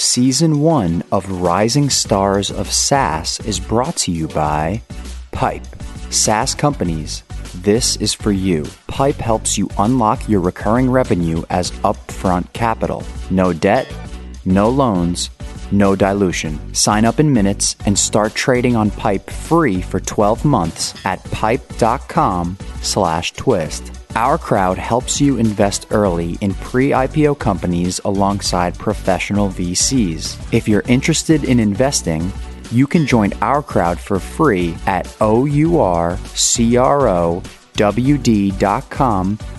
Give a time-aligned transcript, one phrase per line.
[0.00, 4.80] Season 1 of Rising Stars of SaaS is brought to you by
[5.30, 5.66] Pipe.
[6.08, 7.22] SaaS companies,
[7.56, 8.64] this is for you.
[8.86, 13.04] Pipe helps you unlock your recurring revenue as upfront capital.
[13.28, 13.94] No debt,
[14.46, 15.28] no loans,
[15.70, 16.58] no dilution.
[16.74, 22.56] Sign up in minutes and start trading on Pipe free for 12 months at pipe.com
[22.80, 23.99] slash twist.
[24.16, 30.52] Our crowd helps you invest early in pre-IPO companies alongside professional VCs.
[30.52, 32.32] If you're interested in investing,
[32.72, 36.18] you can join our crowd for free at OURCROWD.com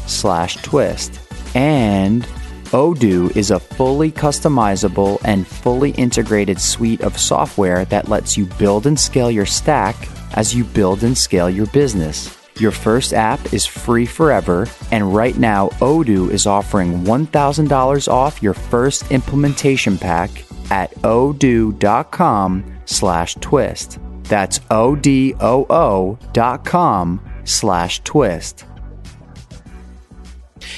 [0.08, 1.20] slash twist.
[1.56, 2.24] And
[2.72, 8.86] Odoo is a fully customizable and fully integrated suite of software that lets you build
[8.88, 9.96] and scale your stack
[10.34, 12.41] as you build and scale your business.
[12.58, 18.54] Your first app is free forever, and right now Odoo is offering $1,000 off your
[18.54, 20.30] first implementation pack
[20.70, 24.00] at odoo.com slash twist.
[24.24, 28.66] That's O-D-O-O dot com slash twist.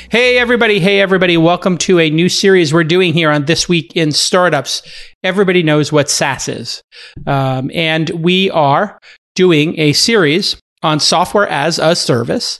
[0.10, 0.80] Hey, everybody.
[0.80, 1.38] Hey, everybody.
[1.38, 4.82] Welcome to a new series we're doing here on This Week in Startups.
[5.24, 6.84] Everybody knows what SaaS is.
[7.28, 9.00] Um, and we are
[9.36, 12.60] doing a series on software as a service.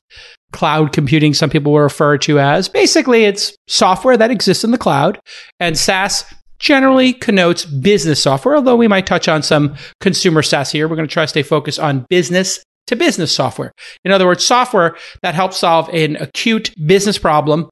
[0.52, 2.70] Cloud computing, some people will refer to as.
[2.70, 5.20] Basically, it's software that exists in the cloud.
[5.60, 6.26] And SaaS
[6.60, 10.88] generally connotes business software, although we might touch on some consumer SaaS here.
[10.88, 13.72] We're going to try to stay focused on business to business software.
[14.06, 17.70] In other words, software that helps solve an acute business problem.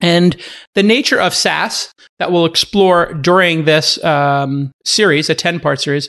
[0.00, 0.36] And
[0.74, 6.08] the nature of SaaS that we'll explore during this um, series, a 10 part series,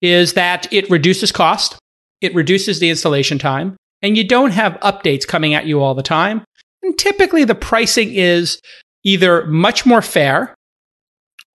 [0.00, 1.78] is that it reduces cost,
[2.22, 6.02] it reduces the installation time, and you don't have updates coming at you all the
[6.02, 6.44] time.
[6.82, 8.60] And typically, the pricing is
[9.04, 10.54] either much more fair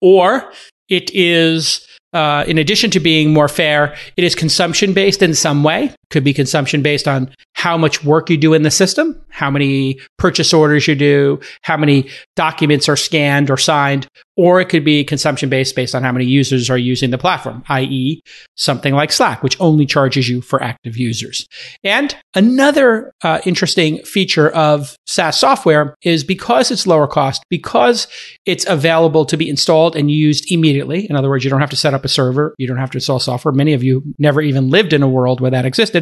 [0.01, 0.51] or
[0.89, 5.63] it is uh, in addition to being more fair, it is consumption based in some
[5.63, 5.93] way.
[6.09, 9.99] Could be consumption based on how much work you do in the system, how many
[10.17, 14.07] purchase orders you do, how many documents are scanned or signed,
[14.37, 17.63] or it could be consumption based based on how many users are using the platform,
[17.69, 18.21] i.e.,
[18.55, 21.47] something like Slack, which only charges you for active users.
[21.83, 28.07] And another uh, interesting feature of SaaS software is because it's lower cost, because
[28.45, 31.09] it's available to be installed and used immediately.
[31.09, 32.97] In other words, you don't have to set up a server, you don't have to
[32.97, 33.51] install software.
[33.51, 35.96] Many of you never even lived in a world where that existed.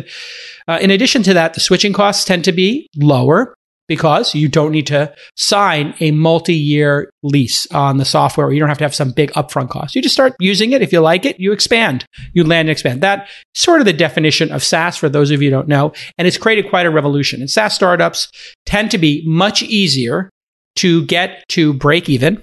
[0.67, 3.55] Uh, in addition to that, the switching costs tend to be lower
[3.87, 8.51] because you don't need to sign a multi-year lease on the software.
[8.51, 9.95] You don't have to have some big upfront cost.
[9.95, 10.81] You just start using it.
[10.81, 12.05] If you like it, you expand.
[12.33, 13.01] You land and expand.
[13.01, 15.93] That sort of the definition of SaaS for those of you who don't know.
[16.17, 17.41] And it's created quite a revolution.
[17.41, 18.29] And SaaS startups
[18.65, 20.29] tend to be much easier
[20.77, 22.41] to get to break even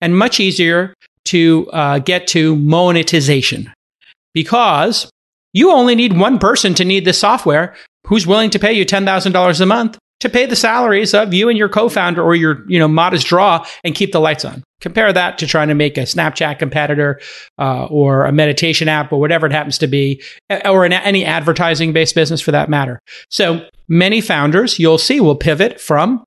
[0.00, 0.94] and much easier
[1.26, 3.72] to uh, get to monetization
[4.32, 5.10] because
[5.54, 7.74] you only need one person to need this software
[8.06, 11.58] who's willing to pay you $10,000 a month to pay the salaries of you and
[11.58, 14.62] your co-founder or your you know modest draw and keep the lights on.
[14.80, 17.20] Compare that to trying to make a snapchat competitor
[17.58, 20.22] uh, or a meditation app or whatever it happens to be
[20.64, 23.00] or an, any advertising based business for that matter.
[23.28, 26.24] So many founders you'll see will pivot from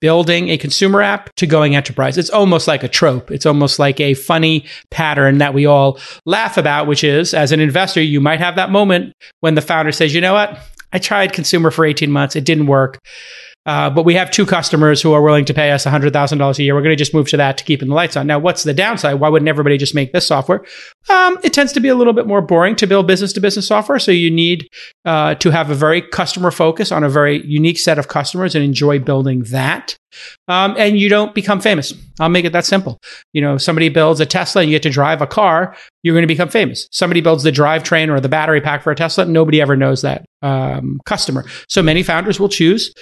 [0.00, 3.98] building a consumer app to going enterprise it's almost like a trope it's almost like
[4.00, 8.40] a funny pattern that we all laugh about which is as an investor you might
[8.40, 10.58] have that moment when the founder says you know what
[10.92, 12.36] I tried consumer for 18 months.
[12.36, 12.98] It didn't work.
[13.66, 16.74] Uh, but we have two customers who are willing to pay us $100,000 a year.
[16.74, 18.26] We're going to just move to that to keeping the lights on.
[18.26, 19.18] Now, what's the downside?
[19.20, 20.64] Why wouldn't everybody just make this software?
[21.10, 23.66] Um, it tends to be a little bit more boring to build business to business
[23.66, 23.98] software.
[23.98, 24.68] So you need
[25.04, 28.64] uh, to have a very customer focus on a very unique set of customers and
[28.64, 29.96] enjoy building that.
[30.48, 31.92] Um, and you don't become famous.
[32.20, 32.98] I'll make it that simple.
[33.32, 36.22] You know, somebody builds a Tesla and you get to drive a car, you're going
[36.22, 36.88] to become famous.
[36.92, 40.24] Somebody builds the drivetrain or the battery pack for a Tesla, nobody ever knows that
[40.42, 41.44] um, customer.
[41.68, 42.94] So many founders will choose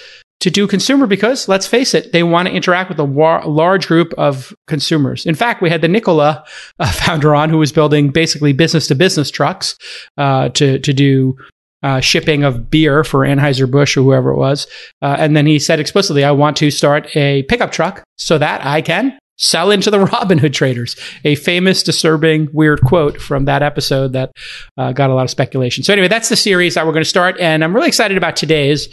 [0.45, 3.87] to do consumer because let's face it, they want to interact with a war- large
[3.87, 5.25] group of consumers.
[5.25, 6.45] In fact, we had the Nikola
[6.77, 9.75] uh, founder on who was building basically business to business trucks
[10.17, 11.35] uh, to to do.
[11.83, 14.65] Uh, shipping of beer for Anheuser-Busch or whoever it was.
[15.03, 18.65] Uh, and then he said explicitly, I want to start a pickup truck so that
[18.65, 20.95] I can sell into the Robinhood traders.
[21.23, 24.31] A famous, disturbing, weird quote from that episode that
[24.77, 25.83] uh, got a lot of speculation.
[25.83, 27.39] So, anyway, that's the series that we're going to start.
[27.39, 28.87] And I'm really excited about today's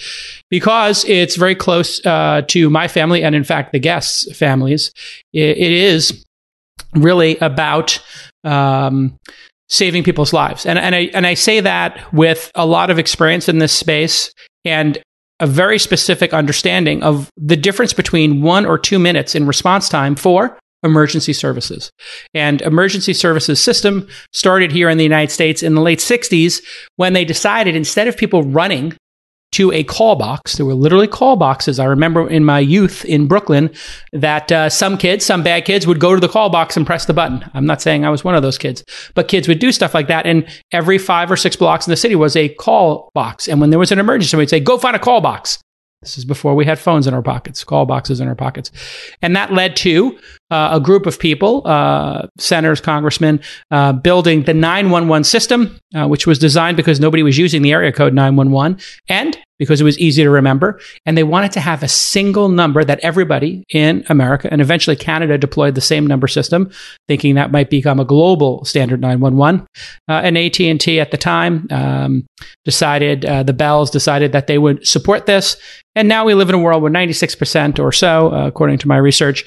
[0.51, 4.93] because it's very close uh, to my family and, in fact, the guests' families.
[5.33, 6.25] it, it is
[6.95, 7.99] really about.
[8.45, 9.19] Um,
[9.69, 10.67] saving people's lives.
[10.67, 14.35] And, and I, and I say that with a lot of experience in this space
[14.67, 14.99] and
[15.43, 20.15] a very specific understanding of the difference between one or two minutes in response time
[20.15, 21.91] for emergency services.
[22.33, 26.63] And emergency services system started here in the United States in the late 60s
[26.95, 28.97] when they decided instead of people running
[29.53, 30.57] to a call box.
[30.57, 31.79] There were literally call boxes.
[31.79, 33.71] I remember in my youth in Brooklyn
[34.13, 37.05] that uh, some kids, some bad kids, would go to the call box and press
[37.05, 37.45] the button.
[37.55, 38.85] I'm not saying I was one of those kids,
[39.15, 40.27] but kids would do stuff like that.
[40.27, 43.47] And every five or six blocks in the city was a call box.
[43.47, 45.59] And when there was an emergency, we'd say, go find a call box.
[46.01, 48.73] This is before we had phones in our pockets, call boxes in our pockets.
[49.23, 50.19] And that led to
[50.53, 53.41] uh, a group of people, uh, senators, congressmen,
[53.71, 57.91] uh, building the 911 system, uh, which was designed because nobody was using the area
[57.91, 58.79] code 911
[59.09, 60.81] and because it was easy to remember.
[61.07, 65.39] And they wanted to have a single number that everybody in America and eventually Canada
[65.39, 66.71] deployed the same number system,
[67.07, 69.65] thinking that might become a global standard 911.
[70.09, 72.27] Uh, and AT&T at the time um,
[72.65, 75.57] decided, uh, the Bells decided that they would support this.
[75.95, 79.45] And now we live in a world where 96% or so, according to my research,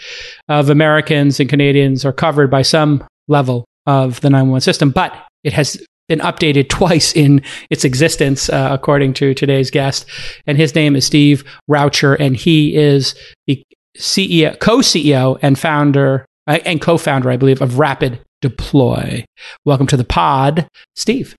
[0.48, 4.92] of Americans and Canadians are covered by some level of the 911 system.
[4.92, 5.14] But
[5.44, 10.06] it has been updated twice in its existence, uh, according to today's guest.
[10.48, 13.14] And his name is Steve Raucher, and he is
[13.46, 13.62] the
[13.98, 19.26] CEO, co-CEO, and founder uh, and co-founder, I believe, of Rapid Deploy.
[19.66, 20.66] Welcome to the pod,
[20.96, 21.36] Steve.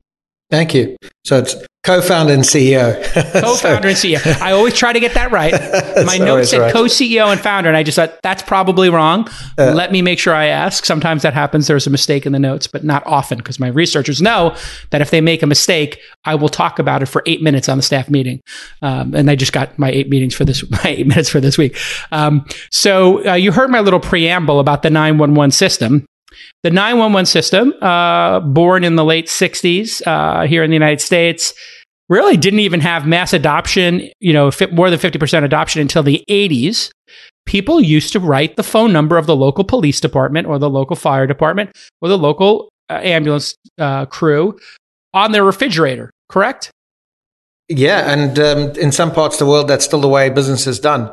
[0.51, 0.99] Thank you.
[1.25, 3.03] So it's co-founder and CEO.
[3.41, 4.41] co-founder and CEO.
[4.41, 5.53] I always try to get that right.
[6.07, 6.73] My notes said right.
[6.73, 9.29] co-CEO and founder, and I just thought that's probably wrong.
[9.57, 10.85] Uh, Let me make sure I ask.
[10.85, 11.69] Sometimes that happens.
[11.69, 14.57] There's a mistake in the notes, but not often because my researchers know
[14.91, 17.77] that if they make a mistake, I will talk about it for eight minutes on
[17.77, 18.41] the staff meeting.
[18.83, 21.57] Um, and I just got my eight meetings for this, my eight minutes for this
[21.57, 21.79] week.
[22.11, 26.05] Um, so uh, you heard my little preamble about the 911 system.
[26.63, 31.55] The 911 system, uh, born in the late 60s uh, here in the United States,
[32.09, 36.91] really didn't even have mass adoption, you know, more than 50% adoption until the 80s.
[37.47, 40.97] People used to write the phone number of the local police department or the local
[40.97, 41.71] fire department
[42.01, 44.59] or the local uh, ambulance uh, crew
[45.15, 46.71] on their refrigerator, correct?
[47.69, 50.79] Yeah, and um, in some parts of the world, that's still the way business is
[50.79, 51.11] done.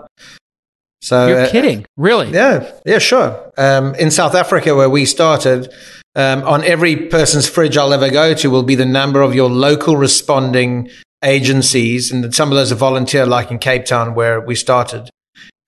[1.01, 2.31] So you're uh, kidding, really?
[2.31, 3.51] Yeah, yeah, sure.
[3.57, 5.74] Um, in South Africa, where we started,
[6.15, 9.50] um, on every person's fridge I'll ever go to will be the number of your
[9.50, 10.89] local responding
[11.24, 15.10] agencies, and some of those are volunteer, like in Cape Town, where we started.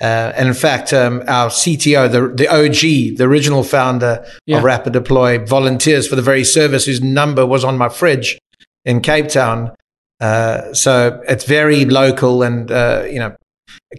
[0.01, 4.57] Uh, and in fact, um, our CTO, the, the OG, the original founder yeah.
[4.57, 8.37] of Rapid Deploy, volunteers for the very service whose number was on my fridge
[8.83, 9.73] in Cape Town.
[10.19, 13.35] Uh, so it's very local, and uh, you know,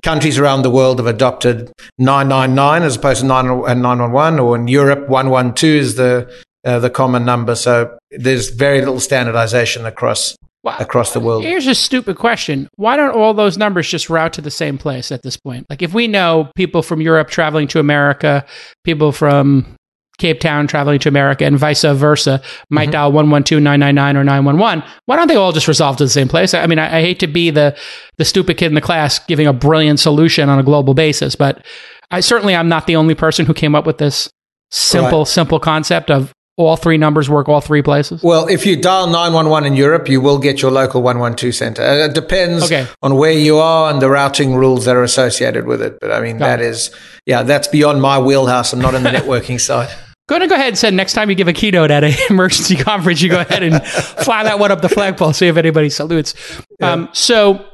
[0.03, 5.75] countries around the world have adopted 999 as opposed to 911, or in Europe, 112
[5.75, 6.31] is the
[6.65, 7.55] uh, the common number.
[7.55, 11.45] So there's very little standardization across well, across the world.
[11.45, 15.13] Here's a stupid question: Why don't all those numbers just route to the same place
[15.13, 15.67] at this point?
[15.71, 18.45] Like, if we know people from Europe traveling to America,
[18.85, 19.77] people from
[20.19, 22.41] Cape Town traveling to America and vice versa
[22.71, 22.93] might mm-hmm.
[22.93, 24.91] dial 112 999 or 911.
[25.07, 26.55] Why don't they all just resolve to the same place?
[26.55, 27.77] I mean, I, I, hate to be the,
[28.17, 31.65] the stupid kid in the class giving a brilliant solution on a global basis, but
[32.11, 34.31] I certainly I'm not the only person who came up with this
[34.71, 35.29] simple, right.
[35.29, 38.23] simple concept of all three numbers work all three places?
[38.23, 41.83] Well, if you dial 911 in Europe, you will get your local 112 center.
[41.83, 42.87] It depends okay.
[43.03, 45.99] on where you are and the routing rules that are associated with it.
[46.01, 46.67] But I mean, Got that it.
[46.67, 46.91] is,
[47.27, 48.73] yeah, that's beyond my wheelhouse.
[48.73, 49.95] I'm not in the networking side.
[50.29, 52.77] Going to go ahead and say next time you give a keynote at an emergency
[52.77, 56.35] conference, you go ahead and fly that one up the flagpole, see if anybody salutes.
[56.81, 56.93] Yeah.
[56.93, 57.65] Um, so,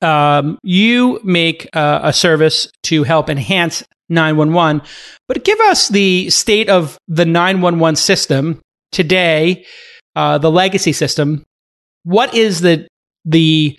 [0.00, 4.82] um, you make uh, a service to help enhance 911,
[5.28, 8.60] but give us the state of the 911 system
[8.92, 9.66] today,
[10.16, 11.44] uh, the legacy system.
[12.04, 12.88] What is the
[13.24, 13.78] the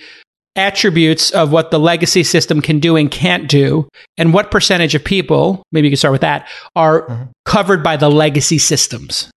[0.55, 5.03] attributes of what the legacy system can do and can't do, and what percentage of
[5.03, 7.23] people, maybe you can start with that, are mm-hmm.
[7.45, 9.31] covered by the legacy systems?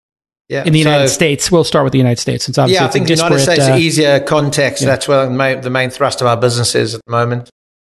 [0.48, 2.44] Yeah, in the so, United States, we'll start with the United States.
[2.44, 4.82] Since obviously yeah, I think the United States uh, easier context.
[4.82, 4.88] Yeah.
[4.88, 7.50] That's where the main, the main thrust of our business is at the moment.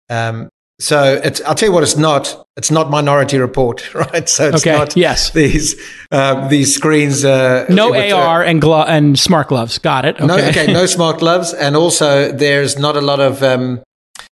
[0.09, 0.49] Um,
[0.81, 2.47] so I'll tell you what it's not.
[2.57, 4.29] It's not Minority Report, right?
[4.29, 4.77] So it's okay.
[4.77, 5.31] not yes.
[5.31, 7.25] these uh, these screens.
[7.25, 9.79] Uh, no AR and glo- and smart gloves.
[9.79, 10.17] Got it.
[10.17, 10.27] Okay.
[10.27, 13.83] No, okay, no smart gloves, and also there's not a lot of um,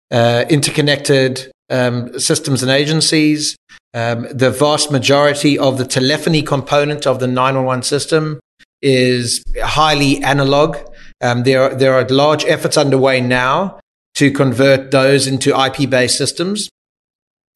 [0.10, 3.58] uh, interconnected um, systems and agencies.
[3.94, 8.40] Um, the vast majority of the telephony component of the 911 system
[8.82, 10.78] is highly analog.
[11.22, 13.80] Um, there, are, there are large efforts underway now
[14.18, 16.70] to convert those into IP based systems.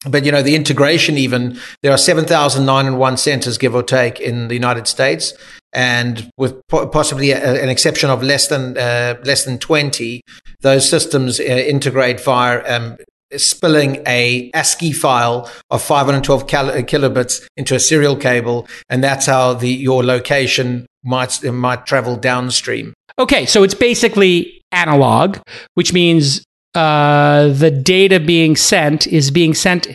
[0.07, 1.17] But you know the integration.
[1.17, 4.87] Even there are seven thousand nine and one centers, give or take, in the United
[4.87, 5.33] States,
[5.73, 10.21] and with possibly an exception of less than uh, less than twenty,
[10.61, 12.97] those systems uh, integrate via um,
[13.37, 19.69] spilling a ASCII file of 512 kilobits into a serial cable, and that's how the
[19.69, 22.93] your location might might travel downstream.
[23.19, 25.37] Okay, so it's basically analog,
[25.75, 26.43] which means
[26.75, 29.87] uh, the data being sent is being sent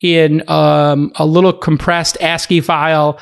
[0.00, 3.18] in um, a little compressed ASCII file.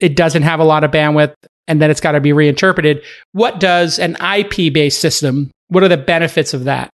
[0.00, 1.34] It doesn't have a lot of bandwidth,
[1.66, 3.02] and then it's got to be reinterpreted.
[3.32, 5.50] What does an IP based system?
[5.68, 6.90] What are the benefits of that?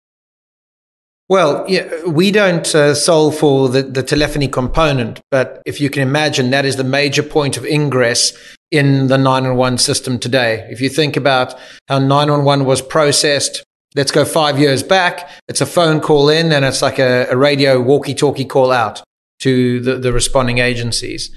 [1.28, 6.02] Well, yeah, we don't uh, solve for the, the telephony component, but if you can
[6.02, 8.36] imagine, that is the major point of ingress
[8.70, 10.66] in the 911 system today.
[10.70, 11.54] If you think about
[11.88, 16.64] how 911 was processed, let's go five years back, it's a phone call in and
[16.64, 19.02] it's like a, a radio walkie talkie call out
[19.40, 21.30] to the, the responding agencies.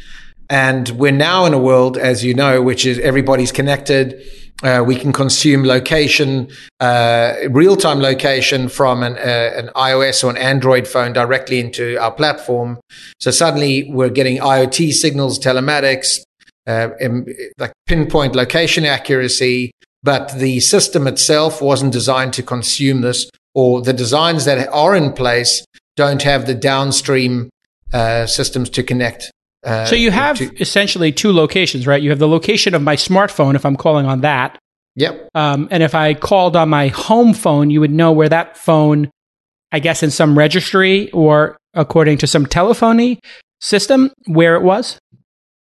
[0.49, 4.23] And we're now in a world, as you know, which is everybody's connected.
[4.63, 6.49] Uh, we can consume location,
[6.79, 11.97] uh, real time location from an, uh, an, iOS or an Android phone directly into
[11.97, 12.79] our platform.
[13.19, 16.21] So suddenly we're getting IoT signals, telematics,
[16.65, 16.89] uh,
[17.59, 19.71] like pinpoint location accuracy,
[20.03, 25.13] but the system itself wasn't designed to consume this, or the designs that are in
[25.13, 27.49] place don't have the downstream
[27.91, 29.31] uh, systems to connect.
[29.65, 32.01] Uh, so you have to, essentially two locations, right?
[32.01, 34.57] You have the location of my smartphone if I'm calling on that.
[34.95, 35.29] Yep.
[35.35, 39.09] Um, and if I called on my home phone, you would know where that phone,
[39.71, 43.19] I guess, in some registry or according to some telephony
[43.59, 44.99] system, where it was.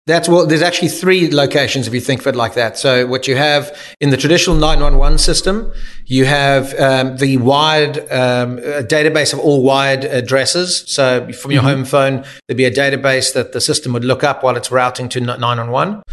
[0.08, 2.78] That's well, there's actually three locations if you think of it like that.
[2.78, 5.74] So what you have in the traditional 911 system,
[6.06, 10.84] you have um, the wired um, database of all wired addresses.
[10.86, 11.70] So from your mm-hmm.
[11.70, 15.10] home phone, there'd be a database that the system would look up while it's routing
[15.10, 16.04] to 911.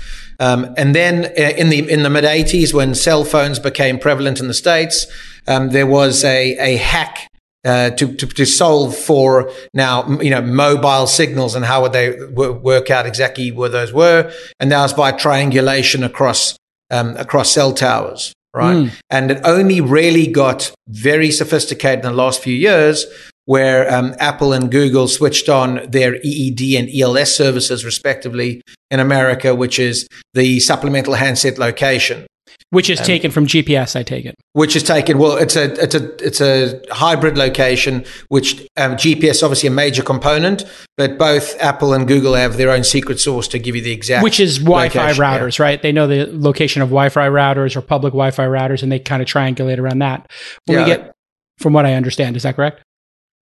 [0.41, 4.41] Um, and then uh, in the in the mid 80s, when cell phones became prevalent
[4.41, 5.07] in the states,
[5.47, 7.29] um, there was a a hack
[7.65, 12.17] uh, to, to, to solve for now, you know, mobile signals and how would they
[12.17, 14.33] w- work out exactly where those were.
[14.59, 16.57] And that was by triangulation across,
[16.91, 18.77] um, across cell towers, right?
[18.77, 18.93] Mm.
[19.11, 23.07] And it only really got very sophisticated in the last few years
[23.45, 29.55] where um, Apple and Google switched on their EED and ELS services, respectively, in America,
[29.55, 32.27] which is the supplemental handset location.
[32.73, 34.35] Which is um, taken from GPS, I take it.
[34.55, 35.19] Which is taken.
[35.19, 38.07] Well, it's a it's a it's a hybrid location.
[38.29, 40.65] Which um, GPS obviously a major component,
[40.97, 44.25] but both Apple and Google have their own secret source to give you the exact.
[44.25, 45.65] Which is Wi-Fi location, routers, yeah.
[45.65, 45.83] right?
[45.83, 49.29] They know the location of Wi-Fi routers or public Wi-Fi routers, and they kind of
[49.29, 50.33] triangulate around that.
[50.67, 50.79] Yeah.
[50.79, 51.15] we get,
[51.59, 52.83] from what I understand, is that correct?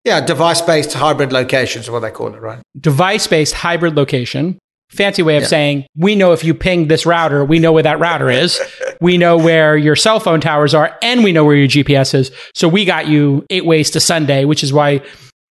[0.05, 2.61] Yeah, device-based hybrid locations is what they call it, right?
[2.81, 4.59] Device-based hybrid location
[4.91, 5.49] fancy way of yeah.
[5.49, 8.61] saying we know if you ping this router, we know where that router is.
[9.01, 12.31] we know where your cell phone towers are, and we know where your GPS is.
[12.55, 15.01] So we got you eight ways to Sunday, which is why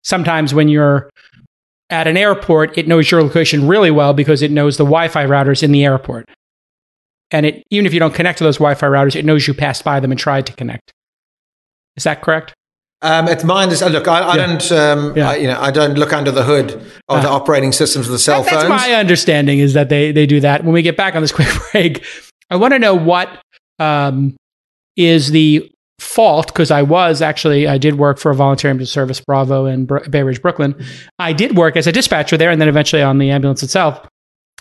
[0.03, 1.09] sometimes when you're
[1.89, 5.61] at an airport, it knows your location really well because it knows the Wi-Fi routers
[5.61, 6.27] in the airport.
[7.31, 9.83] And it even if you don't connect to those Wi-Fi routers, it knows you passed
[9.83, 10.91] by them and tried to connect.
[11.95, 12.53] Is that correct?
[13.05, 13.69] Um, it's mine.
[13.69, 14.45] Is, look, I, I yeah.
[14.47, 15.29] don't, um, yeah.
[15.29, 18.11] I, you know, I don't look under the hood of uh, the operating systems of
[18.11, 18.67] the cell that, phones.
[18.67, 20.63] That's my understanding is that they they do that.
[20.63, 22.03] When we get back on this quick break,
[22.49, 23.29] I want to know what
[23.77, 24.35] um,
[24.95, 29.19] is the fault because I was actually I did work for a volunteer ambulance service
[29.19, 30.75] Bravo in Br- Bay Ridge, Brooklyn.
[31.19, 34.03] I did work as a dispatcher there, and then eventually on the ambulance itself.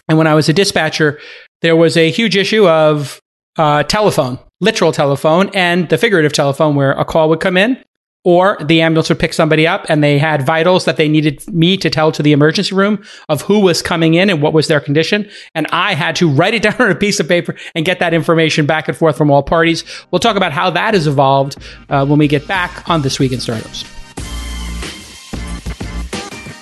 [0.06, 1.18] And when I was a dispatcher,
[1.62, 3.20] there was a huge issue of
[3.56, 7.82] uh, telephone, literal telephone, and the figurative telephone, where a call would come in
[8.24, 11.76] or the ambulance would pick somebody up and they had vitals that they needed me
[11.76, 14.80] to tell to the emergency room of who was coming in and what was their
[14.80, 15.28] condition.
[15.54, 18.14] And I had to write it down on a piece of paper and get that
[18.14, 19.84] information back and forth from all parties.
[20.10, 21.58] We'll talk about how that has evolved
[21.90, 23.84] uh, when we get back on This Week in Startups.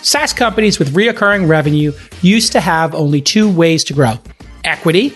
[0.03, 1.93] SaaS companies with reoccurring revenue
[2.23, 4.19] used to have only two ways to grow
[4.65, 5.15] equity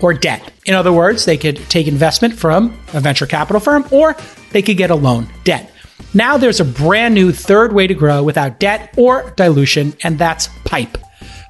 [0.00, 0.52] or debt.
[0.64, 4.16] In other words, they could take investment from a venture capital firm or
[4.50, 5.72] they could get a loan, debt.
[6.14, 10.48] Now there's a brand new third way to grow without debt or dilution, and that's
[10.64, 10.98] Pipe.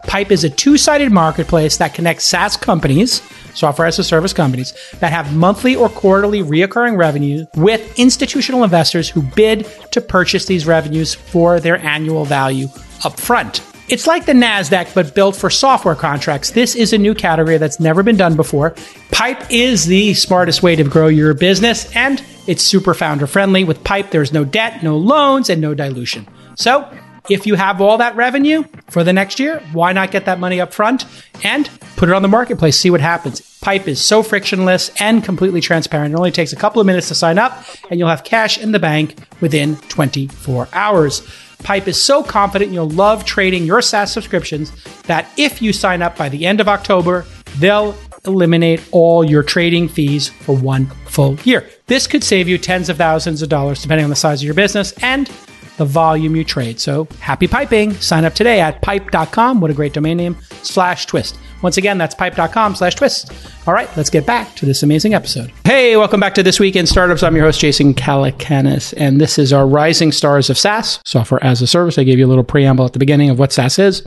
[0.07, 3.23] Pipe is a two sided marketplace that connects SaaS companies,
[3.55, 9.09] software as a service companies, that have monthly or quarterly reoccurring revenue with institutional investors
[9.09, 12.69] who bid to purchase these revenues for their annual value
[13.03, 13.61] upfront.
[13.89, 16.51] It's like the NASDAQ, but built for software contracts.
[16.51, 18.75] This is a new category that's never been done before.
[19.13, 23.63] Pipe is the smartest way to grow your business, and it's super founder friendly.
[23.63, 26.27] With Pipe, there's no debt, no loans, and no dilution.
[26.57, 26.91] So,
[27.31, 30.61] if you have all that revenue for the next year, why not get that money
[30.61, 31.05] up front
[31.45, 33.41] and put it on the marketplace, see what happens?
[33.61, 36.13] Pipe is so frictionless and completely transparent.
[36.13, 38.73] It only takes a couple of minutes to sign up, and you'll have cash in
[38.73, 41.23] the bank within 24 hours.
[41.67, 44.71] Pipe is so confident you'll love trading your SaaS subscriptions
[45.03, 47.27] that if you sign up by the end of October,
[47.59, 51.69] they'll eliminate all your trading fees for one full year.
[51.89, 54.55] This could save you tens of thousands of dollars depending on the size of your
[54.55, 55.29] business and
[55.77, 56.79] the volume you trade.
[56.79, 57.95] So happy piping.
[57.95, 59.61] Sign up today at pipe.com.
[59.61, 60.37] What a great domain name.
[60.63, 61.37] Slash twist.
[61.63, 63.33] Once again, that's pipe.com slash twist.
[63.67, 65.53] All right, let's get back to this amazing episode.
[65.65, 67.23] Hey, welcome back to This Week in Startups.
[67.23, 71.63] I'm your host, Jason Calacanis, and this is our Rising Stars of SaaS, software as
[71.63, 71.99] a service.
[71.99, 74.07] I gave you a little preamble at the beginning of what SaaS is.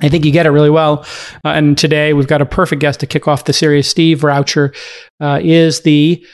[0.00, 1.06] I think you get it really well.
[1.44, 3.86] Uh, and today we've got a perfect guest to kick off the series.
[3.86, 4.74] Steve Raucher
[5.20, 6.24] uh, is the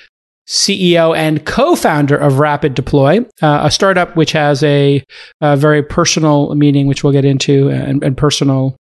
[0.48, 5.04] CEO and co-founder of Rapid Deploy, uh, a startup which has a,
[5.42, 8.74] a, very personal meaning, which we'll get into, and, and personal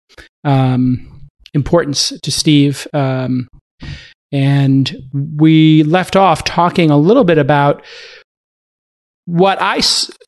[0.45, 1.14] um,
[1.55, 2.87] importance to Steve.
[2.93, 3.49] Um,
[4.33, 7.85] and we left off talking a little bit about
[9.27, 9.81] what I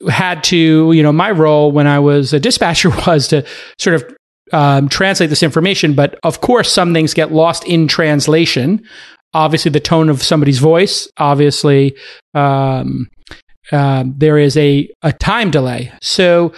[0.09, 3.45] had to, you know, my role when I was a dispatcher was to
[3.79, 4.17] sort of
[4.53, 5.95] um, translate this information.
[5.95, 8.83] But of course, some things get lost in translation.
[9.35, 11.09] Obviously, the tone of somebody's voice.
[11.19, 11.97] Obviously,
[12.35, 13.09] um,
[13.73, 15.93] uh, there is a, a time delay.
[16.01, 16.53] So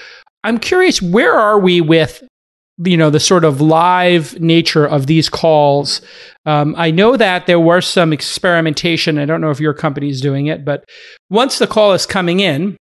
[0.44, 2.22] I'm curious, where are we with
[2.84, 6.00] you know the sort of live nature of these calls.
[6.46, 9.18] Um, i know that there was some experimentation.
[9.18, 10.84] I don't know if your company is doing it but
[11.30, 12.76] once the call is coming in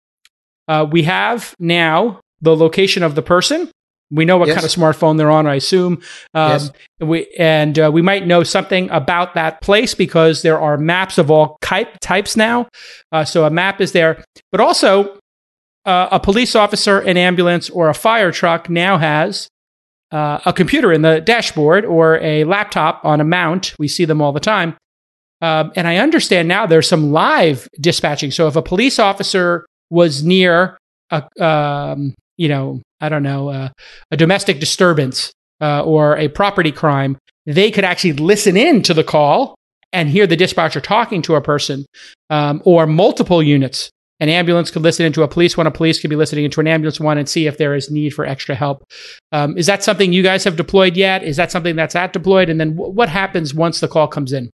[0.68, 3.70] uh, we have now the location of the person.
[4.12, 4.56] We know what yes.
[4.56, 6.02] kind of smartphone they're on i assume.
[6.34, 6.72] Um, yes.
[7.00, 11.32] we, and uh, we might know something about that place because there are maps of
[11.32, 12.68] all type, types now.
[13.12, 14.24] Uh, so a map is there.
[14.52, 15.18] But also
[15.86, 19.50] uh, a police officer, an ambulance, or a fire truck now has
[20.13, 23.74] uh, a computer in the dashboard or a laptop on a mount.
[23.79, 24.77] We see them all the time.
[25.41, 28.32] Um, and I understand now there's some live dispatching.
[28.32, 30.77] So if a police officer was near
[31.10, 33.70] a, um, you know, I don't know, uh,
[34.12, 39.03] a domestic disturbance uh, or a property crime, they could actually listen in to the
[39.03, 39.55] call
[39.91, 41.86] and hear the dispatcher talking to a person
[42.30, 45.67] um, or multiple units an ambulance could listen into a police one.
[45.67, 48.12] A police could be listening into an ambulance one and see if there is need
[48.12, 48.84] for extra help.
[49.32, 51.23] Um, is that something you guys have deployed yet?
[51.23, 52.49] Is that something that's at deployed?
[52.49, 54.49] And then w- what happens once the call comes in?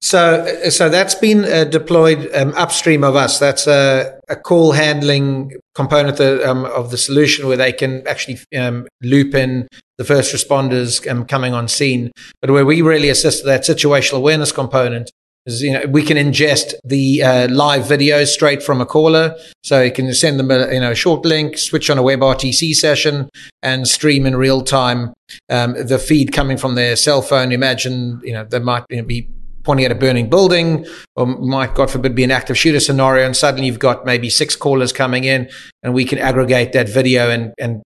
[0.00, 3.40] So, so that's been uh, deployed um, upstream of us.
[3.40, 8.38] That's a, a call handling component of, um, of, the solution where they can actually
[8.56, 9.66] um, loop in
[9.96, 12.12] the first responders um, coming on scene.
[12.40, 15.10] But where we really assist that situational awareness component
[15.48, 19.92] you know, we can ingest the uh, live videos straight from a caller, so you
[19.92, 23.28] can send them a you know a short link, switch on a WebRTC session,
[23.62, 25.14] and stream in real time
[25.48, 27.52] um, the feed coming from their cell phone.
[27.52, 29.28] Imagine you know they might you know, be
[29.64, 33.36] pointing at a burning building, or might God forbid be an active shooter scenario, and
[33.36, 35.48] suddenly you've got maybe six callers coming in,
[35.82, 37.82] and we can aggregate that video and and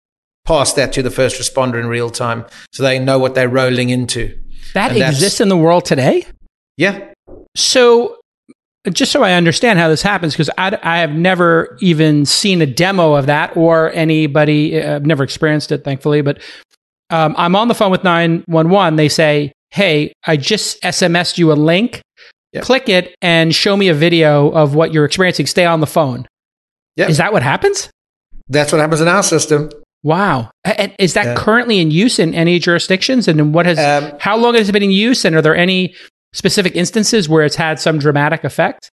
[0.45, 3.89] pass that to the first responder in real time, so they know what they're rolling
[3.89, 4.37] into.
[4.73, 6.25] That exists in the world today.
[6.77, 7.11] Yeah,
[7.55, 8.17] so,
[8.91, 12.65] just so I understand how this happens, because I, I, have never even seen a
[12.65, 16.41] demo of that or anybody, uh, I've never experienced it, thankfully, but
[17.09, 18.95] um, I'm on the phone with 911.
[18.95, 22.01] They say, Hey, I just SMSed you a link.
[22.53, 22.63] Yep.
[22.63, 25.45] Click it and show me a video of what you're experiencing.
[25.45, 26.27] Stay on the phone.
[26.95, 27.07] Yeah.
[27.07, 27.91] Is that what happens?
[28.47, 29.69] That's what happens in our system.
[30.01, 30.49] Wow.
[30.63, 31.35] And is that yeah.
[31.35, 33.27] currently in use in any jurisdictions?
[33.27, 35.25] And what has, um, how long has it been in use?
[35.25, 35.93] And are there any
[36.33, 38.91] specific instances where it's had some dramatic effect?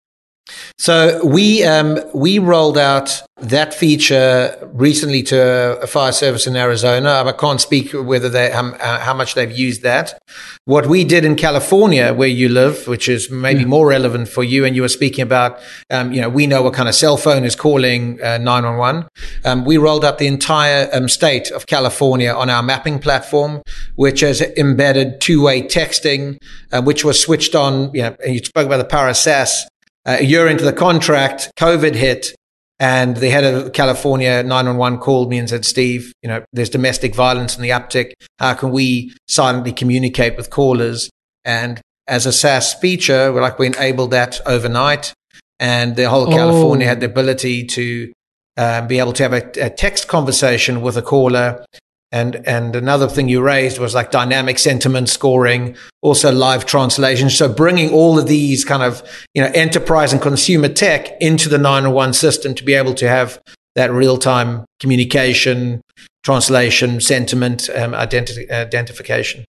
[0.77, 7.23] So we um, we rolled out that feature recently to a fire service in Arizona.
[7.25, 10.19] I can't speak whether they um, uh, how much they've used that.
[10.65, 13.67] What we did in California, where you live, which is maybe yeah.
[13.67, 16.73] more relevant for you, and you were speaking about, um, you know, we know what
[16.73, 19.07] kind of cell phone is calling uh, nine one one.
[19.45, 23.61] Um, we rolled out the entire um, state of California on our mapping platform,
[23.95, 26.37] which has embedded two way texting,
[26.71, 27.91] uh, which was switched on.
[27.93, 29.67] You know, and you spoke about the power of SaaS
[30.05, 32.35] a year into the contract, COVID hit,
[32.79, 37.13] and the head of California 911 called me and said, Steve, you know, there's domestic
[37.13, 38.13] violence in the uptick.
[38.39, 41.09] How can we silently communicate with callers?
[41.45, 45.13] And as a SaaS feature, we're like, we enabled that overnight.
[45.59, 46.89] And the whole California oh.
[46.89, 48.11] had the ability to
[48.57, 51.63] uh, be able to have a, a, text conversation with a caller
[52.11, 57.29] and and another thing you raised was like dynamic sentiment scoring, also live translation.
[57.29, 59.01] So bringing all of these kind of
[59.33, 63.41] you know enterprise and consumer tech into the 901 system to be able to have
[63.75, 65.81] that real time communication,
[66.23, 69.45] translation, sentiment, um, identi- identification.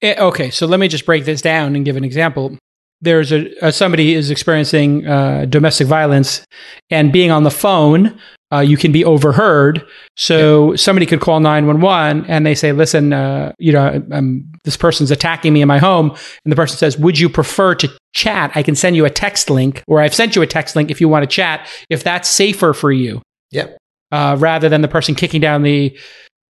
[0.00, 2.56] Eh, okay, so let me just break this down and give an example.
[3.00, 6.44] There's a, a somebody is experiencing uh, domestic violence,
[6.90, 8.18] and being on the phone,
[8.52, 9.86] uh, you can be overheard.
[10.16, 10.76] So yeah.
[10.76, 14.76] somebody could call nine one one, and they say, "Listen, uh, you know, um, this
[14.76, 16.10] person's attacking me in my home,"
[16.44, 18.52] and the person says, "Would you prefer to chat?
[18.54, 21.00] I can send you a text link, or I've sent you a text link if
[21.00, 21.68] you want to chat.
[21.90, 23.78] If that's safer for you." Yep.
[24.12, 25.96] Uh, rather than the person kicking down the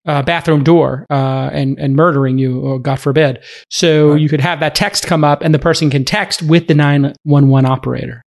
[0.06, 3.42] uh, bathroom door uh, and and murdering you, God forbid.
[3.70, 4.20] So right.
[4.20, 7.14] you could have that text come up, and the person can text with the nine
[7.22, 8.23] one one operator.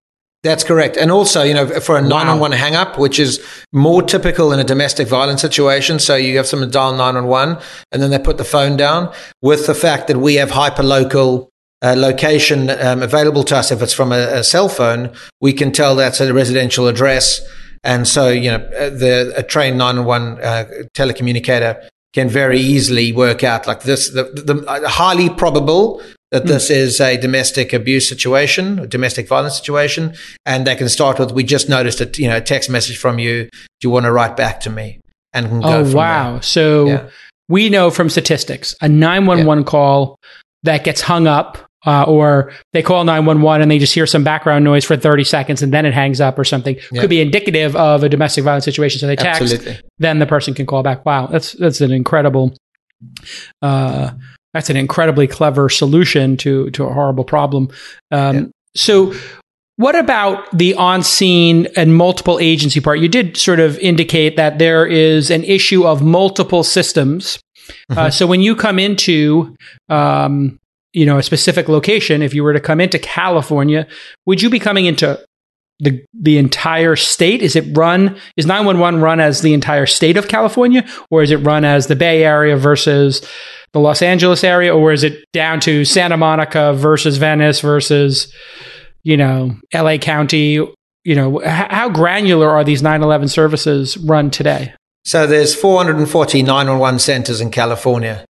[0.45, 0.95] That's correct.
[0.95, 2.07] And also, you know, for a wow.
[2.07, 5.97] 911 hang up, which is more typical in a domestic violence situation.
[5.97, 9.73] So you have someone dial 911 and then they put the phone down with the
[9.73, 11.47] fact that we have hyperlocal
[11.81, 13.71] uh, location um, available to us.
[13.71, 17.41] If it's from a, a, cell phone, we can tell that's a residential address
[17.85, 23.43] and so, you know, uh, the a trained 911 uh, telecommunicator can very easily work
[23.43, 26.01] out like this, the, the, the uh, highly probable
[26.35, 26.47] that mm.
[26.47, 30.13] this is a domestic abuse situation, a domestic violence situation.
[30.45, 33.19] And they can start with, we just noticed a, you know, a text message from
[33.19, 33.45] you.
[33.45, 33.49] Do
[33.83, 34.99] you want to write back to me?
[35.31, 36.33] And can go oh, wow.
[36.33, 36.41] There.
[36.41, 37.09] So yeah.
[37.47, 40.19] we know from statistics, a 911 call
[40.63, 44.65] that gets hung up uh, or they call 911 and they just hear some background
[44.65, 46.99] noise for 30 seconds and then it hangs up or something yeah.
[46.99, 48.99] could be indicative of a domestic violence situation.
[48.99, 49.79] So they text, Absolutely.
[49.99, 51.05] then the person can call back.
[51.05, 52.53] Wow, that's that's an incredible,
[53.61, 54.11] uh,
[54.55, 57.69] that's an incredibly clever solution to to a horrible problem.
[58.11, 58.43] Um, yeah.
[58.75, 59.13] So.
[59.77, 62.99] What about the on scene and multiple agency part?
[62.99, 67.37] You did sort of indicate that there is an issue of multiple systems.
[67.67, 67.99] Uh, mm-hmm.
[67.99, 69.53] Uh, so when you come into
[69.89, 70.57] um,
[70.95, 73.85] you know a specific location if you were to come into california
[74.25, 75.19] would you be coming into
[75.79, 80.29] the the entire state is it run is 911 run as the entire state of
[80.29, 83.21] california or is it run as the bay area versus
[83.75, 88.33] the los angeles area or is it down to santa monica versus venice versus
[89.03, 90.57] you know la county?
[91.03, 94.73] You know h- how granular are these 911 services run today?
[95.03, 98.25] So there's 440 911 centers in california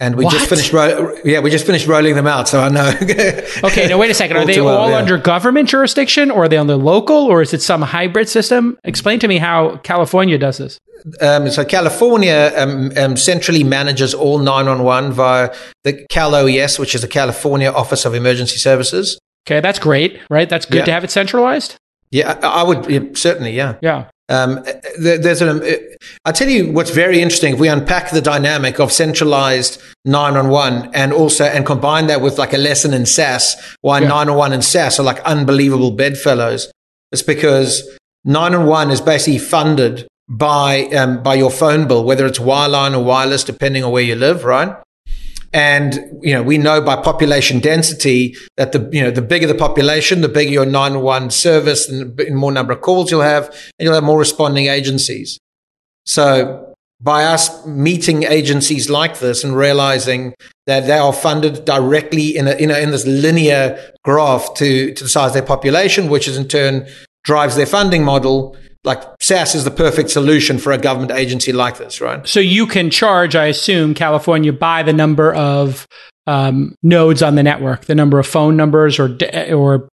[0.00, 0.32] and we what?
[0.32, 2.48] just finished, ro- yeah, we just finished rolling them out.
[2.48, 2.88] So I know.
[3.64, 4.36] okay, now wait a second.
[4.36, 4.96] Are they all well, yeah.
[4.96, 8.78] under government jurisdiction, or are they on the local, or is it some hybrid system?
[8.84, 10.78] Explain to me how California does this.
[11.20, 17.02] Um, so California um, um, centrally manages all 911 via the Cal OES, which is
[17.02, 19.18] the California Office of Emergency Services.
[19.46, 20.48] Okay, that's great, right?
[20.48, 20.84] That's good yeah.
[20.84, 21.76] to have it centralized.
[22.10, 23.52] Yeah, I, I would yeah, certainly.
[23.52, 23.76] Yeah.
[23.82, 24.10] Yeah.
[24.28, 24.62] Um,
[24.98, 25.62] there's an.
[26.24, 27.54] I'll tell you what's very interesting.
[27.54, 32.52] If we unpack the dynamic of centralized 911 and also and combine that with like
[32.52, 34.08] a lesson in SaaS, why yeah.
[34.08, 36.70] 911 and SaaS are like unbelievable bedfellows,
[37.10, 37.88] it's because
[38.24, 43.44] 911 is basically funded by um, by your phone bill, whether it's wireline or wireless,
[43.44, 44.76] depending on where you live, right?
[45.52, 49.54] And, you know, we know by population density that the, you know, the bigger the
[49.54, 53.94] population, the bigger your 911 service and more number of calls you'll have, and you'll
[53.94, 55.38] have more responding agencies.
[56.04, 60.34] So by us meeting agencies like this and realizing
[60.66, 65.04] that they are funded directly in a, in, a, in this linear graph to, to
[65.04, 66.86] the size of their population, which is in turn
[67.24, 68.56] drives their funding model,
[68.88, 72.26] like SaaS is the perfect solution for a government agency like this, right?
[72.26, 75.86] So you can charge, I assume, California by the number of
[76.26, 79.16] um, nodes on the network, the number of phone numbers or
[79.52, 79.88] or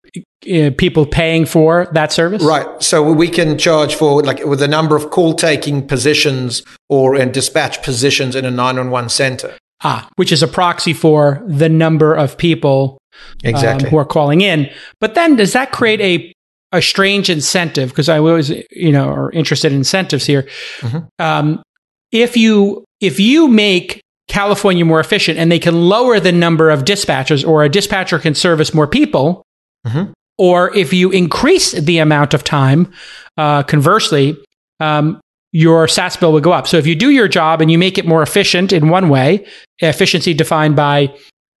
[0.52, 2.42] uh, people paying for that service.
[2.42, 2.66] Right.
[2.82, 7.32] So we can charge for like with the number of call taking positions or in
[7.32, 9.54] dispatch positions in a 911 center.
[9.84, 12.98] Ah, which is a proxy for the number of people
[13.42, 13.86] exactly.
[13.86, 14.70] Um, who are calling in.
[15.00, 16.31] But then does that create a
[16.72, 20.48] a strange incentive because I always, you know, are interested in incentives here.
[20.80, 20.98] Mm-hmm.
[21.18, 21.62] Um,
[22.10, 26.84] if you if you make California more efficient and they can lower the number of
[26.84, 29.44] dispatchers, or a dispatcher can service more people,
[29.86, 30.12] mm-hmm.
[30.38, 32.90] or if you increase the amount of time,
[33.36, 34.36] uh, conversely,
[34.80, 35.20] um,
[35.52, 36.66] your SaaS bill would go up.
[36.66, 39.46] So if you do your job and you make it more efficient in one way,
[39.80, 41.14] efficiency defined by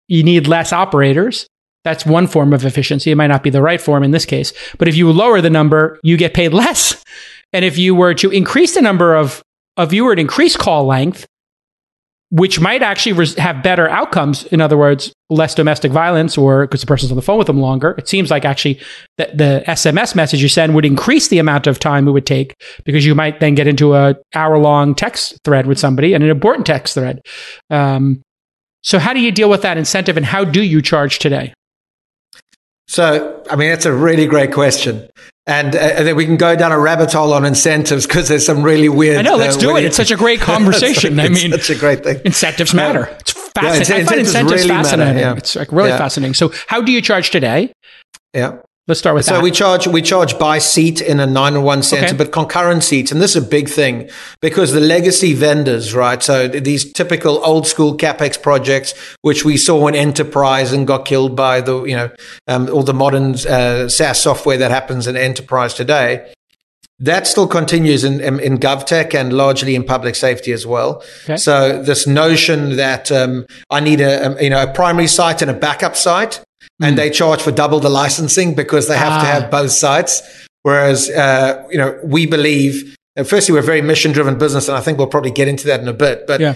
[0.08, 1.46] you need less operators,
[1.84, 3.10] that's one form of efficiency.
[3.10, 5.50] It might not be the right form in this case, but if you lower the
[5.50, 7.02] number, you get paid less.
[7.54, 9.42] And if you were to increase the number of,
[9.76, 11.26] of you were to increase call length,
[12.32, 14.44] which might actually res- have better outcomes.
[14.46, 17.60] In other words, less domestic violence, or because the person's on the phone with them
[17.60, 17.94] longer.
[17.98, 18.80] It seems like actually
[19.18, 22.54] that the SMS message you send would increase the amount of time it would take
[22.86, 26.30] because you might then get into a hour long text thread with somebody and an
[26.30, 27.20] important text thread.
[27.68, 28.22] Um,
[28.82, 31.52] so, how do you deal with that incentive, and how do you charge today?
[32.92, 35.08] So, I mean, that's a really great question.
[35.46, 38.44] And, uh, and then we can go down a rabbit hole on incentives because there's
[38.44, 39.16] some really weird.
[39.18, 39.84] I know, let's uh, do it.
[39.84, 41.18] It's such a great conversation.
[41.18, 42.20] I mean, such a great thing.
[42.26, 43.08] Incentives matter.
[43.08, 43.80] Um, it's fascinating.
[43.80, 45.18] it's- I find incentives incentives really matter, fascinating.
[45.22, 45.34] yeah.
[45.36, 45.96] It's like really Yeah.
[45.98, 46.34] fascinating.
[46.34, 47.72] So, how do you charge today?
[48.34, 48.58] Yeah.
[48.88, 49.42] Let's start with So that.
[49.44, 52.16] we charge we charge by seat in a 911 center, Okay.
[52.16, 56.20] but concurrent seats, and this is a big thing because the legacy vendors, right?
[56.20, 61.36] So these typical old school capex projects, which we saw in enterprise and got killed
[61.36, 62.10] by the you know
[62.48, 66.32] um, all the modern uh, SaaS software that happens in enterprise today.
[66.98, 71.02] That still continues in, in, in GovTech and largely in public safety as well.
[71.24, 71.36] Okay.
[71.36, 75.50] So this notion that um, I need a, um, you know a primary site and
[75.50, 76.42] a backup site,
[76.82, 79.32] and they charge for double the licensing because they have to Ah.
[79.32, 80.22] have both sites.
[80.62, 84.76] Whereas uh, you know we believe, and firstly, we're a very mission driven business, and
[84.76, 86.26] I think we'll probably get into that in a bit.
[86.26, 86.54] But Yeah.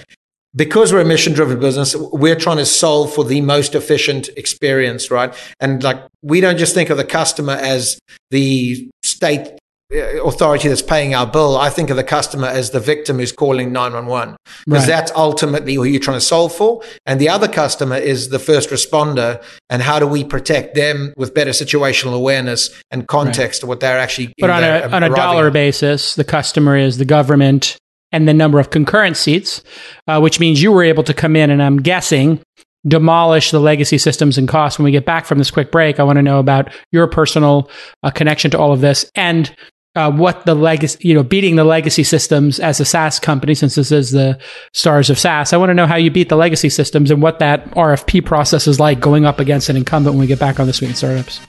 [0.54, 5.10] because we're a mission driven business, we're trying to solve for the most efficient experience,
[5.10, 5.34] right?
[5.60, 7.98] And like we don't just think of the customer as
[8.30, 9.52] the state
[9.90, 11.56] authority that's paying our bill.
[11.56, 14.86] I think of the customer as the victim who's calling 911 because Right.
[14.86, 16.82] that's ultimately who you're trying to solve for.
[17.06, 19.40] And the other customer is the first responder.
[19.70, 23.98] And how do we protect them with better situational awareness and context to what they're
[23.98, 25.52] actually but on a on a dollar at.
[25.52, 27.76] basis, the customer is the government
[28.12, 29.62] and the number of concurrent seats,
[30.08, 32.40] uh, which means you were able to come in and I'm guessing
[32.86, 34.78] demolish the legacy systems and costs.
[34.78, 37.68] When we get back from this quick break, I want to know about your personal
[38.04, 39.54] uh, connection to all of this and
[39.96, 43.74] uh, what the legacy, you know, beating the legacy systems as a SaaS company, since
[43.74, 44.38] this is the
[44.72, 45.52] stars of SaaS.
[45.52, 48.66] I want to know how you beat the legacy systems and what that RFP process
[48.66, 50.96] is like going up against an incumbent when we get back on this week in
[50.96, 51.40] startups.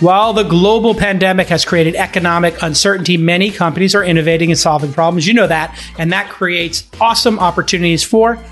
[0.00, 5.26] While the global pandemic has created economic uncertainty, many companies are innovating and solving problems.
[5.26, 5.76] You know that.
[5.98, 8.42] And that creates awesome opportunities for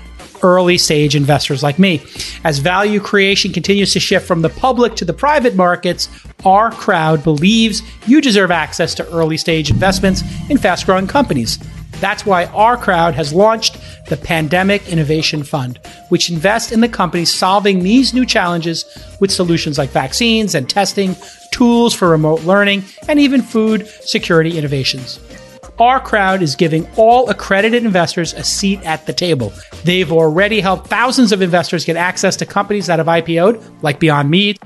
[0.43, 2.03] early stage investors like me.
[2.43, 6.09] As value creation continues to shift from the public to the private markets,
[6.45, 11.59] our crowd believes you deserve access to early stage investments in fast growing companies.
[11.99, 17.33] That's why our crowd has launched the Pandemic Innovation Fund, which invests in the companies
[17.33, 18.85] solving these new challenges
[19.19, 21.15] with solutions like vaccines and testing,
[21.51, 25.19] tools for remote learning, and even food security innovations.
[25.79, 29.53] Our crowd is giving all accredited investors a seat at the table.
[29.83, 34.31] They've already helped thousands of investors get access to companies that have IPO'd, like Beyond
[34.31, 34.59] Meat,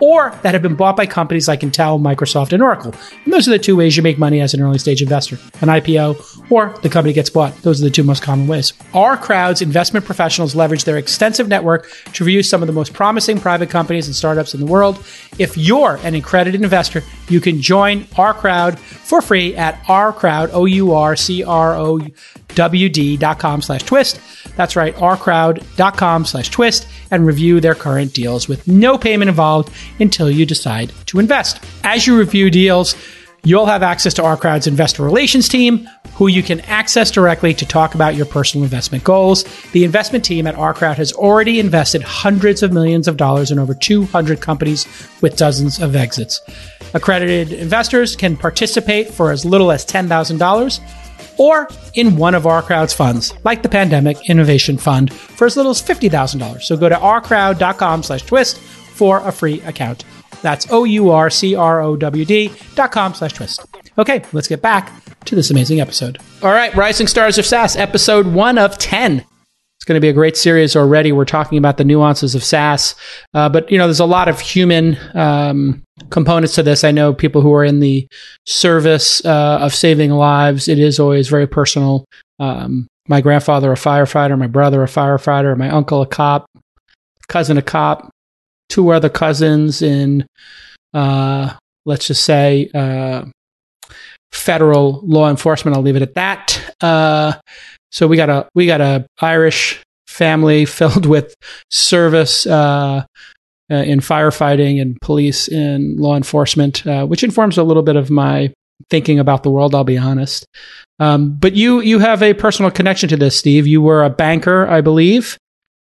[0.00, 2.94] or that have been bought by companies like Intel, Microsoft, and Oracle.
[3.24, 5.68] And those are the two ways you make money as an early stage investor an
[5.68, 7.56] IPO or the company gets bought.
[7.62, 8.72] Those are the two most common ways.
[8.94, 13.40] Our crowd's investment professionals leverage their extensive network to review some of the most promising
[13.40, 15.04] private companies and startups in the world.
[15.38, 20.50] If you're an accredited investor, you can join our crowd for free at our crowd,
[20.52, 22.00] O U R C R O
[22.48, 24.20] wd.com slash twist.
[24.58, 30.28] That's right, rcrowd.com slash twist and review their current deals with no payment involved until
[30.28, 31.60] you decide to invest.
[31.84, 32.96] As you review deals,
[33.44, 37.64] you'll have access to our crowd's investor relations team, who you can access directly to
[37.64, 39.44] talk about your personal investment goals.
[39.70, 43.60] The investment team at our crowd has already invested hundreds of millions of dollars in
[43.60, 44.88] over 200 companies
[45.22, 46.40] with dozens of exits.
[46.94, 50.80] Accredited investors can participate for as little as $10,000
[51.38, 55.70] or in one of our crowd's funds, like the Pandemic Innovation Fund, for as little
[55.70, 56.62] as $50,000.
[56.62, 60.04] So go to ourcrowd.com slash twist for a free account.
[60.42, 63.64] That's O-U-R-C-R-O-W-D dot com slash twist.
[63.96, 64.92] Okay, let's get back
[65.24, 66.18] to this amazing episode.
[66.42, 69.24] All right, Rising Stars of SaaS, episode one of 10.
[69.76, 71.12] It's going to be a great series already.
[71.12, 72.94] We're talking about the nuances of SaaS,
[73.34, 76.84] uh, but you know, there's a lot of human um, components to this.
[76.84, 78.06] I know people who are in the
[78.46, 80.68] service uh, of saving lives.
[80.68, 82.04] It is always very personal.
[82.38, 84.38] Um, my grandfather, a firefighter.
[84.38, 85.56] My brother, a firefighter.
[85.56, 86.46] My uncle, a cop.
[87.28, 88.10] Cousin, a cop.
[88.68, 90.26] Two other cousins in,
[90.92, 91.54] uh,
[91.86, 93.24] let's just say, uh,
[94.32, 95.76] federal law enforcement.
[95.76, 96.74] I'll leave it at that.
[96.80, 97.32] Uh,
[97.90, 101.34] so we got a we got a Irish family filled with
[101.70, 102.46] service
[103.70, 108.10] uh, in firefighting and police and law enforcement, uh, which informs a little bit of
[108.10, 108.52] my
[108.90, 109.74] thinking about the world.
[109.74, 110.46] I'll be honest.
[111.00, 113.66] Um, but you you have a personal connection to this, Steve.
[113.66, 115.36] You were a banker, I believe,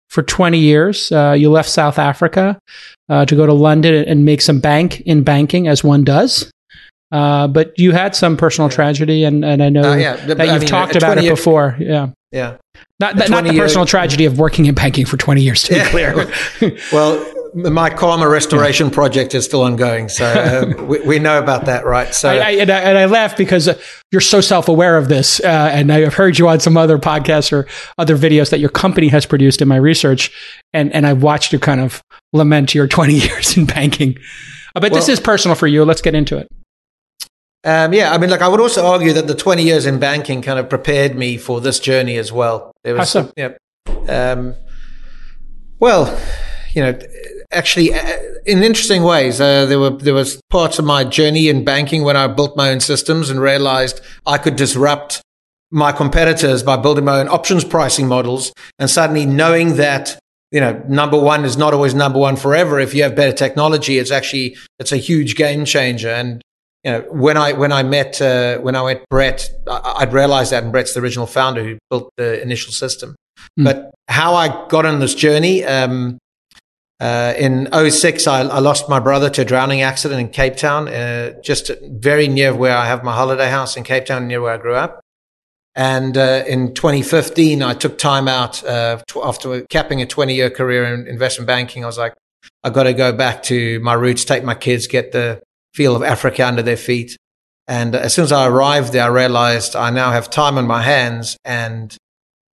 [0.10, 1.12] for 20 years.
[1.12, 2.58] Uh, you left South Africa
[3.10, 6.52] uh, to go to London and make some bank in banking, as one does.
[7.12, 10.44] Uh, but you had some personal tragedy, and, and I know Uh, yeah, that I
[10.46, 11.78] you've mean, talked about it 20 year- before.
[11.80, 12.10] Yeah.
[12.34, 12.58] Yeah.
[13.00, 15.64] Not, A not the 20 year- personal tragedy of working in banking for 20 years,
[15.64, 15.90] to be Yeah.
[15.90, 16.32] clear.
[16.92, 21.86] Well, my karma restoration project is still ongoing, so uh, we, we know about that,
[21.86, 22.14] right?
[22.14, 23.80] So I, I, and, I, and I laugh because uh,
[24.12, 25.40] you're so self aware of this.
[25.40, 29.08] Uh, and I've heard you on some other podcasts or other videos that your company
[29.10, 30.32] has produced in my research.
[30.74, 34.18] And, and I've watched you kind of lament your 20 years in banking.
[34.76, 35.84] Uh, but this is personal for you.
[35.86, 36.48] Let's get into it.
[37.64, 40.42] Um, yeah, I mean, like I would also argue that the 20 years in banking
[40.42, 42.72] kind of prepared me for this journey as well.
[42.84, 43.34] There was, How so?
[43.36, 43.56] Yeah,
[44.08, 44.56] um,
[45.80, 46.18] well,
[46.74, 46.98] you know,
[47.52, 51.64] actually, uh, in interesting ways, uh, there were there was parts of my journey in
[51.64, 55.22] banking when I built my own systems and realized I could disrupt
[55.72, 60.20] my competitors by building my own options pricing models, and suddenly knowing that
[60.52, 62.80] you know number one is not always number one forever.
[62.80, 66.10] If you have better technology, it's actually it's a huge game changer.
[66.10, 66.42] And
[66.84, 70.52] you know, when I when I met uh, when I met Brett, I, would realized
[70.52, 73.16] that, and Brett's the original founder who built the initial system.
[73.60, 73.66] Mm.
[73.66, 76.18] But how I got on this journey, um,
[77.00, 80.88] uh, in 06, I, I, lost my brother to a drowning accident in Cape Town,
[80.88, 84.54] uh, just very near where I have my holiday house in Cape Town, near where
[84.54, 85.00] I grew up.
[85.76, 90.86] And uh, in 2015, I took time out uh, after capping a 20 year career
[90.86, 91.84] in investment banking.
[91.84, 92.16] I was like,
[92.64, 95.40] I've got to go back to my roots, take my kids, get the
[95.76, 97.16] feel of Africa under their feet.
[97.68, 100.82] And as soon as I arrived there, I realized I now have time on my
[100.82, 101.96] hands and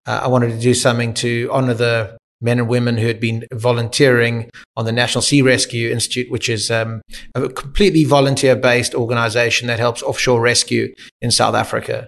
[0.04, 3.46] uh, I wanted to do something to honor the men and women who had been
[3.52, 7.00] volunteering on the National Sea Rescue Institute, which is um,
[7.34, 12.06] a completely volunteer based organization that helps offshore rescue in South Africa.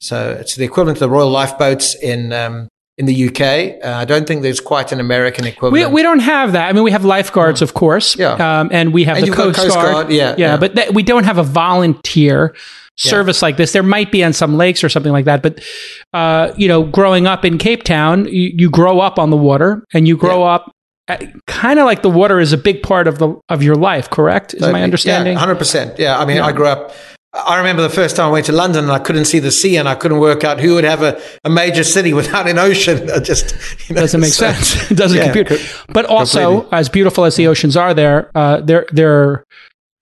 [0.00, 2.32] So it's the equivalent of the Royal Lifeboats in.
[2.32, 2.68] Um,
[2.98, 5.88] in the UK, uh, I don't think there's quite an American equivalent.
[5.88, 6.68] We, we don't have that.
[6.68, 7.62] I mean, we have lifeguards, mm.
[7.62, 9.92] of course, yeah, um, and we have and the Coast, Coast Guard.
[9.92, 10.10] Guard.
[10.10, 10.56] Yeah, yeah, yeah.
[10.58, 12.54] but th- we don't have a volunteer
[12.96, 13.46] service yeah.
[13.46, 13.72] like this.
[13.72, 15.60] There might be on some lakes or something like that, but
[16.12, 19.84] uh, you know, growing up in Cape Town, you, you grow up on the water,
[19.92, 20.54] and you grow yeah.
[20.54, 20.72] up
[21.08, 24.08] uh, kind of like the water is a big part of the of your life.
[24.08, 24.54] Correct?
[24.54, 24.72] Is totally.
[24.72, 25.36] my understanding?
[25.36, 25.98] hundred percent.
[25.98, 26.46] Yeah, I mean, yeah.
[26.46, 26.92] I grew up.
[27.34, 29.76] I remember the first time I went to London and I couldn't see the sea
[29.78, 33.08] and I couldn't work out who would have a, a major city without an ocean.
[33.08, 33.54] It just
[33.88, 34.90] you know, doesn't make so, sense.
[34.90, 35.60] it doesn't yeah, compute.
[35.88, 36.78] But also, completely.
[36.78, 39.44] as beautiful as the oceans are there, uh, they're they're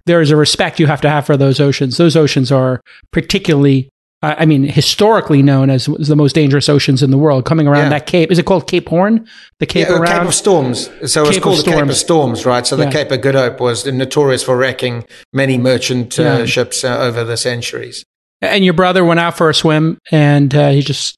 [0.07, 1.97] there is a respect you have to have for those oceans.
[1.97, 2.81] Those oceans are
[3.13, 3.91] particularly,
[4.23, 7.45] uh, I mean, historically known as, as, the most dangerous oceans in the world.
[7.45, 7.89] Coming around yeah.
[7.91, 9.27] that Cape, is it called Cape Horn?
[9.59, 10.91] The Cape yeah, uh, around Cape of Storms.
[11.11, 12.67] So it's called the Cape of Storms, right?
[12.67, 12.91] So the yeah.
[12.93, 17.37] Cape of Good Hope was notorious for wrecking many merchant uh, ships uh, over the
[17.37, 18.05] centuries.
[18.43, 21.17] And your brother went out for a swim, and uh, he just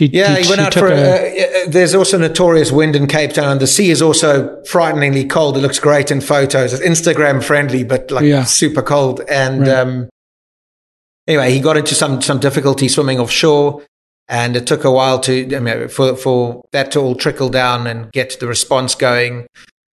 [0.00, 0.88] yeah, he, he went out for.
[0.88, 3.58] A, uh, there's also notorious wind in Cape Town.
[3.58, 5.56] The sea is also frighteningly cold.
[5.56, 6.72] It looks great in photos.
[6.72, 8.44] It's Instagram friendly, but like yeah.
[8.44, 9.20] super cold.
[9.28, 9.68] And right.
[9.68, 10.08] um,
[11.26, 13.82] anyway, he got into some some difficulty swimming offshore,
[14.28, 17.86] and it took a while to I mean, for for that to all trickle down
[17.86, 19.46] and get the response going.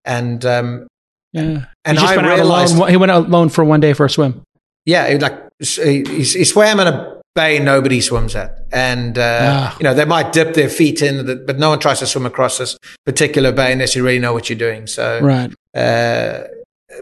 [0.05, 0.87] And um,
[1.33, 4.11] yeah, and he I realized alone, he went out alone for one day for a
[4.11, 4.43] swim.
[4.87, 8.67] Yeah, like he, he swam in a bay nobody swims at.
[8.73, 9.77] And, uh, ah.
[9.79, 12.59] you know, they might dip their feet in, but no one tries to swim across
[12.59, 14.87] this particular bay unless you really know what you're doing.
[14.87, 15.53] So, right.
[15.75, 16.45] Uh,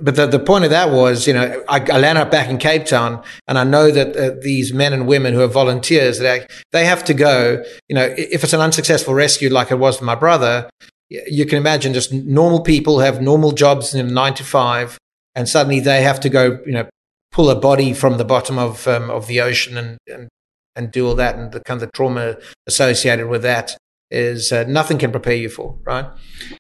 [0.01, 2.59] but the, the point of that was, you know, I, I landed up back in
[2.59, 6.47] Cape Town and I know that uh, these men and women who are volunteers, they,
[6.71, 10.05] they have to go, you know, if it's an unsuccessful rescue like it was for
[10.05, 10.71] my brother,
[11.09, 14.97] you can imagine just normal people have normal jobs in nine to five
[15.35, 16.89] and suddenly they have to go, you know,
[17.33, 20.29] pull a body from the bottom of um, of the ocean and, and
[20.77, 23.77] and do all that and the kind of the trauma associated with that
[24.11, 26.07] is uh, nothing can prepare you for right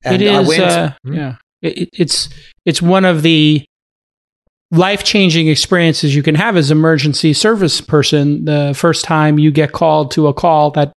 [0.04, 1.14] and it is went, uh, hmm?
[1.14, 2.28] yeah it, it's
[2.64, 3.64] it's one of the
[4.72, 9.72] life changing experiences you can have as emergency service person the first time you get
[9.72, 10.92] called to a call that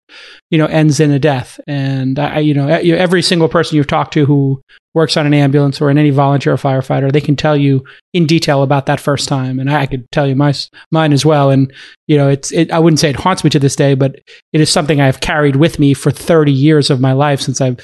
[0.52, 1.60] you know ends in a death.
[1.66, 4.62] And I, you know every single person you've talked to who
[4.94, 7.84] works on an ambulance or in any volunteer firefighter they can tell you
[8.14, 9.60] in detail about that first time.
[9.60, 10.54] And I could tell you my
[10.92, 11.50] mine as well.
[11.50, 11.74] And
[12.08, 14.20] you know it's it, I wouldn't say it haunts me to this day but
[14.52, 17.80] it is something I've carried with me for 30 years of my life since I've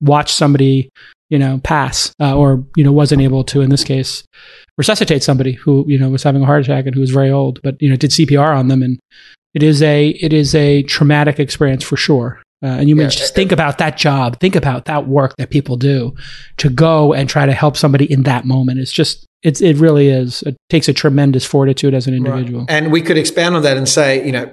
[0.00, 0.88] watched somebody
[1.32, 4.22] you know pass uh, or you know wasn't able to in this case
[4.76, 7.60] resuscitate somebody who you know was having a heart attack and who was very old,
[7.62, 9.00] but you know did CPR on them, and
[9.54, 12.40] it is a it is a traumatic experience for sure.
[12.62, 13.08] Uh, and you yeah.
[13.08, 16.14] just think about that job, think about that work that people do
[16.58, 18.78] to go and try to help somebody in that moment.
[18.78, 20.42] It's just it's it really is.
[20.42, 22.60] It takes a tremendous fortitude as an individual.
[22.60, 22.70] Right.
[22.70, 24.52] And we could expand on that and say, you know,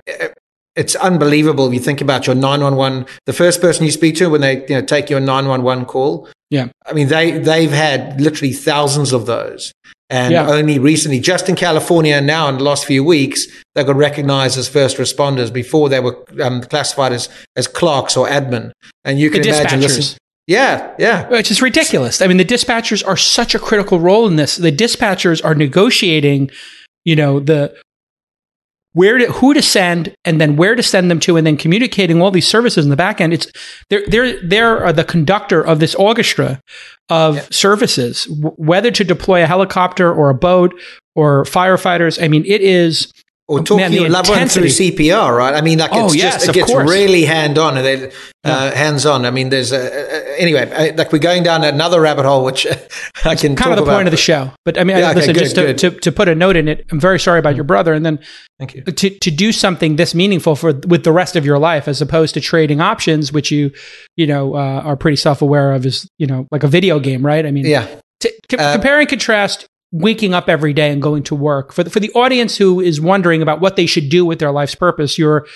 [0.76, 4.42] it's unbelievable if you think about your 911 the first person you speak to when
[4.42, 9.14] they you know take your 911 call yeah i mean they they've had literally thousands
[9.14, 9.74] of those
[10.10, 10.50] and yeah.
[10.50, 13.46] only recently, just in California now in the last few weeks,
[13.76, 15.54] they got recognized as first responders.
[15.54, 18.72] Before they were um, classified as, as clerks or admin.
[19.04, 20.18] And you can the imagine this.
[20.48, 21.30] Yeah, yeah.
[21.30, 22.24] Which is ridiculous.
[22.24, 24.56] I mean, the dispatchers are such a critical role in this.
[24.56, 26.50] The dispatchers are negotiating,
[27.06, 27.76] you know, the
[28.94, 32.22] where to who to send and then where to send them to and then communicating
[32.22, 33.48] all these services in the back end it's
[33.90, 36.62] they're they're they're the conductor of this orchestra
[37.10, 37.46] of yeah.
[37.52, 40.74] services w- whether to deploy a helicopter or a boat
[41.16, 42.22] or firefighters.
[42.22, 43.12] I mean, it is
[43.50, 45.56] or talking Man, one through CPR, right?
[45.56, 46.88] I mean, like oh, it's yes, just it gets course.
[46.88, 49.26] really hand on and uh, hands on.
[49.26, 52.68] I mean, there's a, anyway, uh, like we're going down another rabbit hole, which
[53.26, 53.96] I can kind of the about.
[53.96, 54.52] point of the show.
[54.66, 56.68] But I mean, yeah, listen, okay, just good, to, to, to, put a note in
[56.68, 58.20] it, I'm very sorry about your brother, and then
[58.60, 61.88] thank you to to do something this meaningful for with the rest of your life,
[61.88, 63.72] as opposed to trading options, which you
[64.16, 67.26] you know uh, are pretty self aware of, is you know like a video game,
[67.26, 67.48] right?
[67.48, 67.88] I mean, yeah.
[68.20, 71.74] To, uh, compare and contrast waking up every day and going to work.
[71.74, 74.52] For the, for the audience who is wondering about what they should do with their
[74.52, 75.48] life's purpose you're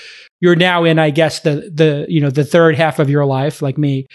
[0.42, 3.62] you're now in i guess the the you know the third half of your life
[3.62, 4.08] like me.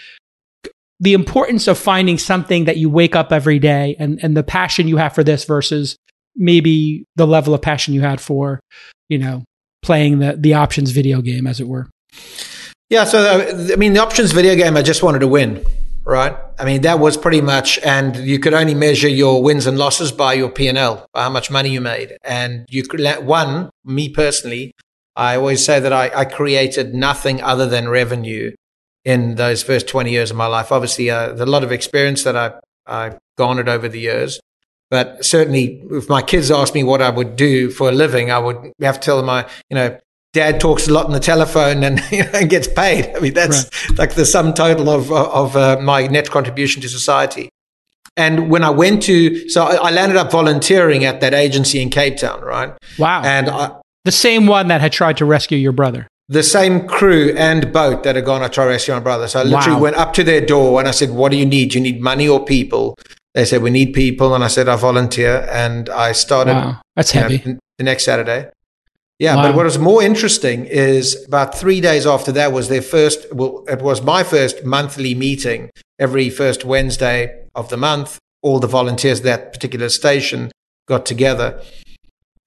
[1.01, 4.87] The importance of finding something that you wake up every day and and the passion
[4.87, 5.95] you have for this versus
[6.35, 8.59] maybe the level of passion you had for
[9.07, 9.43] you know
[9.81, 11.87] playing the the options video game as it were.
[12.89, 15.63] Yeah so uh, i mean the options video game i just wanted to win
[16.09, 16.35] right?
[16.57, 20.11] I mean, that was pretty much, and you could only measure your wins and losses
[20.11, 22.17] by your P and L, by how much money you made.
[22.23, 24.73] And you could let one, me personally,
[25.15, 28.53] I always say that I, I created nothing other than revenue
[29.05, 30.71] in those first 20 years of my life.
[30.71, 32.53] Obviously, uh, a lot of experience that I,
[32.87, 34.39] I garnered over the years.
[34.89, 38.39] But certainly, if my kids asked me what I would do for a living, I
[38.39, 39.99] would have to tell them, I, you know,
[40.33, 43.15] dad talks a lot on the telephone and, you know, and gets paid.
[43.15, 43.99] I mean, that's right.
[43.99, 47.49] like the sum total of, of uh, my net contribution to society.
[48.17, 52.17] And when I went to, so I landed up volunteering at that agency in Cape
[52.17, 52.73] Town, right?
[52.97, 53.21] Wow.
[53.23, 53.71] And I,
[54.03, 56.07] the same one that had tried to rescue your brother.
[56.27, 59.27] The same crew and boat that had gone to try to rescue my brother.
[59.27, 59.81] So I literally wow.
[59.81, 61.71] went up to their door and I said, What do you need?
[61.71, 62.95] Do you need money or people?
[63.33, 64.35] They said, We need people.
[64.35, 65.47] And I said, I volunteer.
[65.49, 66.53] And I started.
[66.53, 66.81] Wow.
[66.95, 67.41] That's heavy.
[67.43, 68.49] Know, the next Saturday.
[69.19, 69.43] Yeah, wow.
[69.43, 73.31] but what was more interesting is about three days after that was their first.
[73.33, 75.69] Well, it was my first monthly meeting.
[75.99, 80.51] Every first Wednesday of the month, all the volunteers at that particular station
[80.87, 81.61] got together,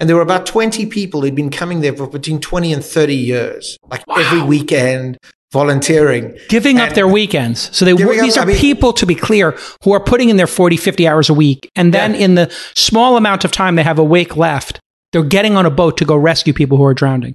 [0.00, 3.16] and there were about twenty people who'd been coming there for between twenty and thirty
[3.16, 4.16] years, like wow.
[4.16, 5.18] every weekend
[5.52, 9.14] volunteering giving up their weekends so they these up, are I mean, people to be
[9.14, 9.54] clear
[9.84, 12.20] who are putting in their 40 50 hours a week and then yeah.
[12.20, 14.80] in the small amount of time they have awake left
[15.12, 17.34] they're getting on a boat to go rescue people who are drowning.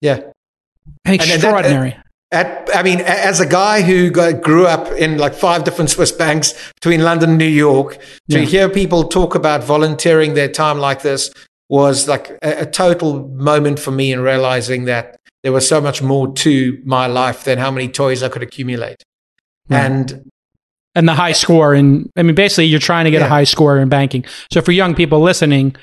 [0.00, 0.20] Yeah.
[1.04, 1.92] Extraordinary.
[1.92, 2.02] And
[2.32, 6.10] at, I mean, as a guy who got, grew up in like five different Swiss
[6.10, 7.98] banks between London and New York,
[8.30, 8.44] to yeah.
[8.44, 11.30] hear people talk about volunteering their time like this
[11.68, 16.00] was like a, a, total moment for me in realizing that there was so much
[16.00, 19.02] more to my life than how many toys I could accumulate.
[19.68, 20.30] And
[20.94, 23.26] and the high score and I mean basically you're trying to get yeah.
[23.26, 24.24] a high score in banking.
[24.52, 25.74] So for young people listening,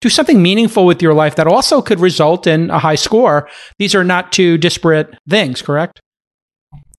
[0.00, 3.48] do something meaningful with your life that also could result in a high score.
[3.78, 6.00] These are not two disparate things, correct?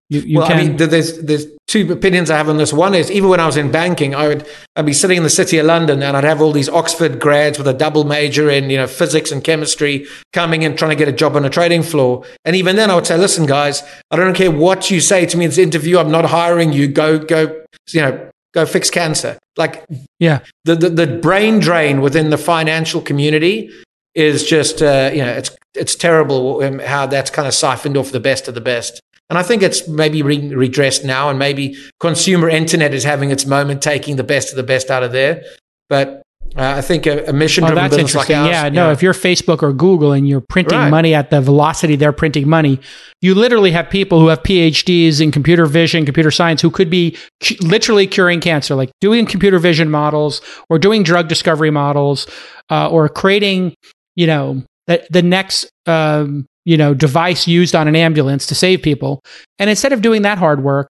[0.09, 0.57] You, you well, can...
[0.57, 2.73] I mean, there's there's two opinions I have on this.
[2.73, 5.29] One is even when I was in banking, I would I'd be sitting in the
[5.29, 8.71] city of London and I'd have all these Oxford grads with a double major in
[8.71, 11.83] you know physics and chemistry coming in trying to get a job on a trading
[11.83, 12.25] floor.
[12.43, 15.37] And even then, I would say, listen, guys, I don't care what you say to
[15.37, 15.99] me in this interview.
[15.99, 16.87] I'm not hiring you.
[16.87, 19.37] Go go, you know, go fix cancer.
[19.57, 19.85] Like,
[20.19, 23.69] yeah, the, the, the brain drain within the financial community
[24.15, 28.19] is just, uh, you know, it's, it's terrible how that's kind of siphoned off the
[28.19, 28.99] best of the best.
[29.29, 33.45] And I think it's maybe re- redressed now, and maybe consumer internet is having its
[33.45, 35.43] moment, taking the best of the best out of there.
[35.87, 36.18] But
[36.55, 38.49] uh, I think a, a mission-driven oh, business like ours.
[38.49, 38.87] Yeah, no.
[38.87, 38.91] Yeah.
[38.91, 40.89] If you're Facebook or Google and you're printing right.
[40.89, 42.79] money at the velocity they're printing money,
[43.21, 47.17] you literally have people who have PhDs in computer vision, computer science, who could be
[47.43, 52.27] cu- literally curing cancer, like doing computer vision models or doing drug discovery models,
[52.69, 53.75] uh, or creating,
[54.15, 58.81] you know, the, the next, um, you know, device used on an ambulance to save
[58.81, 59.21] people.
[59.59, 60.89] And instead of doing that hard work,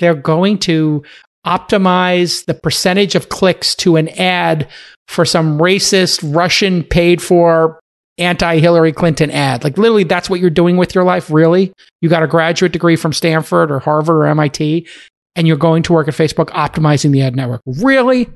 [0.00, 1.02] they're going to
[1.46, 4.68] optimize the percentage of clicks to an ad
[5.08, 7.80] for some racist Russian paid for
[8.18, 9.64] anti Hillary Clinton ad.
[9.64, 11.72] Like literally that's what you're doing with your life, really?
[12.00, 14.86] You got a graduate degree from Stanford or Harvard or MIT
[15.36, 17.60] and you're going to work at Facebook optimizing the ad network.
[17.66, 18.28] Really?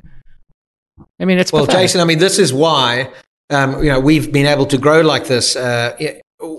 [1.21, 1.85] I mean, it's Well, pathetic.
[1.85, 3.13] Jason, I mean, this is why
[3.51, 5.57] um, you know, we've been able to grow like this.
[5.57, 5.97] Uh,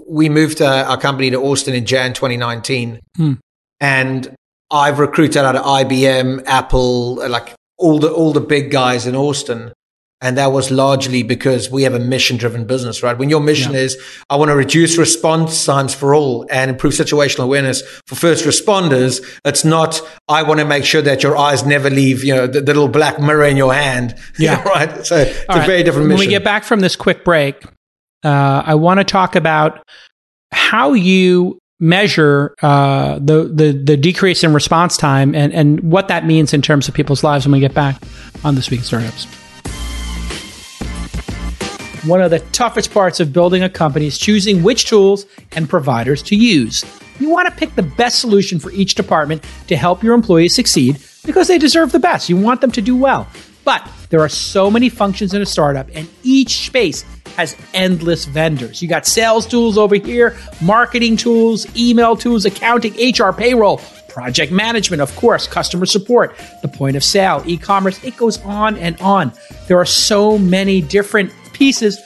[0.08, 3.00] we moved uh, our company to Austin in Jan 2019.
[3.16, 3.34] Hmm.
[3.80, 4.36] And
[4.72, 9.74] I've recruited out of IBM, Apple, like all the all the big guys in Austin.
[10.22, 13.18] And that was largely because we have a mission driven business, right?
[13.18, 13.80] When your mission yeah.
[13.80, 13.98] is,
[14.30, 19.24] I want to reduce response times for all and improve situational awareness for first responders.
[19.46, 22.60] It's not, I want to make sure that your eyes never leave, you know, the,
[22.60, 24.16] the little black mirror in your hand.
[24.38, 24.62] Yeah.
[24.64, 25.06] right.
[25.06, 25.68] So it's all a right.
[25.68, 26.20] very different mission.
[26.20, 27.64] When we get back from this quick break,
[28.24, 29.86] uh, I want to talk about
[30.52, 36.26] how you measure uh, the, the the decrease in response time and and what that
[36.26, 38.02] means in terms of people's lives when we get back
[38.44, 39.28] on this week in startups.
[42.06, 46.24] one of the toughest parts of building a company is choosing which tools and providers
[46.24, 46.86] to use.
[47.20, 50.98] You want to pick the best solution for each department to help your employees succeed
[51.26, 52.30] because they deserve the best.
[52.30, 53.28] You want them to do well.
[53.66, 57.04] But there are so many functions in a startup, and each space
[57.40, 58.82] has endless vendors.
[58.82, 63.78] You got sales tools over here, marketing tools, email tools, accounting, HR, payroll,
[64.10, 68.04] project management, of course, customer support, the point of sale, e commerce.
[68.04, 69.32] It goes on and on.
[69.68, 71.98] There are so many different pieces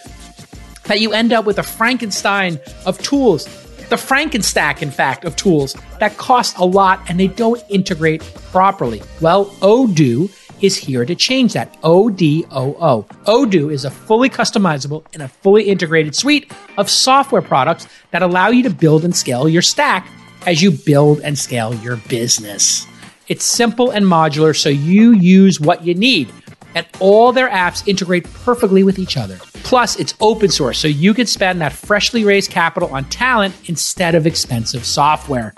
[0.84, 3.46] that you end up with a Frankenstein of tools.
[3.90, 8.22] The Frankenstack, in fact, of tools that cost a lot and they don't integrate
[8.52, 9.02] properly.
[9.20, 10.30] Well, Odoo
[10.64, 11.78] is here to change that.
[11.84, 13.06] O-D-O-O.
[13.26, 18.48] Odoo is a fully customizable and a fully integrated suite of software products that allow
[18.48, 20.08] you to build and scale your stack
[20.48, 22.88] as you build and scale your business.
[23.28, 26.32] It's simple and modular, so you use what you need.
[26.76, 29.38] And all their apps integrate perfectly with each other.
[29.64, 34.16] Plus, it's open source, so you can spend that freshly raised capital on talent instead
[34.16, 35.54] of expensive software.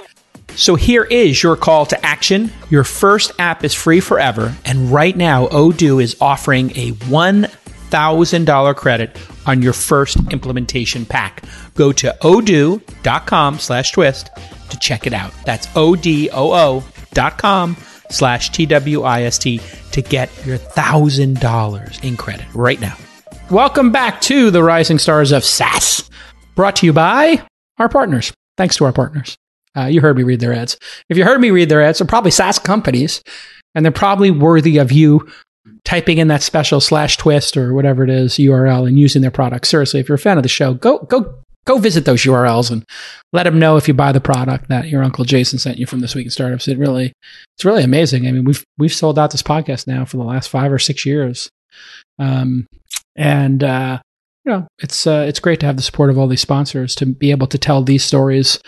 [0.55, 2.51] So here is your call to action.
[2.69, 9.17] Your first app is free forever, and right now Odoo is offering a $1,000 credit
[9.45, 11.43] on your first implementation pack.
[11.75, 14.29] Go to odoo.com slash twist
[14.69, 15.33] to check it out.
[15.45, 16.83] That's O-D-O-O
[17.13, 17.75] dot com
[18.09, 22.95] slash T-W-I-S-T to get your $1,000 in credit right now.
[23.51, 26.09] Welcome back to the Rising Stars of SaaS,
[26.55, 27.45] brought to you by
[27.77, 28.33] our partners.
[28.57, 29.37] Thanks to our partners.
[29.75, 30.77] Uh, you heard me read their ads.
[31.09, 33.21] If you heard me read their ads, they're probably SaaS companies,
[33.73, 35.29] and they're probably worthy of you
[35.83, 39.67] typing in that special slash twist or whatever it is URL and using their product.
[39.67, 42.85] Seriously, if you're a fan of the show, go go go visit those URLs and
[43.33, 45.99] let them know if you buy the product that your uncle Jason sent you from
[45.99, 46.67] this week in startups.
[46.67, 47.13] It really
[47.57, 48.27] it's really amazing.
[48.27, 51.05] I mean, we've we've sold out this podcast now for the last five or six
[51.05, 51.49] years,
[52.19, 52.67] um,
[53.15, 53.99] and uh,
[54.45, 57.05] you know it's uh, it's great to have the support of all these sponsors to
[57.05, 58.59] be able to tell these stories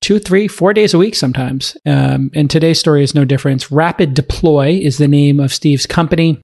[0.00, 1.76] two, three, four days a week sometimes.
[1.86, 3.70] Um, and today's story is no different.
[3.70, 6.40] Rapid Deploy is the name of Steve's company.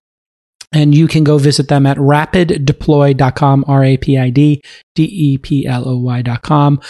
[0.73, 4.63] And you can go visit them at rapiddeploy.com, R A P I D
[4.95, 6.81] D E P L O Y.com.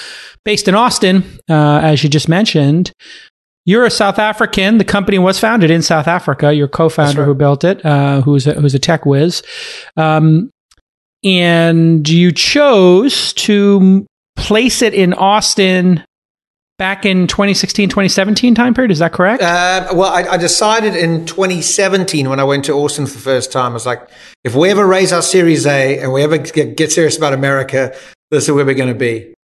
[0.45, 2.93] Based in Austin, uh, as you just mentioned.
[3.67, 4.79] You're a South African.
[4.79, 6.53] The company was founded in South Africa.
[6.53, 7.27] Your co-founder right.
[7.27, 9.43] who built it, uh, who's a, who's a tech whiz,
[9.97, 10.51] um,
[11.23, 14.07] and you chose to
[14.37, 16.05] place it in Austin
[16.81, 19.43] back in 2016 2017 time period is that correct?
[19.43, 23.53] Uh, well I, I, decided in 2017 when i went to austin for the first
[23.53, 24.09] time i was like
[24.45, 27.95] if we ever raise our series a and we ever get, get serious about america
[28.31, 29.35] this is where we're going to be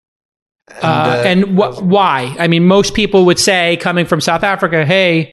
[0.69, 2.35] and, uh, uh, and wh- why?
[2.41, 5.31] I mean most people would say coming from south africa hey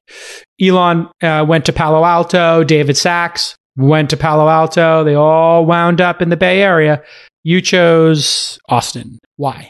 [0.61, 6.01] elon uh, went to palo alto david Sachs went to palo alto they all wound
[6.01, 7.01] up in the bay area.
[7.43, 9.19] You chose austin.
[9.37, 9.69] Why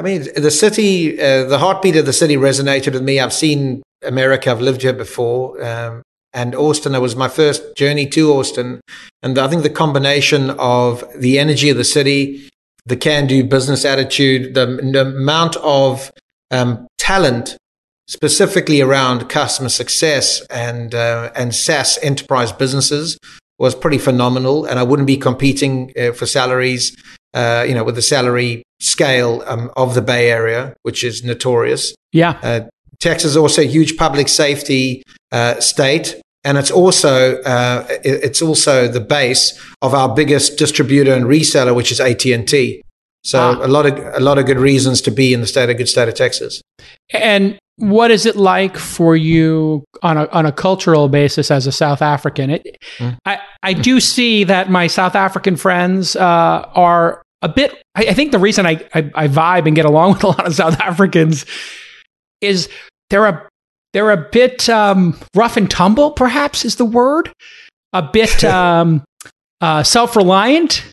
[0.00, 3.20] I mean, the city, uh, the heartbeat of the city resonated with me.
[3.20, 4.50] I've seen America.
[4.50, 5.62] I've lived here before.
[5.62, 6.00] Um,
[6.32, 8.80] and Austin, it was my first journey to Austin.
[9.22, 12.48] And I think the combination of the energy of the city,
[12.86, 16.10] the can do business attitude, the, the amount of
[16.50, 17.58] um, talent
[18.08, 23.18] specifically around customer success and, uh, and SaaS enterprise businesses
[23.58, 24.64] was pretty phenomenal.
[24.64, 26.96] And I wouldn't be competing uh, for salaries
[27.34, 31.94] uh, you know, with the salary scale um, of the Bay Area, which is notorious.
[32.12, 32.38] Yeah.
[32.42, 32.60] Uh,
[32.98, 35.02] Texas is also a huge public safety
[35.32, 41.24] uh, state, and it's also uh, it's also the base of our biggest distributor and
[41.24, 42.82] reseller, which is AT and T.
[43.22, 43.66] So ah.
[43.66, 45.88] a lot of a lot of good reasons to be in the state of good
[45.88, 46.60] state of Texas.
[47.12, 51.72] And what is it like for you on a on a cultural basis as a
[51.72, 52.50] South African?
[52.50, 53.16] It, mm.
[53.24, 56.20] I I do see that my South African friends uh,
[56.74, 57.82] are a bit.
[57.94, 60.46] I, I think the reason I, I, I vibe and get along with a lot
[60.46, 61.46] of South Africans
[62.40, 62.68] is
[63.10, 63.48] they're a
[63.92, 66.12] they're a bit um, rough and tumble.
[66.12, 67.32] Perhaps is the word.
[67.92, 69.04] A bit um,
[69.60, 70.84] uh, self reliant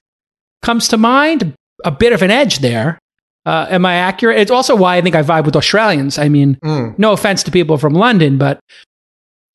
[0.61, 1.53] comes to mind.
[1.85, 2.97] A bit of an edge there.
[3.45, 4.39] Uh, am I accurate?
[4.39, 6.17] It's also why I think I vibe with Australians.
[6.17, 6.97] I mean, mm.
[6.99, 8.59] no offense to people from London, but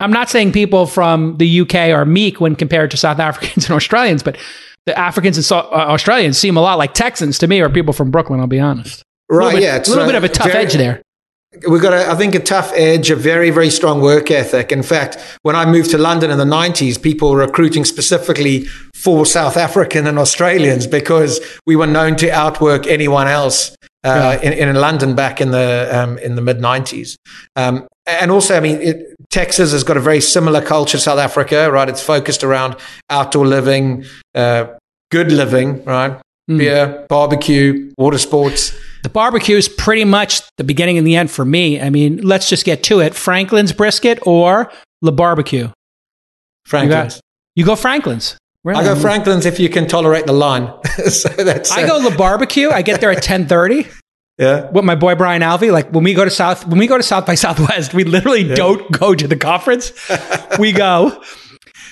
[0.00, 3.74] I'm not saying people from the UK are meek when compared to South Africans and
[3.74, 4.38] Australians, but
[4.86, 7.92] the Africans and so- uh, Australians seem a lot like Texans to me, or people
[7.92, 8.40] from Brooklyn.
[8.40, 9.02] I'll be honest.
[9.28, 9.54] Right?
[9.54, 11.02] Bit, yeah, it's a little bit of a tough very, edge there.
[11.68, 14.72] We've got, a, I think, a tough edge, a very, very strong work ethic.
[14.72, 18.64] In fact, when I moved to London in the 90s, people were recruiting specifically
[18.94, 23.74] for South African and Australians because we were known to outwork anyone else
[24.04, 27.16] uh, in, in London back in the um, in the mid '90s.
[27.54, 31.18] Um, and also, I mean, it, Texas has got a very similar culture to South
[31.18, 31.88] Africa, right?
[31.88, 32.76] It's focused around
[33.08, 34.66] outdoor living, uh,
[35.10, 36.20] good living, right?
[36.50, 36.58] Mm.
[36.58, 38.76] Beer, barbecue, water sports.
[39.02, 41.80] The barbecue is pretty much the beginning and the end for me.
[41.80, 43.14] I mean, let's just get to it.
[43.14, 45.70] Franklin's brisket or La Barbecue?
[46.66, 47.16] Franklin's.
[47.54, 48.36] You, you go Franklin's.
[48.64, 48.80] Really?
[48.80, 50.72] I go Franklin's if you can tolerate the line.
[51.08, 51.72] so that's.
[51.72, 52.70] Uh, I go La Barbecue.
[52.70, 53.86] I get there at ten thirty.
[54.42, 54.70] Yeah.
[54.70, 57.02] With my boy Brian Alvey, like when we go to South, when we go to
[57.02, 58.56] South by Southwest, we literally yeah.
[58.56, 59.92] don't go to the conference.
[60.58, 61.22] we go,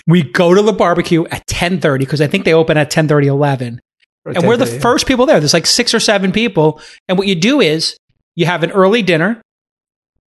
[0.08, 3.80] we go to the barbecue at 1030 because I think they open at 1030, 11.
[4.26, 5.38] And we're the first people there.
[5.38, 6.80] There's like six or seven people.
[7.08, 7.96] And what you do is
[8.34, 9.40] you have an early dinner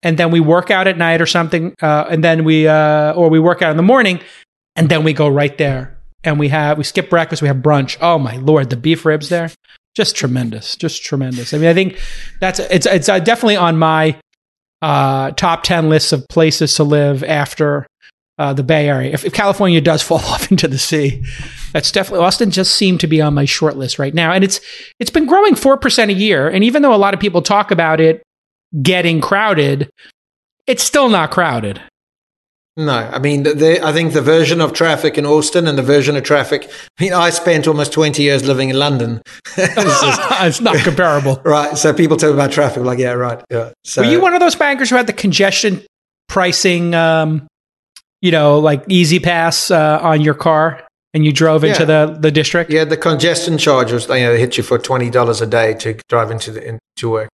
[0.04, 1.74] and then we work out at night or something.
[1.82, 4.20] Uh, and then we, uh, or we work out in the morning
[4.76, 7.42] and then we go right there and we have, we skip breakfast.
[7.42, 7.98] We have brunch.
[8.02, 9.50] Oh my Lord, the beef ribs there
[10.00, 11.54] just tremendous, just tremendous.
[11.54, 12.00] I mean, I think
[12.40, 14.18] that's it's it's uh, definitely on my
[14.82, 17.86] uh, top ten lists of places to live after
[18.38, 19.12] uh, the Bay Area.
[19.12, 21.22] If, if, California does fall off into the sea,
[21.74, 22.50] that's definitely Austin.
[22.50, 24.62] Just seemed to be on my short list right now, and it's
[25.02, 26.48] it's been growing four percent a year.
[26.48, 28.24] And even though a lot of people talk about it
[28.82, 29.90] getting crowded,
[30.66, 31.82] it's still not crowded.
[32.80, 36.16] No, I mean, the, I think the version of traffic in Austin and the version
[36.16, 36.72] of traffic.
[36.98, 39.22] I mean, I spent almost 20 years living in London.
[39.58, 41.42] it's, just, it's, not comparable.
[41.50, 41.78] Right.
[41.78, 43.44] So people talk about traffic, like, yeah, right.
[43.52, 43.74] Yeah.
[43.84, 45.82] So, Were you one of those bankers who had the congestion
[46.30, 47.48] pricing, um,
[48.22, 50.82] you know, like E-ZPass uh, on your car?
[51.14, 52.06] And you drove into yeah.
[52.06, 52.72] the, the district?
[52.72, 56.00] Yeah, the congestion charge was, you know, they hit you for $20 a day to
[56.08, 57.30] drive into the, into work.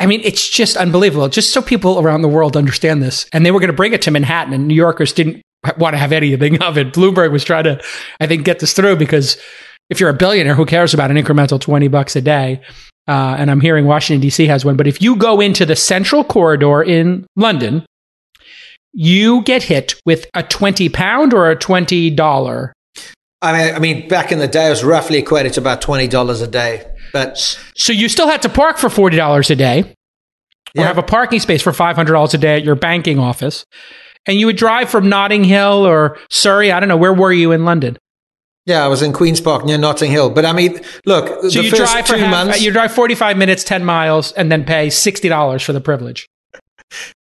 [0.00, 1.28] I mean, it's just unbelievable.
[1.28, 3.26] Just so people around the world understand this.
[3.32, 5.42] And they were going to bring it to Manhattan, and New Yorkers didn't
[5.78, 6.92] want to have anything of it.
[6.92, 7.80] Bloomberg was trying to,
[8.18, 9.36] I think, get this through because
[9.90, 12.62] if you're a billionaire, who cares about an incremental 20 bucks a day?
[13.06, 14.46] Uh, and I'm hearing Washington, D.C.
[14.46, 14.76] has one.
[14.76, 17.84] But if you go into the central corridor in London,
[18.92, 22.72] you get hit with a 20 pound or a $20
[23.42, 26.06] I mean, I mean, back in the day, it was roughly equated to about twenty
[26.06, 26.89] dollars a day.
[27.12, 27.38] But
[27.76, 29.86] so you still had to park for forty dollars a day, or
[30.74, 30.86] yeah.
[30.86, 33.64] have a parking space for five hundred dollars a day at your banking office,
[34.26, 36.72] and you would drive from Notting Hill or Surrey.
[36.72, 37.96] I don't know where were you in London.
[38.66, 40.30] Yeah, I was in Queens Park near Notting Hill.
[40.30, 43.64] But I mean, look, so you drive for half, months, you drive forty five minutes,
[43.64, 46.28] ten miles, and then pay sixty dollars for the privilege.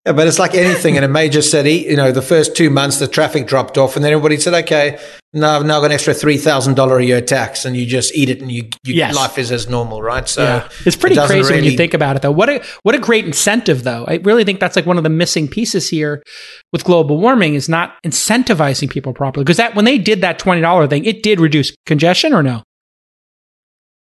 [0.05, 1.85] Yeah, but it's like anything in a major city.
[1.89, 4.97] You know, the first two months the traffic dropped off, and then everybody said, "Okay,
[5.33, 8.15] now I've now got an extra three thousand dollar a year tax," and you just
[8.15, 9.13] eat it, and you, you yes.
[9.13, 10.27] life is as normal, right?
[10.29, 10.69] So yeah.
[10.85, 11.55] it's pretty it crazy really...
[11.55, 12.31] when you think about it, though.
[12.31, 14.05] What a what a great incentive, though.
[14.07, 16.23] I really think that's like one of the missing pieces here
[16.71, 20.61] with global warming is not incentivizing people properly because that when they did that twenty
[20.61, 22.63] dollar thing, it did reduce congestion, or no?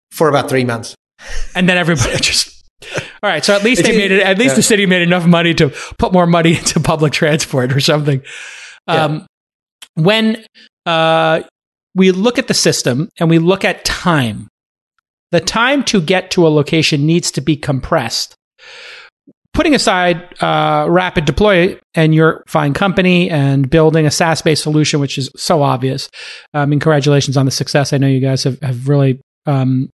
[0.09, 0.95] For about three months,
[1.53, 2.61] and then everybody just
[3.24, 4.24] all right, so at least they made it.
[4.24, 4.55] At least yeah.
[4.55, 5.69] the city made enough money to
[5.99, 8.24] put more money into public transport or something.
[8.88, 9.05] Yeah.
[9.05, 9.28] Um,
[9.93, 10.43] when
[10.88, 11.41] uh,
[11.93, 14.47] we look at the system and we look at time,
[15.32, 18.34] the time to get to a location needs to be compressed.
[19.53, 24.99] Putting aside uh, rapid deploy and your fine company and building a SaaS based solution,
[24.99, 26.09] which is so obvious.
[26.53, 27.91] I mean, congratulations on the success.
[27.91, 29.89] I know you guys have, have really um,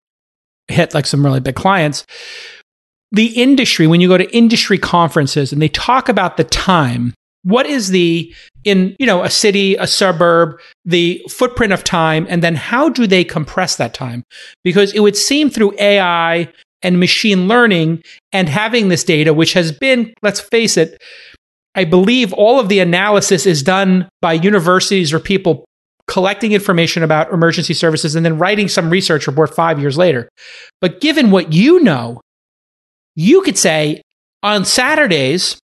[0.68, 2.04] hit like some really big clients
[3.14, 7.66] the industry, when you go to industry conferences and they talk about the time, what
[7.66, 8.34] is the
[8.64, 13.06] in you know a city a suburb the footprint of time and then how do
[13.06, 14.24] they compress that time?
[14.64, 16.52] Because it would seem through ai
[16.82, 18.02] and machine learning
[18.32, 21.02] and having this data which has been let's face it
[21.76, 25.66] i believe all of the analysis is done by universities or people
[26.08, 30.28] collecting information about emergency services and then writing some research report 5 years later.
[30.82, 32.20] But given what you know
[33.16, 34.02] you could say
[34.42, 35.60] on Saturdays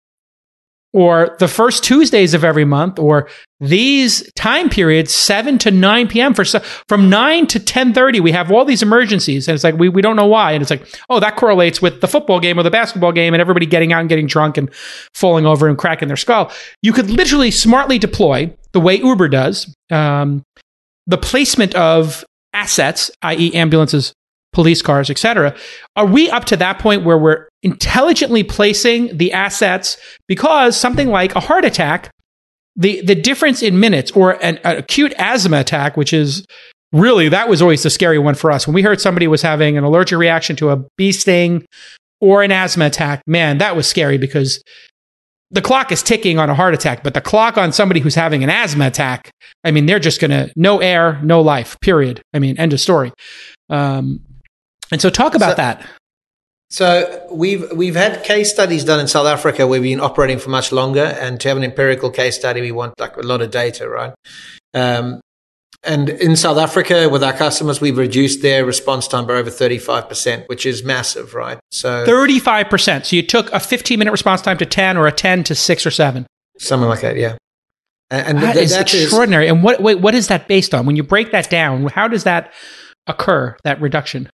[0.96, 3.28] or the first Tuesdays of every month or
[3.60, 6.34] these time periods 7 to 9 p.m.
[6.34, 6.46] for
[6.88, 10.16] from 9 to 10:30 we have all these emergencies and it's like we, we don't
[10.16, 13.12] know why and it's like oh that correlates with the football game or the basketball
[13.12, 14.74] game and everybody getting out and getting drunk and
[15.14, 19.74] falling over and cracking their skull you could literally smartly deploy the way Uber does
[19.92, 20.44] um,
[21.08, 22.24] the placement of
[22.54, 23.54] assets i.e.
[23.54, 24.14] ambulances
[24.56, 25.54] police cars, etc.
[25.96, 29.98] Are we up to that point where we're intelligently placing the assets
[30.28, 32.10] because something like a heart attack,
[32.76, 36.46] the the difference in minutes or an, an acute asthma attack, which is
[36.92, 39.78] really that was always the scary one for us when we heard somebody was having
[39.78, 41.66] an allergic reaction to a bee sting
[42.22, 43.22] or an asthma attack.
[43.28, 44.64] Man, that was scary because
[45.52, 48.44] the clock is ticking on a heart attack, but the clock on somebody who's having
[48.44, 49.32] an asthma attack,
[49.64, 52.22] I mean, they're just going to no air, no life, period.
[52.34, 53.12] I mean, end of story.
[53.70, 54.22] Um,
[54.92, 55.86] and so talk about so, that.
[56.72, 60.50] So we've we've had case studies done in South Africa where we've been operating for
[60.50, 63.52] much longer, and to have an empirical case study, we want like a lot of
[63.52, 64.14] data, right?
[64.74, 65.22] Um,
[65.84, 70.10] and in South Africa, with our customers, we've reduced their response time by over thirty-five
[70.10, 71.60] percent, which is massive, right?
[71.72, 73.06] So thirty-five percent.
[73.06, 75.92] So you took a fifteen-minute response time to ten, or a ten to six or
[75.92, 76.26] seven,
[76.58, 77.16] something like that.
[77.16, 77.38] Yeah,
[78.10, 79.46] and that th- is that extraordinary.
[79.46, 80.88] Is, and what wait, what is that based on?
[80.88, 82.52] When you break that down, how does that
[83.06, 83.56] occur?
[83.64, 84.28] That reduction?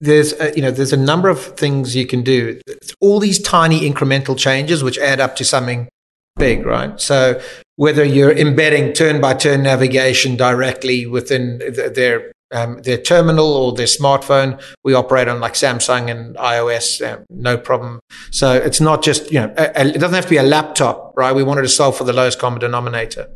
[0.00, 2.60] There's a, you know there's a number of things you can do.
[2.66, 5.88] It's all these tiny incremental changes which add up to something
[6.36, 6.98] big, right?
[7.00, 7.40] So
[7.76, 11.58] whether you're embedding turn by turn navigation directly within
[11.94, 17.22] their um, their terminal or their smartphone, we operate on like Samsung and iOS, uh,
[17.30, 18.00] no problem.
[18.32, 21.12] So it's not just you know a, a, it doesn't have to be a laptop,
[21.16, 21.34] right?
[21.34, 23.28] We wanted to solve for the lowest common denominator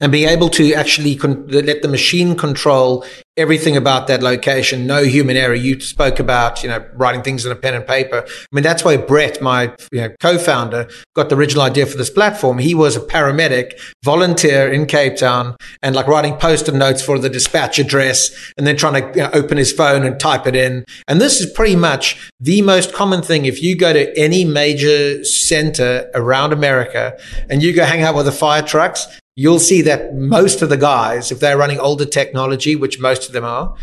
[0.00, 3.04] and being able to actually con- let the machine control
[3.38, 5.54] everything about that location, no human error.
[5.54, 8.24] You spoke about, you know, writing things in a pen and paper.
[8.26, 12.10] I mean, that's why Brett, my you know, co-founder, got the original idea for this
[12.10, 12.58] platform.
[12.58, 17.30] He was a paramedic, volunteer in Cape Town, and like writing post-it notes for the
[17.30, 20.84] dispatch address, and then trying to you know, open his phone and type it in.
[21.08, 23.46] And this is pretty much the most common thing.
[23.46, 27.16] If you go to any major center around America
[27.48, 29.06] and you go hang out with the fire trucks,
[29.36, 33.32] you'll see that most of the guys, if they're running older technology, which most of
[33.32, 33.74] them are,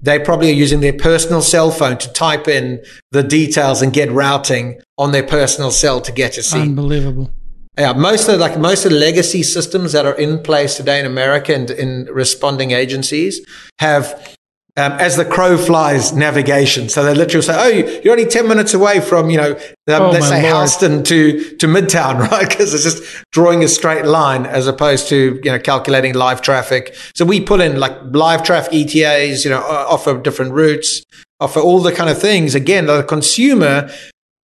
[0.00, 4.10] they probably are using their personal cell phone to type in the details and get
[4.10, 6.60] routing on their personal cell to get to see.
[6.60, 7.30] Unbelievable.
[7.78, 11.06] Yeah, most of like most of the legacy systems that are in place today in
[11.06, 13.40] America and in responding agencies
[13.78, 14.36] have
[14.76, 16.88] um, as the crow flies navigation.
[16.88, 19.58] So they literally say, "Oh, you're only ten minutes away from you know, um,
[19.88, 20.62] oh, let's say Lord.
[20.62, 25.40] Houston to to Midtown, right?" Because it's just drawing a straight line as opposed to
[25.44, 26.96] you know calculating live traffic.
[27.14, 31.02] So we pull in like live traffic ETAs, you know, offer different routes,
[31.38, 32.54] offer all the kind of things.
[32.54, 33.90] Again, the consumer.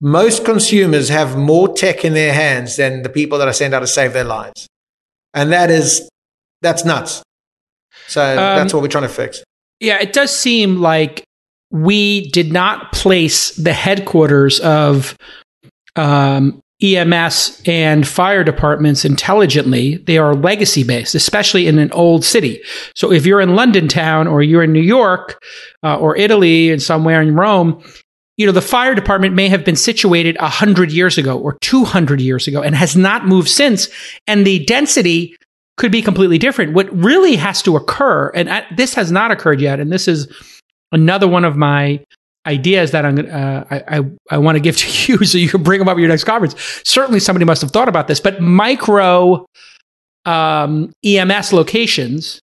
[0.00, 3.80] Most consumers have more tech in their hands than the people that are sent out
[3.80, 4.68] to save their lives,
[5.34, 6.08] and that is
[6.62, 7.20] that's nuts.
[8.06, 9.42] So um, that's what we're trying to fix.
[9.80, 11.24] Yeah, it does seem like
[11.70, 15.16] we did not place the headquarters of
[15.96, 19.96] um, EMS and fire departments intelligently.
[19.96, 22.62] They are legacy based, especially in an old city.
[22.94, 25.42] So if you're in London town or you're in New York
[25.82, 27.82] uh, or Italy and somewhere in Rome,
[28.36, 32.46] you know, the fire department may have been situated 100 years ago or 200 years
[32.46, 33.88] ago and has not moved since.
[34.28, 35.36] And the density
[35.78, 36.74] could be completely different.
[36.74, 40.30] What really has to occur, and I, this has not occurred yet, and this is
[40.92, 42.04] another one of my
[42.46, 45.62] ideas that I'm, uh, I, I, I want to give to you so you can
[45.62, 46.54] bring them up at your next conference.
[46.84, 49.46] Certainly, somebody must have thought about this, but micro
[50.24, 52.40] um, EMS locations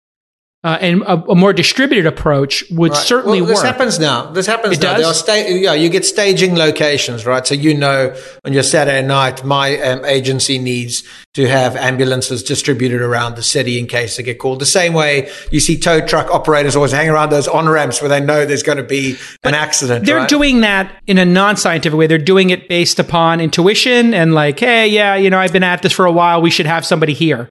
[0.64, 2.98] uh, and a, a, more distributed approach would right.
[2.98, 3.64] certainly well, this work.
[3.64, 4.30] This happens now.
[4.30, 4.96] This happens it now.
[4.96, 5.18] Does?
[5.18, 7.46] Sta- yeah, you get staging locations, right?
[7.46, 11.04] So you know on your Saturday night, my um, agency needs
[11.34, 14.58] to have ambulances distributed around the city in case they get called.
[14.58, 18.08] The same way you see tow truck operators always hang around those on ramps where
[18.08, 20.06] they know there's going to be but an accident.
[20.06, 20.28] They're right?
[20.28, 22.06] doing that in a non-scientific way.
[22.06, 25.82] They're doing it based upon intuition and like, hey, yeah, you know, I've been at
[25.82, 26.40] this for a while.
[26.40, 27.50] We should have somebody here.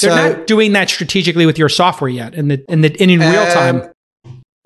[0.00, 3.20] They're not doing that strategically with your software yet, and the in the in, in
[3.20, 3.92] real um, time.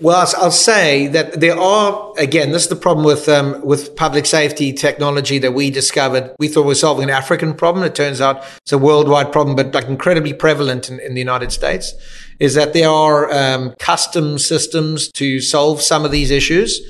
[0.03, 2.53] Well, I'll say that there are again.
[2.53, 6.35] This is the problem with um, with public safety technology that we discovered.
[6.39, 7.85] We thought we were solving an African problem.
[7.85, 11.53] It turns out it's a worldwide problem, but like incredibly prevalent in, in the United
[11.53, 11.93] States.
[12.39, 16.81] Is that there are um, custom systems to solve some of these issues,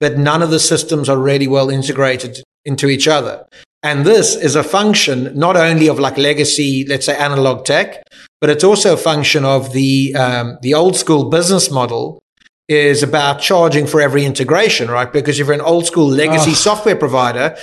[0.00, 3.44] but none of the systems are really well integrated into each other.
[3.84, 8.02] And this is a function not only of like legacy, let's say analog tech,
[8.40, 12.22] but it's also a function of the um, the old school business model
[12.66, 15.12] is about charging for every integration, right?
[15.12, 16.54] Because if you're an old school legacy oh.
[16.54, 17.56] software provider,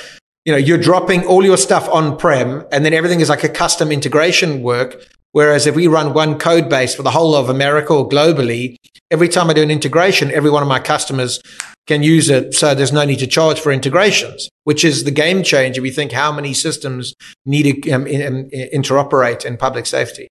[0.45, 3.49] you know you're dropping all your stuff on prem, and then everything is like a
[3.49, 5.03] custom integration work.
[5.31, 8.75] Whereas if we run one code base for the whole of America or globally,
[9.09, 11.41] every time I do an integration, every one of my customers
[11.87, 12.53] can use it.
[12.53, 15.81] So there's no need to charge for integrations, which is the game changer.
[15.81, 17.13] We think how many systems
[17.45, 20.27] need to um, in, interoperate in public safety.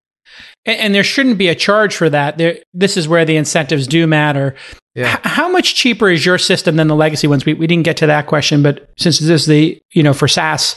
[0.65, 2.37] And, and, there shouldn't be a charge for that.
[2.37, 4.55] There, this is where the incentives do matter.
[4.93, 5.13] Yeah.
[5.13, 7.45] H- how much cheaper is your system than the legacy ones?
[7.45, 10.27] We, we didn't get to that question, but since this is the, you know, for
[10.27, 10.75] SaaS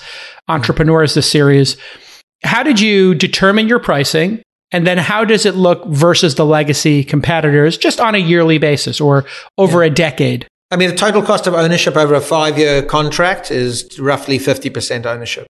[0.48, 1.76] entrepreneurs, this series,
[2.44, 4.42] how did you determine your pricing?
[4.72, 9.00] And then how does it look versus the legacy competitors just on a yearly basis
[9.00, 9.26] or
[9.58, 9.90] over yeah.
[9.90, 10.46] a decade?
[10.72, 15.04] I mean, the total cost of ownership over a five year contract is roughly 50%
[15.04, 15.46] ownership.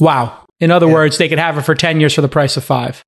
[0.00, 0.44] Wow.
[0.58, 0.92] In other yeah.
[0.92, 3.04] words, they could have it for 10 years for the price of five.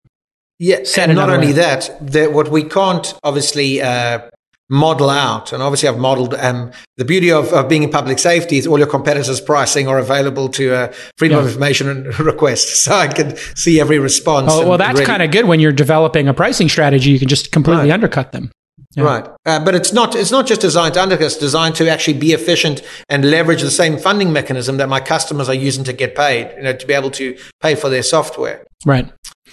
[0.61, 0.85] Yeah.
[0.85, 1.53] Said and not only way.
[1.55, 4.21] that, that, what we can't obviously uh,
[4.69, 5.53] model out.
[5.53, 6.35] And obviously, I've modeled.
[6.35, 9.99] Um, the beauty of, of being in public safety is all your competitors' pricing are
[9.99, 11.43] available to uh, freedom yeah.
[11.43, 14.53] of information request, so I can see every response.
[14.53, 17.11] Oh, well, that's really- kind of good when you're developing a pricing strategy.
[17.11, 17.95] You can just completely right.
[17.95, 18.53] undercut them.
[18.97, 19.05] Yeah.
[19.05, 20.17] Right, uh, but it's not.
[20.17, 21.27] It's not just designed to undercut.
[21.27, 25.49] It's designed to actually be efficient and leverage the same funding mechanism that my customers
[25.49, 26.53] are using to get paid.
[26.57, 28.67] You know, to be able to pay for their software.
[28.85, 29.09] Right.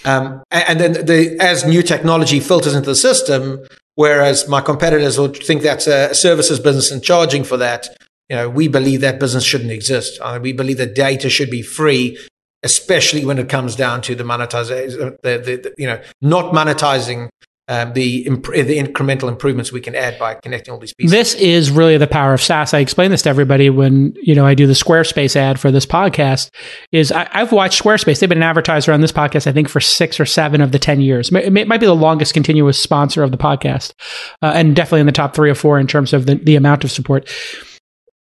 [0.05, 3.59] Um, and then the, as new technology filters into the system,
[3.95, 7.87] whereas my competitors will think that's a services business and charging for that,
[8.29, 10.19] you know, we believe that business shouldn't exist.
[10.21, 12.17] Uh, we believe that data should be free,
[12.63, 17.29] especially when it comes down to the monetization, the, the, the, you know, not monetizing
[17.69, 21.11] um, the imp- the incremental improvements we can add by connecting all these pieces.
[21.11, 22.73] This is really the power of SaaS.
[22.73, 25.85] I explain this to everybody when you know I do the Squarespace ad for this
[25.85, 26.49] podcast.
[26.91, 28.19] Is I, have watched Squarespace.
[28.19, 30.79] They've been an advertiser on this podcast, I think, for six or seven of the
[30.79, 31.29] ten years.
[31.31, 33.93] It, might be the longest continuous sponsor of the podcast,
[34.41, 36.83] uh, and definitely in the top three or four in terms of the, the amount
[36.83, 37.29] of support.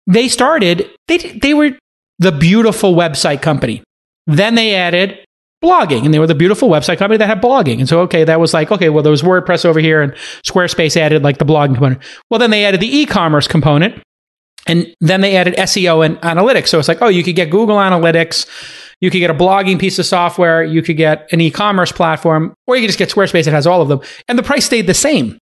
[0.08, 0.90] They started.
[1.08, 1.78] They they were
[2.18, 3.84] the beautiful website company.
[4.28, 5.20] Then they added
[5.64, 6.06] blogging.
[6.06, 7.80] And they were the beautiful website company that had blogging.
[7.80, 10.98] And so okay that was like okay well there was wordpress over here and squarespace
[10.98, 12.02] added like the blogging component.
[12.30, 14.02] Well then they added the e-commerce component
[14.68, 16.68] and then they added seo and analytics.
[16.68, 18.48] So it's like oh you could get google analytics
[19.02, 22.76] you could get a blogging piece of software you could get an e-commerce platform or
[22.76, 24.02] you could just get squarespace that has all of them.
[24.28, 25.38] And the price stayed the same.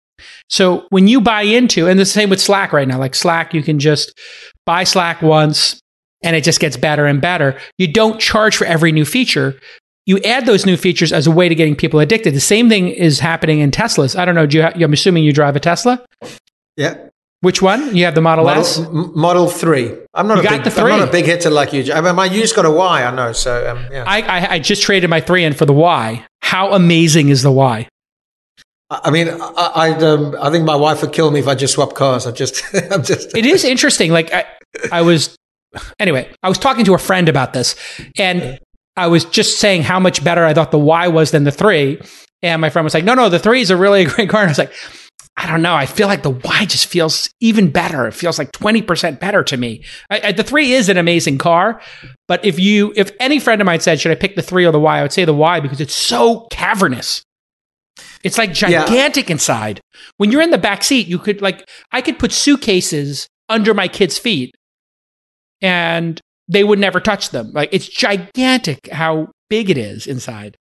[0.49, 3.64] So when you buy into and the same with slack right now like slack you
[3.64, 4.18] can just
[4.66, 5.82] buy slack once
[6.24, 7.59] and it just gets better and better.
[7.78, 9.59] You don't charge for every new feature
[10.06, 12.34] you add those new features as a way to getting people addicted.
[12.34, 14.18] The same thing is happening in Teslas.
[14.18, 14.45] I don't know.
[14.45, 16.04] Do you ha- I'm assuming you drive a Tesla.
[16.76, 16.97] Yeah.
[17.41, 17.93] Which one?
[17.95, 18.80] You have the Model, Model S.
[18.91, 19.93] Model Three.
[20.14, 20.78] I'm not you a big.
[20.78, 21.91] I'm not a big hitter like you.
[21.91, 23.04] I mean, my used got a Y.
[23.04, 23.34] I know.
[23.34, 24.06] So um, yeah.
[24.08, 26.26] I, I, I just traded my three in for the Y.
[26.41, 27.88] How amazing is the Y?
[28.89, 31.74] I mean, I I, um, I think my wife would kill me if I just
[31.74, 32.26] swapped cars.
[32.26, 33.36] I just, I'm just.
[33.36, 34.12] it is interesting.
[34.12, 34.45] Like I,
[34.91, 35.36] I was
[35.99, 37.76] anyway, I was talking to a friend about this,
[38.18, 38.58] and
[38.96, 42.00] I was just saying how much better I thought the Y was than the three.
[42.41, 44.41] And my friend was like, no, no, the three is a really great car.
[44.41, 44.74] And I was like,
[45.36, 45.74] I don't know.
[45.74, 48.08] I feel like the Y just feels even better.
[48.08, 49.84] It feels like 20% better to me.
[50.10, 51.82] I, I, the three is an amazing car.
[52.28, 54.72] But if you, if any friend of mine said, should I pick the three or
[54.72, 55.00] the Y?
[55.00, 57.24] I would say the Y because it's so cavernous.
[58.24, 59.34] It's like gigantic yeah.
[59.34, 59.82] inside.
[60.18, 63.88] When you're in the back seat, you could like, I could put suitcases under my
[63.88, 64.54] kids' feet
[65.62, 67.52] and they would never touch them.
[67.54, 70.58] Like it's gigantic how big it is inside.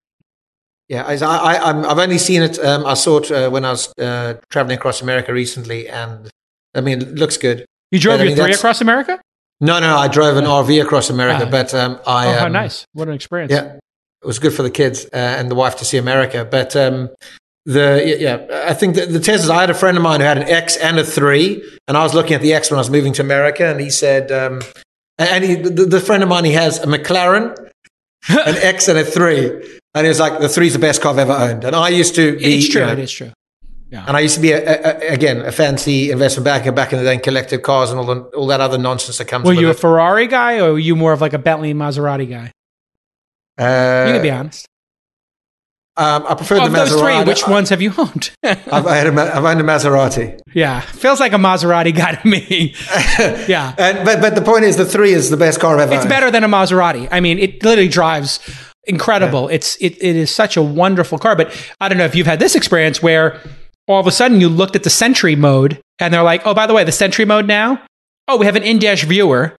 [0.89, 2.61] Yeah, I, I, have only seen it.
[2.61, 6.31] Um, I saw it uh, when I was uh, traveling across America recently, and
[6.77, 7.67] I mean, it looks good.
[7.91, 9.21] You drove but, your I mean, three across America?
[9.61, 12.29] No, no, I drove an RV across America, uh, but um, I.
[12.29, 12.85] Oh, how um, nice!
[12.93, 13.51] What an experience!
[13.51, 16.47] Yeah, it was good for the kids uh, and the wife to see America.
[16.49, 17.11] But um,
[17.65, 19.51] the yeah, I think the, the Teslas.
[19.51, 22.05] I had a friend of mine who had an X and a three, and I
[22.05, 24.61] was looking at the X when I was moving to America, and he said um,
[25.19, 27.57] and he, the, the friend of mine, he has a McLaren,
[28.29, 29.81] an X, and a three.
[29.95, 31.65] And he was like, the three's the best car I've ever owned.
[31.65, 32.59] And I used to be.
[32.59, 32.83] It's true.
[32.83, 33.33] You know, it is true.
[33.91, 34.05] Yeah.
[34.07, 37.05] And I used to be, a, a, again, a fancy investment banker back in the
[37.05, 39.57] day and collected cars and all, the, all that other nonsense that comes with it.
[39.57, 39.77] Were you it.
[39.77, 42.53] a Ferrari guy or were you more of like a Bentley Maserati guy?
[43.59, 44.67] Uh, you can be honest.
[45.99, 47.23] Um, I prefer the Maserati.
[47.23, 48.31] Three, which ones have you owned?
[48.45, 50.39] I've, I had a, I've owned a Maserati.
[50.55, 52.75] Yeah, feels like a Maserati guy to me.
[53.49, 55.95] yeah, and, but but the point is, the three is the best car I've ever.
[55.95, 56.11] It's owned.
[56.11, 57.09] better than a Maserati.
[57.11, 58.41] I mean, it literally drives
[58.85, 59.49] incredible.
[59.49, 59.57] Yeah.
[59.57, 61.35] It's it, it is such a wonderful car.
[61.35, 63.41] But I don't know if you've had this experience where
[63.89, 66.67] all of a sudden you looked at the Sentry mode and they're like, oh, by
[66.67, 67.83] the way, the Sentry mode now.
[68.29, 69.57] Oh, we have an in-dash viewer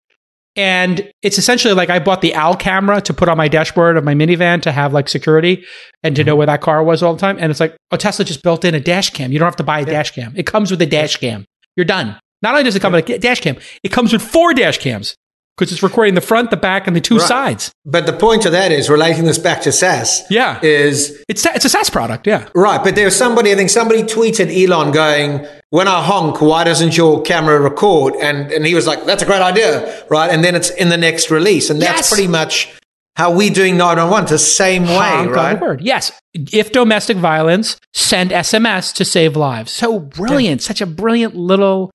[0.58, 4.04] and it's essentially like I bought the Owl camera to put on my dashboard of
[4.04, 5.64] my minivan to have like security
[6.04, 6.28] and to mm-hmm.
[6.28, 7.38] know where that car was all the time.
[7.40, 9.32] And it's like, oh, Tesla just built in a dash cam.
[9.32, 9.92] You don't have to buy a yeah.
[9.92, 10.34] dash cam.
[10.36, 11.46] It comes with a dash cam.
[11.76, 12.20] You're done.
[12.42, 15.16] Not only does it come with a dash cam, it comes with four dash cams
[15.58, 17.28] because it's recording the front, the back, and the two right.
[17.28, 17.72] sides.
[17.86, 20.24] But the point of that is relating this back to SaaS.
[20.30, 22.28] Yeah, is it's it's a SaaS product.
[22.28, 22.84] Yeah, right.
[22.84, 23.52] But there's somebody.
[23.52, 28.52] I think somebody tweeted Elon going, "When I honk, why doesn't your camera record?" And
[28.52, 31.32] and he was like, "That's a great idea, right?" And then it's in the next
[31.32, 32.10] release, and that's yes.
[32.10, 32.78] pretty much
[33.16, 35.60] how we doing 911 the same way, honk right?
[35.60, 35.82] word.
[35.82, 36.12] Yes.
[36.36, 39.72] If domestic violence, send SMS to save lives.
[39.72, 40.62] So brilliant.
[40.62, 40.68] Yeah.
[40.68, 41.92] Such a brilliant little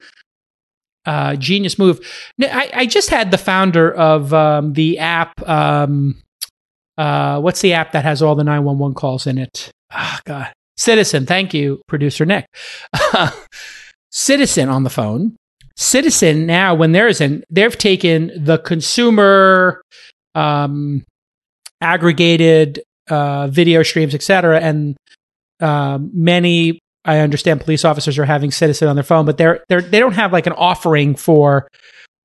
[1.05, 2.00] uh, genius move.
[2.40, 5.46] I, I, just had the founder of um, the app.
[5.48, 6.20] Um,
[6.96, 9.70] uh, what's the app that has all the 911 calls in it?
[9.92, 10.53] Oh, God.
[10.76, 11.26] Citizen.
[11.26, 12.46] Thank you, producer Nick.
[14.11, 15.36] Citizen on the phone.
[15.76, 19.82] Citizen now, when there isn't, they've taken the consumer
[20.34, 21.05] um,
[21.80, 24.96] aggregated uh, video streams, etc., and
[25.61, 29.82] uh, many I understand police officers are having citizen on their phone, but they're they're
[29.82, 31.68] they don't have like an offering for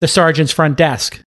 [0.02, 1.22] the sergeant's front desk.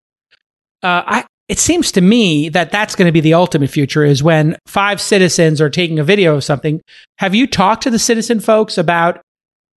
[0.83, 4.23] Uh, I it seems to me that that's going to be the ultimate future is
[4.23, 6.81] when five citizens are taking a video of something.
[7.19, 9.21] Have you talked to the citizen folks about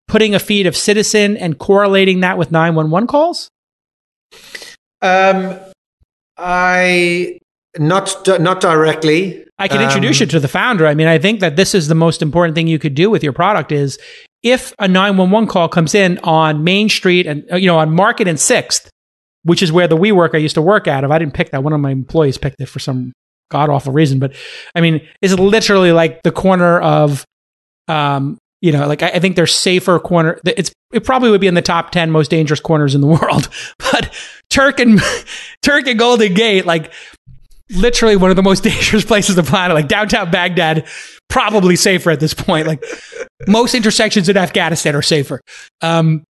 [0.07, 3.49] putting a feed of citizen and correlating that with 911 calls?
[5.01, 5.59] Um,
[6.37, 7.39] I
[7.79, 9.45] not not directly.
[9.63, 10.85] I can introduce um, you to the founder.
[10.85, 13.23] I mean, I think that this is the most important thing you could do with
[13.23, 13.97] your product is
[14.43, 18.37] if a 911 call comes in on Main Street and you know on Market and
[18.37, 18.89] 6th,
[19.43, 21.11] which is where the WeWork I used to work out of.
[21.11, 21.63] I didn't pick that.
[21.63, 23.13] One of my employees picked it for some
[23.49, 24.19] god awful reason.
[24.19, 24.35] But
[24.75, 27.23] I mean, it's literally like the corner of,
[27.87, 30.39] um, you know, like I, I, think there's safer corner.
[30.45, 33.47] It's it probably would be in the top ten most dangerous corners in the world.
[33.77, 34.13] But
[34.49, 35.01] Turk and
[35.61, 36.91] Turk and Golden Gate, like
[37.75, 39.75] literally one of the most dangerous places on the planet.
[39.75, 40.87] Like downtown Baghdad,
[41.29, 42.67] probably safer at this point.
[42.67, 42.83] Like
[43.47, 45.41] most intersections in Afghanistan are safer.
[45.81, 46.23] Um,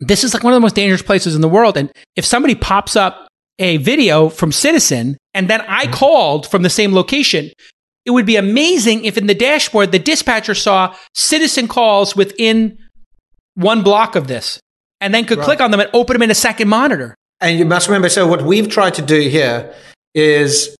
[0.00, 1.76] this is like one of the most dangerous places in the world.
[1.76, 6.70] And if somebody pops up a video from Citizen and then I called from the
[6.70, 7.50] same location,
[8.04, 12.78] it would be amazing if in the dashboard the dispatcher saw Citizen calls within
[13.54, 14.60] one block of this
[15.00, 15.44] and then could right.
[15.44, 17.14] click on them and open them in a second monitor.
[17.40, 19.74] And you must remember so, what we've tried to do here
[20.16, 20.74] is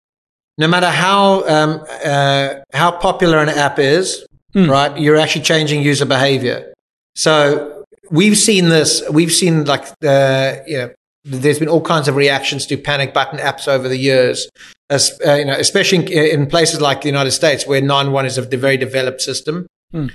[0.59, 4.69] no matter how, um, uh, how popular an app is, mm.
[4.69, 6.73] right, you're actually changing user behavior.
[7.15, 9.03] So we've seen this.
[9.11, 10.91] We've seen like uh, you know,
[11.25, 14.49] there's been all kinds of reactions to panic button apps over the years,
[14.91, 18.27] as uh, you know, especially in, in, places like the United States where nine one
[18.27, 19.67] is a very developed system.
[19.93, 20.09] Hmm.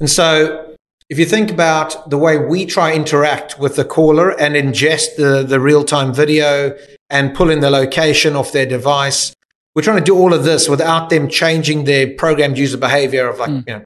[0.00, 0.74] And so,
[1.08, 5.44] if you think about the way we try interact with the caller and ingest the
[5.46, 6.76] the real time video
[7.10, 9.34] and pull in the location of their device,
[9.74, 13.38] we're trying to do all of this without them changing their programmed user behavior of
[13.38, 13.60] like hmm.
[13.66, 13.84] you know.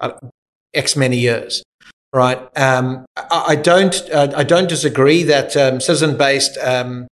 [0.00, 0.12] Uh,
[0.72, 1.62] X many years
[2.12, 2.38] right?
[2.56, 7.06] Um, I, I, don't uh, I don't disagree that um, citizen based um,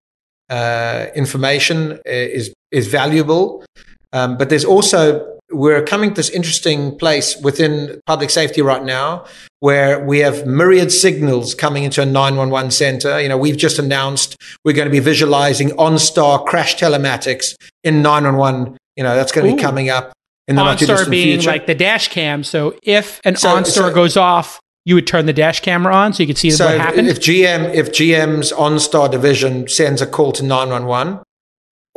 [0.49, 3.65] uh, information uh, is is valuable,
[4.13, 9.25] um, but there's also we're coming to this interesting place within public safety right now
[9.59, 13.19] where we have myriad signals coming into a 911 center.
[13.19, 18.77] You know, we've just announced we're going to be visualizing OnStar crash telematics in 911.
[18.95, 19.55] You know, that's going to Ooh.
[19.55, 20.13] be coming up
[20.47, 21.49] in the OnStar being future.
[21.49, 22.43] like the dash cam.
[22.43, 26.13] So if an so, OnStar so, goes off you would turn the dash camera on
[26.13, 27.09] so you could see so what happened.
[27.09, 31.19] If GM, if GM's OnStar division sends a call to 911,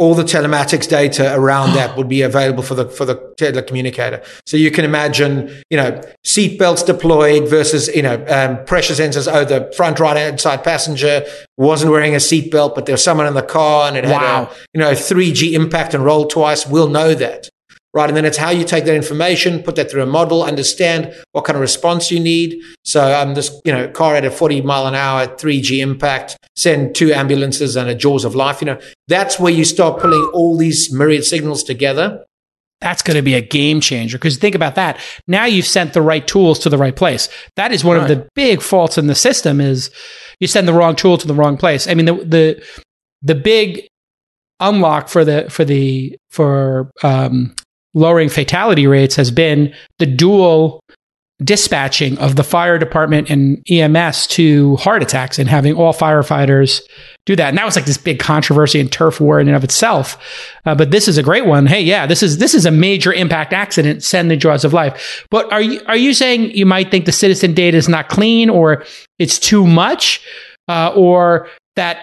[0.01, 4.25] all the telematics data around that would be available for the for the telecommunicator.
[4.47, 9.31] So you can imagine, you know, seatbelts deployed versus you know um, pressure sensors.
[9.31, 11.27] Oh, the front right hand side passenger
[11.59, 14.11] wasn't wearing a seatbelt, but there's someone in the car and it wow.
[14.19, 16.67] had a you know 3G impact and rolled twice.
[16.67, 17.51] We'll know that
[17.93, 18.09] right?
[18.09, 21.45] And then it's how you take that information, put that through a model, understand what
[21.45, 22.61] kind of response you need.
[22.84, 26.95] So um, this, you know, car at a 40 mile an hour, 3G impact, send
[26.95, 28.61] two ambulances and a jaws of life.
[28.61, 32.24] You know, that's where you start pulling all these myriad signals together.
[32.80, 34.99] That's going to be a game changer because think about that.
[35.26, 37.28] Now you've sent the right tools to the right place.
[37.57, 38.11] That is one right.
[38.11, 39.91] of the big faults in the system is
[40.38, 41.86] you send the wrong tool to the wrong place.
[41.86, 42.64] I mean, the, the,
[43.20, 43.86] the big
[44.61, 47.55] unlock for the for the for um,
[47.95, 50.80] lowering fatality rates has been the dual
[51.43, 56.82] dispatching of the fire department and EMS to heart attacks and having all firefighters
[57.24, 57.49] do that.
[57.49, 60.18] And that was like this big controversy and turf war in and of itself.
[60.66, 61.66] Uh, but this is a great one.
[61.66, 64.03] Hey, yeah, this is this is a major impact accident.
[64.03, 65.26] Send the jaws of life.
[65.30, 68.51] But are you are you saying you might think the citizen data is not clean
[68.51, 68.84] or
[69.18, 70.20] it's too much,
[70.68, 71.99] uh, or that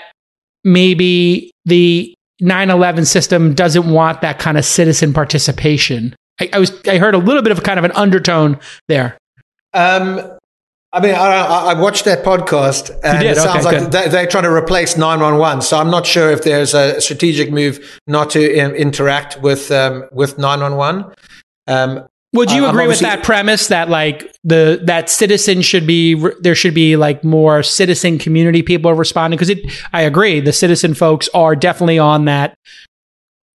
[0.63, 6.15] maybe the 9/11 system doesn't want that kind of citizen participation.
[6.39, 9.17] I, I, was I heard a little bit of kind of an undertone there.
[9.73, 10.37] Um,
[10.93, 14.45] I mean, I, I, watched that podcast, and it sounds okay, like they, they're trying
[14.45, 15.61] to replace 911.
[15.61, 20.05] So I'm not sure if there's a strategic move not to in, interact with um,
[20.11, 21.13] with 911.
[21.67, 26.13] Um, would you uh, agree with that premise that like the that citizen should be
[26.41, 29.37] there should be like more citizen community people responding?
[29.37, 29.59] Because it
[29.93, 32.53] I agree the citizen folks are definitely on that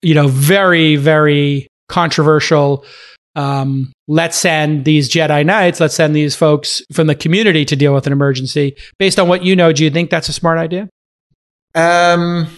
[0.02, 2.84] you know very very controversial
[3.36, 7.92] um, let's send these Jedi Knights let's send these folks from the community to deal
[7.92, 8.76] with an emergency.
[8.98, 10.88] Based on what you know do you think that's a smart idea?
[11.74, 12.56] Um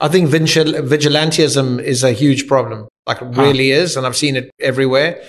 [0.00, 2.88] I think vigilantism is a huge problem.
[3.06, 5.22] Like it really is, and I've seen it everywhere.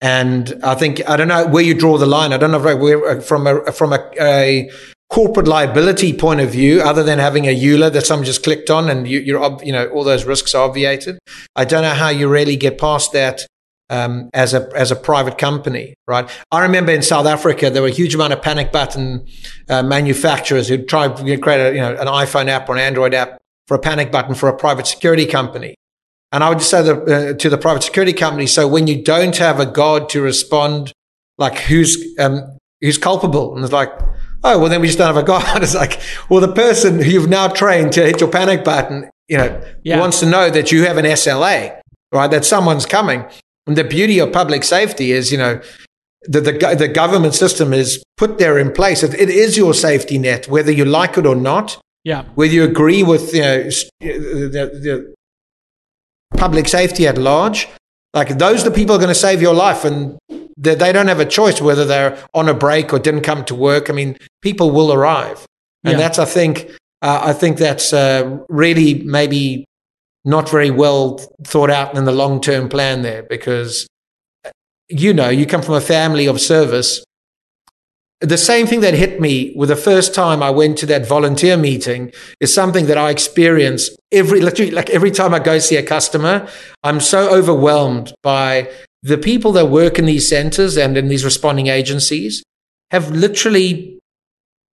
[0.00, 2.32] And I think I don't know where you draw the line.
[2.32, 4.70] I don't know where from a from a, a
[5.10, 8.88] corporate liability point of view, other than having a EULA that someone just clicked on
[8.88, 11.18] and you, are you know all those risks are obviated.
[11.56, 13.46] I don't know how you really get past that
[13.90, 16.30] um, as a as a private company, right?
[16.50, 19.26] I remember in South Africa there were a huge amount of panic button
[19.68, 23.14] uh, manufacturers who tried to create a, you know an iPhone app or an Android
[23.14, 25.74] app for a panic button for a private security company.
[26.32, 29.02] And I would just say the, uh, to the private security company, so when you
[29.02, 30.92] don't have a guard to respond,
[31.38, 33.90] like who's um, who's culpable, and it's like,
[34.44, 35.44] oh well, then we just don't have a guard.
[35.62, 39.38] It's like, well, the person who you've now trained to hit your panic button, you
[39.38, 39.98] know, yeah.
[39.98, 41.80] wants to know that you have an SLA,
[42.12, 42.30] right?
[42.30, 43.24] That someone's coming.
[43.66, 45.60] And the beauty of public safety is, you know,
[46.22, 49.02] the, the, the government system is put there in place.
[49.02, 51.78] It, it is your safety net, whether you like it or not.
[52.04, 52.24] Yeah.
[52.34, 53.62] Whether you agree with you know,
[54.00, 54.48] the,
[54.82, 55.14] the
[56.36, 57.68] public safety at large,
[58.14, 60.18] like those are the people are going to save your life, and
[60.56, 63.54] they, they don't have a choice whether they're on a break or didn't come to
[63.54, 63.90] work.
[63.90, 65.46] I mean, people will arrive,
[65.84, 65.98] and yeah.
[65.98, 66.70] that's I think
[67.02, 69.64] uh, I think that's uh, really maybe
[70.24, 73.86] not very well thought out in the long term plan there because
[74.88, 77.04] you know you come from a family of service
[78.20, 81.56] the same thing that hit me with the first time I went to that volunteer
[81.56, 85.82] meeting is something that I experience every literally like every time I go see a
[85.82, 86.48] customer.
[86.82, 88.70] I'm so overwhelmed by
[89.02, 92.42] the people that work in these centers and in these responding agencies
[92.90, 94.00] have literally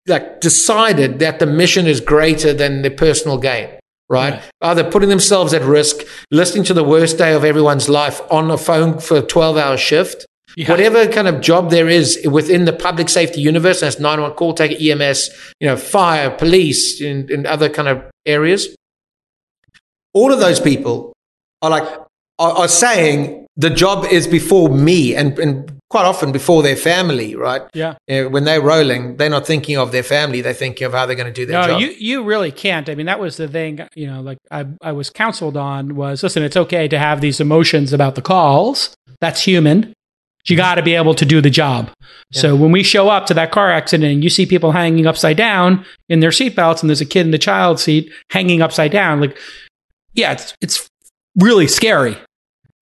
[0.08, 3.70] like decided that the mission is greater than their personal gain
[4.10, 4.34] right?
[4.34, 4.44] right?
[4.62, 5.98] Either putting themselves at risk,
[6.32, 9.78] listening to the worst day of everyone's life on a phone for a 12 hour
[9.78, 10.26] shift.
[10.56, 10.70] Yeah.
[10.70, 14.76] Whatever kind of job there is within the public safety universe, that's 911 call taker,
[14.80, 15.30] EMS,
[15.60, 18.76] you know, fire, police, and, and other kind of areas.
[20.14, 21.14] All of those people
[21.62, 21.88] are like,
[22.40, 27.36] are, are saying the job is before me and, and quite often before their family,
[27.36, 27.62] right?
[27.74, 27.96] Yeah.
[28.08, 31.28] When they're rolling, they're not thinking of their family; they're thinking of how they're going
[31.28, 31.82] to do their no, job.
[31.82, 32.90] you you really can't.
[32.90, 33.80] I mean, that was the thing.
[33.94, 36.42] You know, like I I was counseled on was listen.
[36.42, 38.96] It's okay to have these emotions about the calls.
[39.22, 39.94] That's human.
[40.46, 41.90] You got to be able to do the job.
[42.32, 42.42] Yeah.
[42.42, 45.38] So when we show up to that car accident and you see people hanging upside
[45.38, 49.22] down in their seatbelts and there's a kid in the child seat hanging upside down,
[49.22, 49.38] like,
[50.14, 50.88] yeah, it's, it's
[51.40, 52.18] really scary.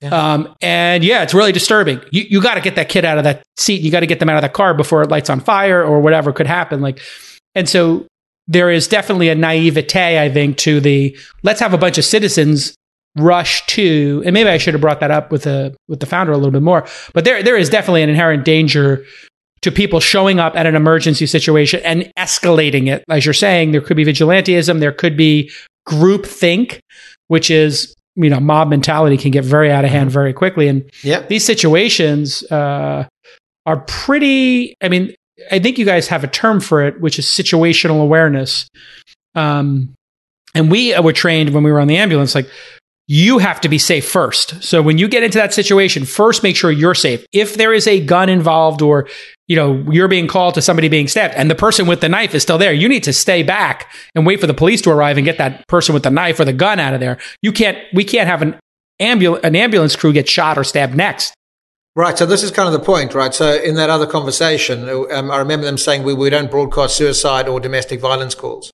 [0.01, 0.09] Yeah.
[0.09, 2.01] Um, and yeah, it's really disturbing.
[2.12, 3.82] You, you got to get that kid out of that seat.
[3.82, 5.99] You got to get them out of that car before it lights on fire or
[5.99, 6.82] whatever could happen.
[6.82, 6.99] Like,
[7.53, 8.07] and so
[8.47, 12.76] there is definitely a naivete, I think, to the let's have a bunch of citizens
[13.18, 16.32] rush to, and maybe I should have brought that up with the with the founder
[16.32, 16.88] a little bit more.
[17.14, 19.05] But there there is definitely an inherent danger
[19.62, 23.03] to people showing up at an emergency situation and escalating it.
[23.09, 25.51] As you're saying, there could be vigilantism, there could be
[25.86, 26.82] group think,
[27.28, 30.89] which is you know mob mentality can get very out of hand very quickly and
[31.01, 31.30] yep.
[31.30, 33.07] these situations uh,
[33.66, 35.14] are pretty i mean
[35.49, 38.68] i think you guys have a term for it which is situational awareness
[39.36, 39.93] um,
[40.53, 42.49] and we were trained when we were on the ambulance like
[43.12, 44.64] you have to be safe first.
[44.64, 47.26] So when you get into that situation, first make sure you're safe.
[47.34, 49.09] If there is a gun involved or
[49.49, 52.34] you know you're being called to somebody being stabbed and the person with the knife
[52.34, 55.18] is still there, you need to stay back and wait for the police to arrive
[55.18, 57.18] and get that person with the knife or the gun out of there.
[57.41, 58.57] You can't we can't have an
[59.01, 61.34] ambulance an ambulance crew get shot or stabbed next.
[61.97, 62.18] Right.
[62.18, 63.34] So this is kind of the point, right?
[63.34, 67.49] So in that other conversation, um, I remember them saying we, we don't broadcast suicide
[67.49, 68.72] or domestic violence calls.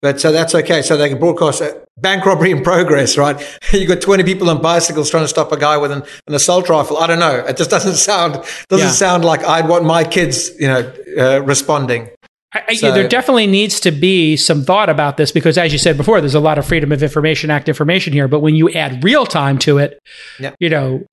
[0.00, 0.82] But so that's okay.
[0.82, 3.36] So they can broadcast a bank robbery in progress, right?
[3.72, 6.68] You've got 20 people on bicycles trying to stop a guy with an, an assault
[6.68, 6.98] rifle.
[6.98, 7.44] I don't know.
[7.46, 8.34] It just doesn't sound,
[8.68, 8.92] doesn't yeah.
[8.92, 12.10] sound like I'd want my kids, you know, uh, responding.
[12.52, 15.98] I, so, there definitely needs to be some thought about this because, as you said
[15.98, 18.26] before, there's a lot of Freedom of Information Act information here.
[18.26, 19.98] But when you add real time to it,
[20.40, 20.54] yep.
[20.58, 21.04] you know,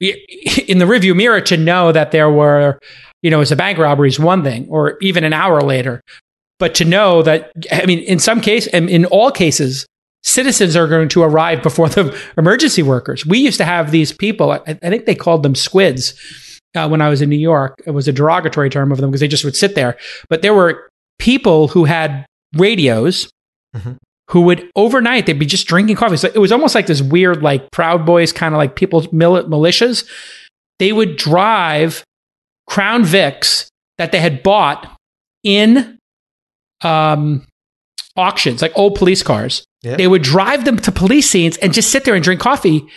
[0.67, 2.79] in the review mirror, to know that there were,
[3.21, 6.01] you know, as a bank robbery is one thing, or even an hour later,
[6.59, 9.85] but to know that, I mean, in some cases, and in all cases,
[10.23, 13.25] citizens are going to arrive before the emergency workers.
[13.25, 16.13] We used to have these people, I, I think they called them squids
[16.75, 17.81] uh, when I was in New York.
[17.85, 19.97] It was a derogatory term of them because they just would sit there.
[20.29, 23.29] But there were people who had radios.
[23.75, 23.93] Mm-hmm.
[24.31, 26.17] Who would overnight they'd be just drinking coffee?
[26.17, 29.47] So it was almost like this weird, like Proud Boys kind of like people's mil-
[29.47, 30.03] militias.
[30.79, 32.03] They would drive
[32.67, 33.67] Crown Vics
[33.99, 34.97] that they had bought
[35.43, 35.94] in
[36.85, 37.45] um,
[38.15, 39.65] auctions, like old police cars.
[39.97, 42.87] They would drive them to police scenes and just sit there and drink coffee.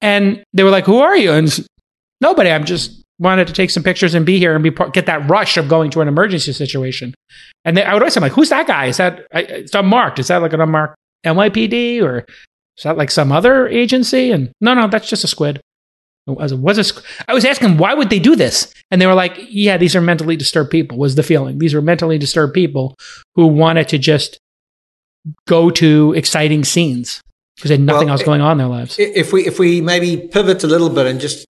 [0.00, 1.66] And they were like, "Who are you?" And
[2.20, 2.50] nobody.
[2.50, 5.56] I'm just wanted to take some pictures and be here and be get that rush
[5.56, 7.14] of going to an emergency situation.
[7.64, 8.86] And they, I would always say, like, "Who's that guy?
[8.86, 10.18] Is that it's unmarked?
[10.18, 10.96] Is that like an unmarked
[11.26, 12.24] NYPD or
[12.76, 15.60] is that like some other agency?" And no, no, that's just a squid.
[16.34, 19.38] Was, was a, I was asking why would they do this, and they were like,
[19.48, 22.96] "Yeah, these are mentally disturbed people." Was the feeling these were mentally disturbed people
[23.34, 24.38] who wanted to just
[25.46, 27.22] go to exciting scenes
[27.56, 28.96] because they had nothing well, else going on in their lives.
[28.98, 31.46] If we if we maybe pivot a little bit and just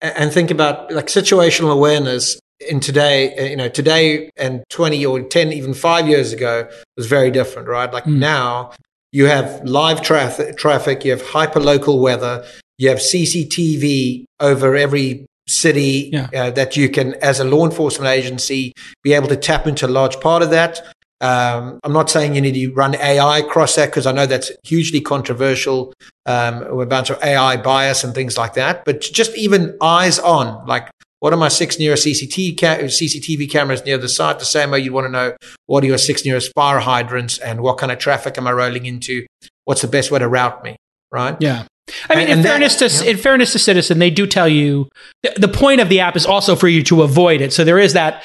[0.00, 2.38] and think about like situational awareness
[2.68, 7.06] in today, uh, you know, today and 20 or 10, even five years ago was
[7.06, 7.92] very different, right?
[7.92, 8.18] Like mm.
[8.18, 8.72] now
[9.12, 12.44] you have live traffic, traffic, you have hyper local weather,
[12.78, 16.28] you have CCTV over every city yeah.
[16.34, 18.72] uh, that you can, as a law enforcement agency,
[19.02, 20.80] be able to tap into a large part of that.
[21.20, 24.50] Um, I'm not saying you need to run AI across that because I know that's
[24.64, 25.94] hugely controversial.
[26.26, 28.84] Um, with a bunch of AI bias and things like that.
[28.84, 30.90] But just even eyes on, like
[31.20, 34.38] what are my six nearest CCTV, ca- CCTV cameras near the site?
[34.38, 35.36] The same way you want to know
[35.66, 38.86] what are your six nearest fire hydrants and what kind of traffic am I rolling
[38.86, 39.24] into?
[39.64, 40.76] What's the best way to route me?
[41.10, 41.36] Right?
[41.40, 41.64] Yeah.
[42.08, 43.10] I mean, and, in fairness that, to yeah.
[43.12, 44.88] in fairness to Citizen, they do tell you
[45.36, 47.52] the point of the app is also for you to avoid it.
[47.52, 48.24] So there is that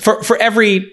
[0.00, 0.92] for for every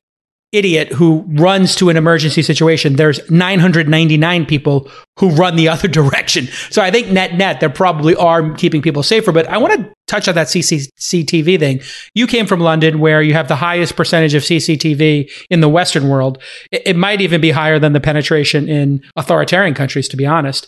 [0.51, 6.47] idiot who runs to an emergency situation, there's 999 people who run the other direction.
[6.69, 9.31] So I think net net, there probably are keeping people safer.
[9.31, 11.79] But I want to touch on that CCTV thing.
[12.13, 16.09] You came from London where you have the highest percentage of CCTV in the Western
[16.09, 16.41] world.
[16.71, 20.67] It, it might even be higher than the penetration in authoritarian countries, to be honest.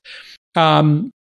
[0.56, 1.11] Um,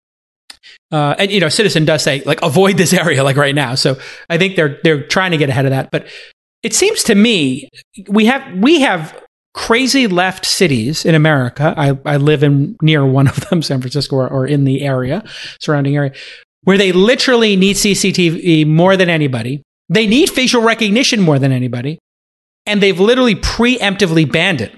[0.91, 3.75] uh, and you know, Citizen does say like avoid this area like right now.
[3.75, 3.99] So
[4.29, 5.91] I think they're they're trying to get ahead of that.
[5.91, 6.07] But
[6.63, 7.69] it seems to me
[8.09, 9.21] we have we have
[9.55, 11.75] crazy left cities in America.
[11.77, 15.25] I, I live in near one of them, San Francisco, or, or in the area,
[15.61, 16.13] surrounding area,
[16.63, 19.63] where they literally need CCTV more than anybody.
[19.89, 21.99] They need facial recognition more than anybody.
[22.65, 24.75] And they've literally preemptively banned it.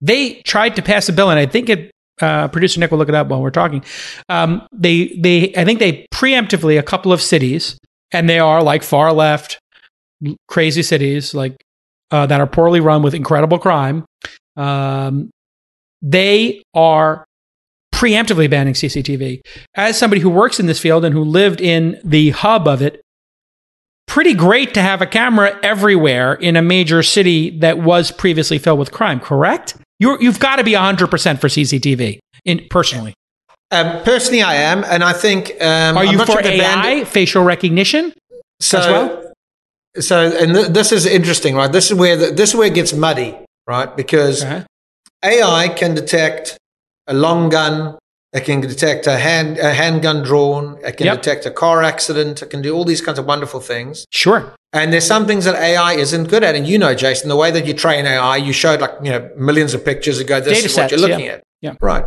[0.00, 1.90] They tried to pass a bill, and I think it
[2.20, 3.84] uh, producer Nick will look it up while we're talking.
[4.28, 7.78] Um, they, they, I think they preemptively a couple of cities,
[8.12, 9.58] and they are like far left,
[10.48, 11.56] crazy cities like
[12.10, 14.04] uh, that are poorly run with incredible crime.
[14.56, 15.30] Um,
[16.02, 17.24] they are
[17.94, 19.40] preemptively banning CCTV.
[19.74, 23.00] As somebody who works in this field and who lived in the hub of it,
[24.06, 28.78] pretty great to have a camera everywhere in a major city that was previously filled
[28.78, 29.76] with crime, correct?
[29.98, 33.14] You have got to be 100% for CCTV in, personally.
[33.70, 34.84] Um, personally, I am.
[34.84, 35.50] And I think.
[35.60, 38.12] Um, Are you for AI, facial recognition
[38.60, 39.32] so, as well?
[39.98, 41.70] So, and th- this is interesting, right?
[41.70, 43.36] This is where the, this is where it gets muddy,
[43.66, 43.94] right?
[43.96, 44.64] Because uh-huh.
[45.24, 46.58] AI can detect
[47.06, 47.98] a long gun,
[48.36, 51.22] it can detect a hand a handgun drawn, it can yep.
[51.22, 54.06] detect a car accident, it can do all these kinds of wonderful things.
[54.10, 54.52] Sure.
[54.72, 56.54] And there's some things that AI isn't good at.
[56.54, 59.30] And you know, Jason, the way that you train AI, you showed like, you know,
[59.36, 61.32] millions of pictures ago, this Data is sets, what you're looking yeah.
[61.32, 61.44] at.
[61.62, 61.74] Yeah.
[61.80, 62.04] Right.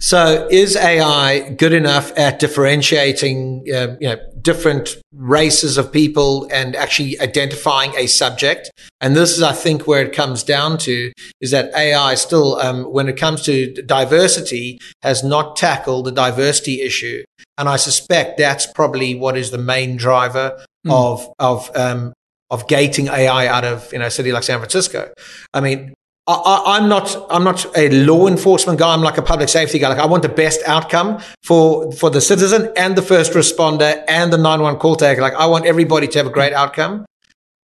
[0.00, 6.76] So, is AI good enough at differentiating, uh, you know, different races of people and
[6.76, 8.70] actually identifying a subject?
[9.00, 12.84] And this is, I think, where it comes down to is that AI still, um,
[12.84, 17.24] when it comes to diversity, has not tackled the diversity issue.
[17.56, 20.92] And I suspect that's probably what is the main driver mm.
[20.92, 22.12] of of um,
[22.50, 25.12] of gating AI out of you know a city like San Francisco.
[25.52, 25.94] I mean,
[26.26, 28.94] I, am not I'm not a law enforcement guy.
[28.94, 29.90] I'm like a public safety guy.
[29.90, 34.32] Like I want the best outcome for for the citizen and the first responder and
[34.32, 35.20] the 911 call taker.
[35.20, 37.04] Like I want everybody to have a great outcome.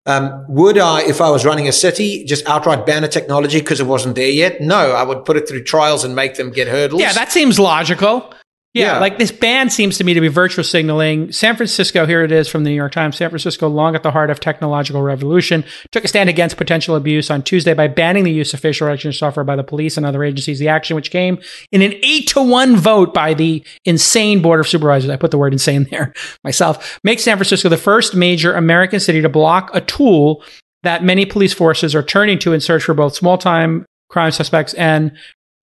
[0.07, 3.79] Um, would I, if I was running a city, just outright ban a technology because
[3.79, 4.59] it wasn't there yet?
[4.59, 7.01] No, I would put it through trials and make them get hurdles.
[7.01, 8.33] Yeah, that seems logical.
[8.73, 11.33] Yeah, yeah, like this ban seems to me to be virtue signaling.
[11.33, 13.17] San Francisco, here it is from the New York Times.
[13.17, 17.29] San Francisco, long at the heart of technological revolution, took a stand against potential abuse
[17.29, 20.23] on Tuesday by banning the use of facial recognition software by the police and other
[20.23, 20.57] agencies.
[20.57, 21.39] The action, which came
[21.73, 25.37] in an eight to one vote by the insane board of supervisors, I put the
[25.37, 26.13] word insane there
[26.45, 30.45] myself, makes San Francisco the first major American city to block a tool
[30.83, 34.73] that many police forces are turning to in search for both small time crime suspects
[34.75, 35.11] and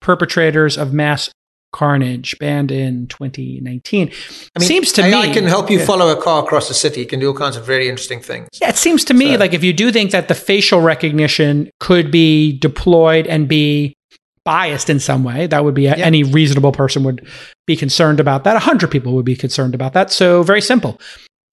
[0.00, 1.30] perpetrators of mass
[1.72, 4.08] Carnage, banned in 2019.
[4.56, 5.84] I mean, seems to AI me I can help you yeah.
[5.84, 7.02] follow a car across the city.
[7.02, 8.48] It can do all kinds of very interesting things.
[8.60, 9.38] Yeah, it seems to me so.
[9.38, 13.94] like if you do think that the facial recognition could be deployed and be
[14.44, 16.04] biased in some way, that would be a, yeah.
[16.04, 17.26] any reasonable person would
[17.66, 18.56] be concerned about that.
[18.56, 20.10] A hundred people would be concerned about that.
[20.10, 20.98] So very simple.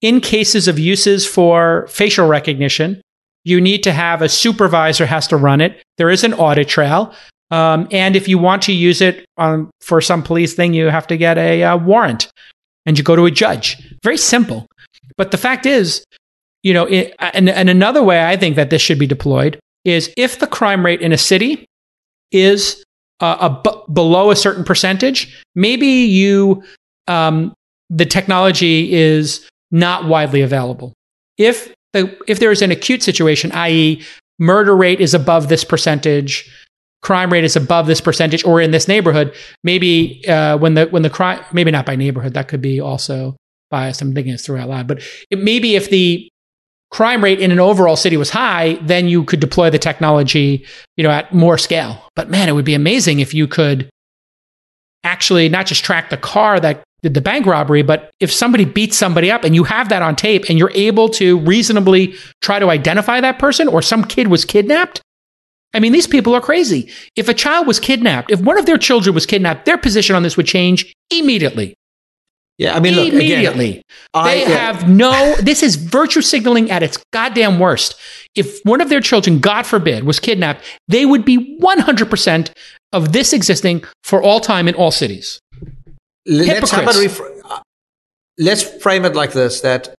[0.00, 3.02] In cases of uses for facial recognition,
[3.44, 5.82] you need to have a supervisor has to run it.
[5.98, 7.14] There is an audit trail.
[7.50, 11.06] Um, and if you want to use it um, for some police thing, you have
[11.06, 12.30] to get a uh, warrant
[12.84, 13.96] and you go to a judge.
[14.02, 14.66] Very simple.
[15.16, 16.04] But the fact is,
[16.62, 20.12] you know, it, and, and another way I think that this should be deployed is
[20.16, 21.64] if the crime rate in a city
[22.32, 22.82] is
[23.20, 26.62] uh, a b- below a certain percentage, maybe you
[27.06, 27.54] um,
[27.88, 30.92] the technology is not widely available.
[31.38, 34.02] If the, if there is an acute situation, i.e.,
[34.38, 36.50] murder rate is above this percentage,
[37.06, 41.02] crime rate is above this percentage or in this neighborhood maybe uh, when the when
[41.02, 43.36] the crime maybe not by neighborhood that could be also
[43.70, 44.02] biased.
[44.02, 46.28] I'm thinking it's through out loud, but it, maybe if the
[46.90, 50.64] crime rate in an overall city was high, then you could deploy the technology,
[50.96, 52.02] you know, at more scale.
[52.14, 53.90] But man, it would be amazing if you could
[55.04, 58.96] actually not just track the car that did the bank robbery, but if somebody beats
[58.96, 62.70] somebody up and you have that on tape and you're able to reasonably try to
[62.70, 65.00] identify that person or some kid was kidnapped.
[65.76, 66.90] I mean, these people are crazy.
[67.16, 70.22] If a child was kidnapped, if one of their children was kidnapped, their position on
[70.22, 71.74] this would change immediately.
[72.56, 73.68] Yeah, I mean, look, immediately.
[73.68, 73.82] Again,
[74.14, 74.48] I, they yeah.
[74.48, 77.94] have no, this is virtue signaling at its goddamn worst.
[78.34, 82.50] If one of their children, God forbid, was kidnapped, they would be 100%
[82.94, 85.38] of this existing for all time in all cities.
[86.24, 87.62] Let's, ref-
[88.38, 89.94] let's frame it like this that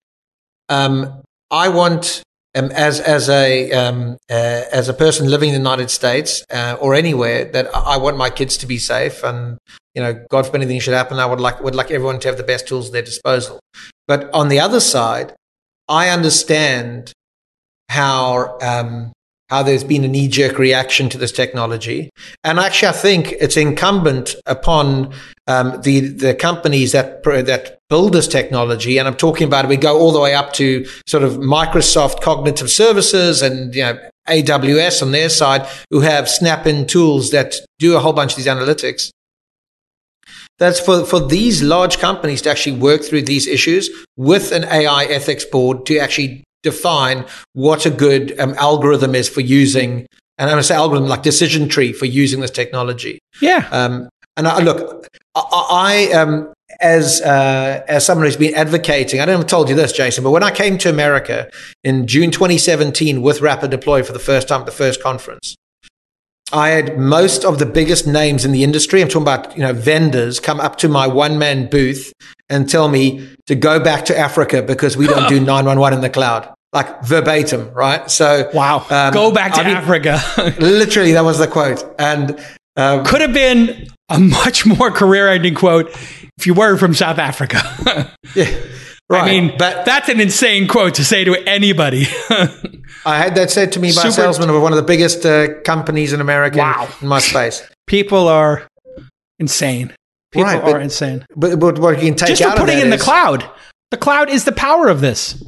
[0.70, 2.22] um, I want
[2.56, 6.76] um, as as a um, uh, as a person living in the United States uh,
[6.80, 9.58] or anywhere that I want my kids to be safe and
[9.94, 12.36] you know God forbid anything should happen I would like would like everyone to have
[12.36, 13.60] the best tools at their disposal.
[14.08, 15.34] But on the other side
[15.88, 17.12] I understand
[17.88, 19.12] how um,
[19.48, 22.10] how there's been a knee jerk reaction to this technology.
[22.42, 25.12] And actually, I think it's incumbent upon
[25.46, 28.98] um, the, the companies that, that build this technology.
[28.98, 32.70] And I'm talking about, we go all the way up to sort of Microsoft cognitive
[32.70, 33.98] services and, you know,
[34.28, 38.36] AWS on their side, who have snap in tools that do a whole bunch of
[38.36, 39.10] these analytics.
[40.58, 45.04] That's for, for these large companies to actually work through these issues with an AI
[45.04, 47.24] ethics board to actually define
[47.54, 50.06] what a good um, algorithm is for using,
[50.36, 53.20] and I'm going to say algorithm like decision tree for using this technology.
[53.40, 53.68] Yeah.
[53.70, 59.24] Um, and I, look, I, I um, as uh, as someone who's been advocating, I
[59.24, 61.48] don't have told you this, Jason, but when I came to America
[61.84, 65.56] in June 2017 with Rapid Deploy for the first time at the first conference,
[66.52, 69.00] I had most of the biggest names in the industry.
[69.00, 72.12] I'm talking about you know vendors come up to my one man booth
[72.48, 76.10] and tell me to go back to Africa because we don't do 911 in the
[76.10, 78.08] cloud like verbatim, right?
[78.10, 80.20] So wow, um, go back to I mean, Africa.
[80.60, 82.38] literally, that was the quote, and
[82.76, 85.90] um, could have been a much more career-ending quote
[86.36, 87.58] if you were from South Africa.
[88.34, 88.60] yeah,
[89.08, 89.22] right.
[89.22, 92.06] I mean, but that's an insane quote to say to anybody.
[93.06, 95.24] I had that said to me by Super a salesman of one of the biggest
[95.24, 96.88] uh, companies in America wow.
[97.00, 97.66] in my space.
[97.86, 98.68] People are
[99.38, 99.94] insane.
[100.30, 101.24] People right, but, are insane.
[101.34, 103.48] But, but what you can take just for putting in the cloud.
[103.92, 105.42] The cloud is the power of this.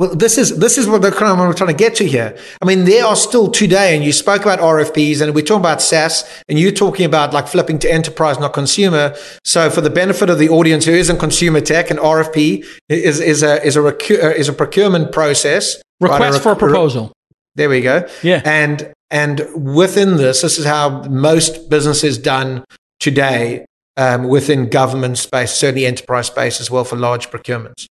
[0.00, 2.34] Well, this is this is what the kind of we're trying to get to here.
[2.62, 5.82] I mean, there are still today, and you spoke about RFPs, and we're talking about
[5.82, 9.14] SaaS, and you're talking about like flipping to enterprise, not consumer.
[9.44, 13.42] So, for the benefit of the audience who isn't consumer tech, an RFP is is
[13.42, 15.82] a is a recu- is a procurement process.
[16.00, 16.32] Request right?
[16.32, 17.12] rec- for a proposal.
[17.56, 18.08] There we go.
[18.22, 22.64] Yeah, and and within this, this is how most businesses done
[23.00, 23.66] today
[23.98, 27.84] um, within government space, certainly enterprise space as well for large procurements.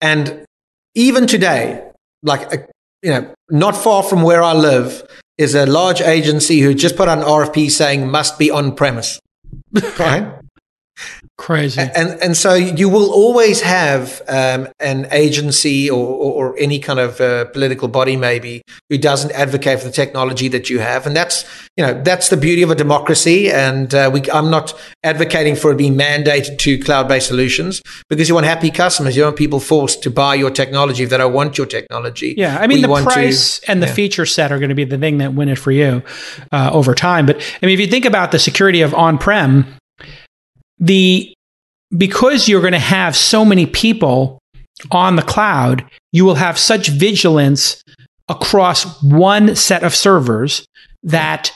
[0.00, 0.46] And
[0.94, 1.90] even today,
[2.22, 2.58] like, uh,
[3.02, 5.02] you know, not far from where I live
[5.38, 9.18] is a large agency who just put out an RFP saying must be on premise.
[9.98, 10.34] right?
[11.38, 11.80] Crazy.
[11.80, 17.00] And, and so you will always have um, an agency or, or, or, any kind
[17.00, 21.06] of uh, political body maybe who doesn't advocate for the technology that you have.
[21.06, 21.44] And that's,
[21.76, 23.50] you know, that's the beauty of a democracy.
[23.50, 28.34] And uh, we, I'm not advocating for it being mandated to cloud-based solutions because you
[28.34, 29.16] want happy customers.
[29.16, 32.34] You don't want people forced to buy your technology if they don't want your technology.
[32.36, 32.58] Yeah.
[32.58, 33.94] I mean, the price to, and the yeah.
[33.94, 36.02] feature set are going to be the thing that win it for you
[36.52, 37.26] uh, over time.
[37.26, 39.66] But I mean, if you think about the security of on-prem,
[40.82, 41.32] the
[41.96, 44.38] because you're going to have so many people
[44.90, 47.82] on the cloud, you will have such vigilance
[48.28, 50.66] across one set of servers
[51.02, 51.52] that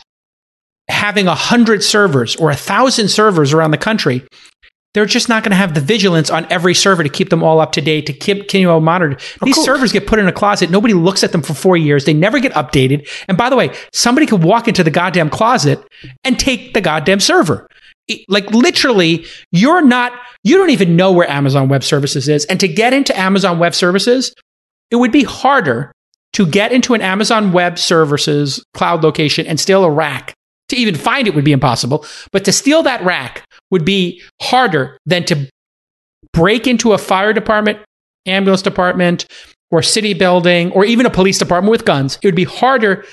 [0.89, 4.23] having a hundred servers or a thousand servers around the country,
[4.95, 7.61] they're just not going to have the vigilance on every server to keep them all
[7.61, 9.21] up to date, to keep continual monitored.
[9.43, 10.71] Oh, These servers get put in a closet.
[10.71, 12.05] Nobody looks at them for four years.
[12.05, 13.09] They never get updated.
[13.27, 15.83] And by the way, somebody could walk into the goddamn closet
[16.25, 17.69] and take the goddamn server
[18.29, 20.13] like literally you're not
[20.45, 22.45] you don't even know where amazon web services is.
[22.47, 24.35] And to get into amazon web services
[24.91, 25.93] it would be harder
[26.35, 30.35] to get into an amazon web services cloud location and steal a rack.
[30.71, 32.05] To even find it would be impossible.
[32.33, 35.49] But to steal that rack would be harder than to
[36.33, 37.79] break into a fire department
[38.27, 39.27] ambulance department
[39.71, 42.19] or city building or even a police department with guns.
[42.23, 43.05] It would be harder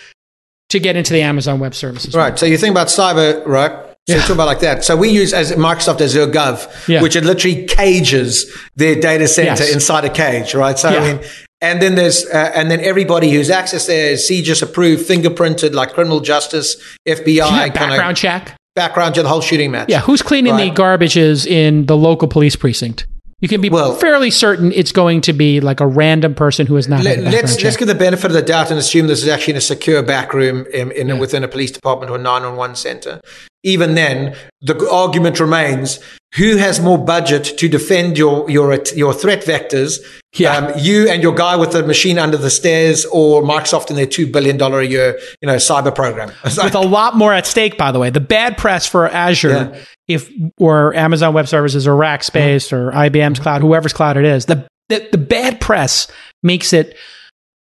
[0.69, 2.15] to get into the amazon web services.
[2.15, 2.37] Right.
[2.37, 4.21] So you think about cyber right so yeah.
[4.21, 4.83] talk about like that.
[4.83, 7.01] So we use as Microsoft Azure Gov, yeah.
[7.01, 9.73] which it literally cages their data center yes.
[9.73, 10.77] inside a cage, right?
[10.77, 10.99] So yeah.
[10.99, 11.23] I mean,
[11.61, 15.93] and then there's uh, and then everybody who's access there is CJIS approved, fingerprinted, like
[15.93, 16.75] criminal justice,
[17.07, 19.87] FBI, background check, background check, the whole shooting match.
[19.87, 20.75] Yeah, who's cleaning right?
[20.75, 23.07] the garbages in the local police precinct?
[23.39, 26.75] You can be well, fairly certain it's going to be like a random person who
[26.75, 27.03] is not.
[27.03, 29.51] Let, us let's, let's give the benefit of the doubt and assume this is actually
[29.51, 31.19] in a secure back room in, in yeah.
[31.19, 33.21] within a police department or nine on one center.
[33.63, 35.99] Even then, the argument remains:
[36.35, 39.99] who has more budget to defend your your your threat vectors?
[40.35, 40.57] Yeah.
[40.57, 44.07] Um, you and your guy with the machine under the stairs, or Microsoft and their
[44.07, 46.31] two billion dollar a year, you know, cyber program.
[46.43, 48.09] with a lot more at stake, by the way.
[48.09, 52.75] The bad press for Azure yeah if or Amazon Web Services or Rackspace mm-hmm.
[52.75, 56.07] or IBM's cloud, whoever's cloud it is, the the, the bad press
[56.41, 56.97] makes it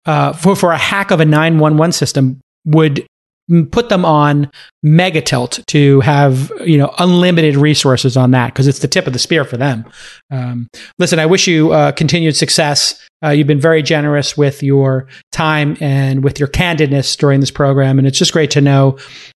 [0.06, 3.06] uh, for for a hack of a nine one one system would
[3.70, 4.50] put them on
[4.84, 9.18] megatilt to have you know unlimited resources on that because it's the tip of the
[9.18, 9.84] spear for them
[10.30, 15.06] um, listen i wish you uh, continued success uh, you've been very generous with your
[15.32, 18.96] time and with your candidness during this program and it's just great to know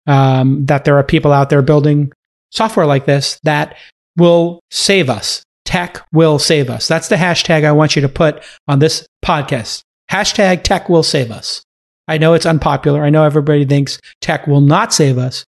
[0.08, 2.12] um, that there are people out there building
[2.54, 3.76] software like this that
[4.18, 5.44] will save us.
[5.66, 6.88] Tech will save us.
[6.88, 9.82] That's the hashtag I want you to put on this podcast.
[10.12, 11.64] Hashtag tech will save us.
[12.08, 13.04] I know it's unpopular.
[13.04, 15.46] I know everybody thinks tech will not save us.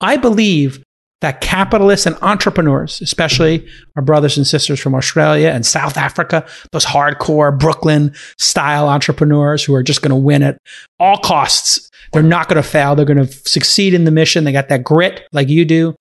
[0.00, 0.82] I believe
[1.20, 3.66] that capitalists and entrepreneurs, especially
[3.96, 9.74] our brothers and sisters from Australia and South Africa, those hardcore Brooklyn style entrepreneurs who
[9.74, 10.58] are just going to win at
[11.00, 11.90] all costs.
[12.12, 12.94] They're not going to fail.
[12.94, 14.44] They're going to succeed in the mission.
[14.44, 15.96] They got that grit like you do.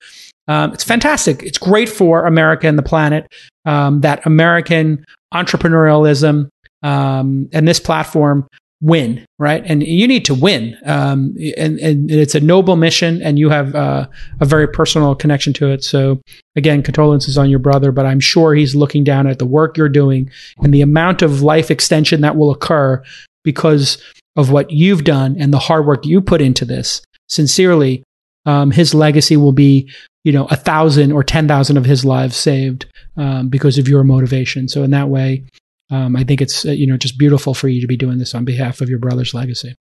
[0.48, 1.42] Um, it's fantastic.
[1.44, 3.28] It's great for America and the planet.
[3.66, 5.04] Um, that American
[5.34, 6.50] entrepreneurialism
[6.84, 8.48] um, and this platform
[8.82, 9.64] win, right?
[9.66, 10.78] And you need to win.
[10.86, 14.08] Um, and, and, it's a noble mission, and you have uh,
[14.40, 15.84] a very personal connection to it.
[15.84, 16.22] So,
[16.56, 19.90] again, condolences on your brother, but I'm sure he's looking down at the work you're
[19.90, 20.30] doing
[20.62, 23.04] and the amount of life extension that will occur
[23.44, 24.02] because
[24.36, 27.02] of what you've done and the hard work you put into this.
[27.30, 28.04] Sincerely,
[28.46, 29.90] um, his legacy will be
[30.28, 32.86] you know, a thousand or 10,000 of his lives saved
[33.16, 34.68] um, because of your motivation.
[34.68, 35.46] So in that way,
[35.90, 38.36] um, I think it's, uh, you know, just beautiful for you to be doing this
[38.36, 39.76] on behalf of your brother's legacy.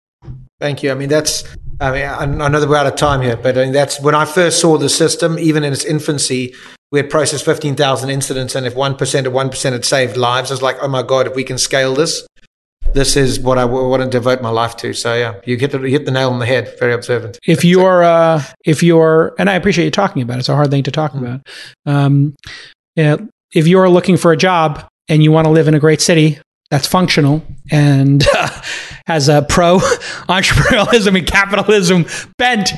[0.59, 0.91] Thank you.
[0.91, 1.43] I mean, that's,
[1.81, 4.15] I mean, I know that we're out of time here, but I mean, that's when
[4.15, 6.53] I first saw the system, even in its infancy,
[6.91, 8.55] we had processed 15,000 incidents.
[8.55, 11.35] And if 1% of 1% had saved lives, I was like, oh my God, if
[11.35, 12.25] we can scale this,
[12.93, 14.93] this is what I want to devote my life to.
[14.93, 16.73] So yeah, you hit the, you hit the nail on the head.
[16.79, 17.37] Very observant.
[17.45, 20.39] If you're, uh, if you're, and I appreciate you talking about it.
[20.41, 21.25] It's a hard thing to talk mm-hmm.
[21.25, 21.41] about.
[21.85, 22.35] Um,
[22.95, 23.17] yeah,
[23.53, 26.39] if you're looking for a job and you want to live in a great city
[26.71, 28.49] that's functional and uh,
[29.05, 29.77] has a pro
[30.29, 32.05] entrepreneurialism and capitalism
[32.37, 32.69] bent,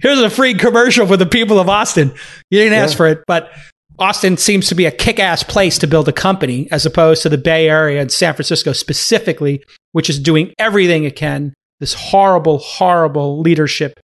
[0.00, 2.12] here's a free commercial for the people of Austin.
[2.50, 2.84] You didn't yeah.
[2.84, 3.50] ask for it, but
[3.98, 7.28] Austin seems to be a kick ass place to build a company as opposed to
[7.28, 11.52] the Bay Area and San Francisco specifically, which is doing everything it can.
[11.78, 13.98] This horrible, horrible leadership,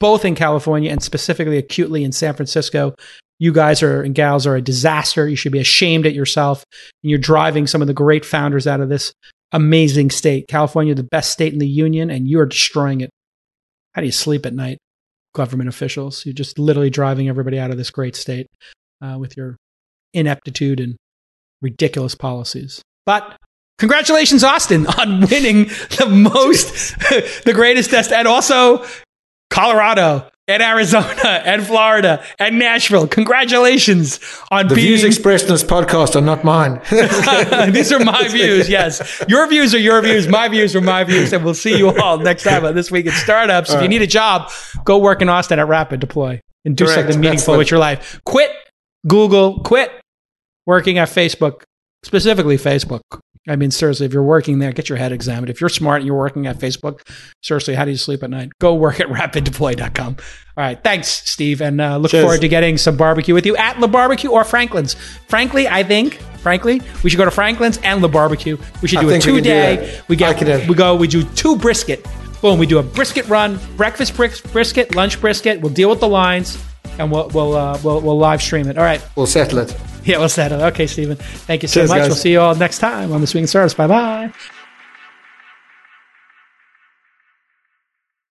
[0.00, 2.94] both in California and specifically acutely in San Francisco.
[3.38, 5.28] You guys are and gals are a disaster.
[5.28, 6.64] You should be ashamed at yourself.
[7.02, 9.12] And you're driving some of the great founders out of this
[9.52, 10.46] amazing state.
[10.48, 13.10] California, the best state in the union, and you're destroying it.
[13.92, 14.78] How do you sleep at night?
[15.34, 16.24] Government officials.
[16.26, 18.46] You're just literally driving everybody out of this great state
[19.00, 19.56] uh, with your
[20.14, 20.96] ineptitude and
[21.62, 22.82] ridiculous policies.
[23.06, 23.36] But
[23.78, 25.64] congratulations, Austin, on winning
[25.98, 26.98] the most,
[27.44, 28.84] the greatest test, and also
[29.50, 31.06] Colorado and Arizona
[31.44, 33.06] and Florida and Nashville.
[33.06, 34.18] Congratulations
[34.50, 34.88] on the being...
[34.88, 36.80] views expressed in this podcast are not mine.
[37.72, 38.68] These are my views.
[38.68, 40.26] Yes, your views are your views.
[40.26, 43.06] My views are my views, and we'll see you all next time on this week
[43.06, 43.70] in startups.
[43.70, 44.50] All if you need a job,
[44.84, 47.00] go work in Austin at Rapid Deploy and do Correct.
[47.00, 48.20] something meaningful with your life.
[48.24, 48.50] Quit
[49.06, 49.92] Google, quit
[50.66, 51.62] working at Facebook,
[52.02, 53.00] specifically Facebook.
[53.50, 55.50] I mean, seriously, if you're working there, get your head examined.
[55.50, 57.00] If you're smart and you're working at Facebook,
[57.42, 58.50] seriously, how do you sleep at night?
[58.58, 60.16] Go work at rapiddeploy.com.
[60.56, 60.82] All right.
[60.82, 61.60] Thanks, Steve.
[61.60, 62.24] And uh, look Cheers.
[62.24, 64.94] forward to getting some barbecue with you at La Barbecue or Franklin's.
[65.28, 68.56] Frankly, I think, frankly, we should go to Franklin's and La Barbecue.
[68.82, 70.00] We should do a two day.
[70.08, 72.06] We, get, we go, we do two brisket.
[72.40, 72.58] Boom.
[72.58, 75.60] We do a brisket run, breakfast brisket, lunch brisket.
[75.60, 76.62] We'll deal with the lines
[76.98, 78.76] and we'll we'll, uh, we'll we'll live stream it.
[78.76, 79.74] All right, we'll settle it.
[80.08, 80.64] Yeah, we'll settle it.
[80.68, 81.16] Okay, Stephen.
[81.16, 81.98] Thank you so Cheers, much.
[81.98, 82.08] Guys.
[82.08, 83.74] We'll see you all next time on the Swing Stars.
[83.74, 84.32] Bye bye.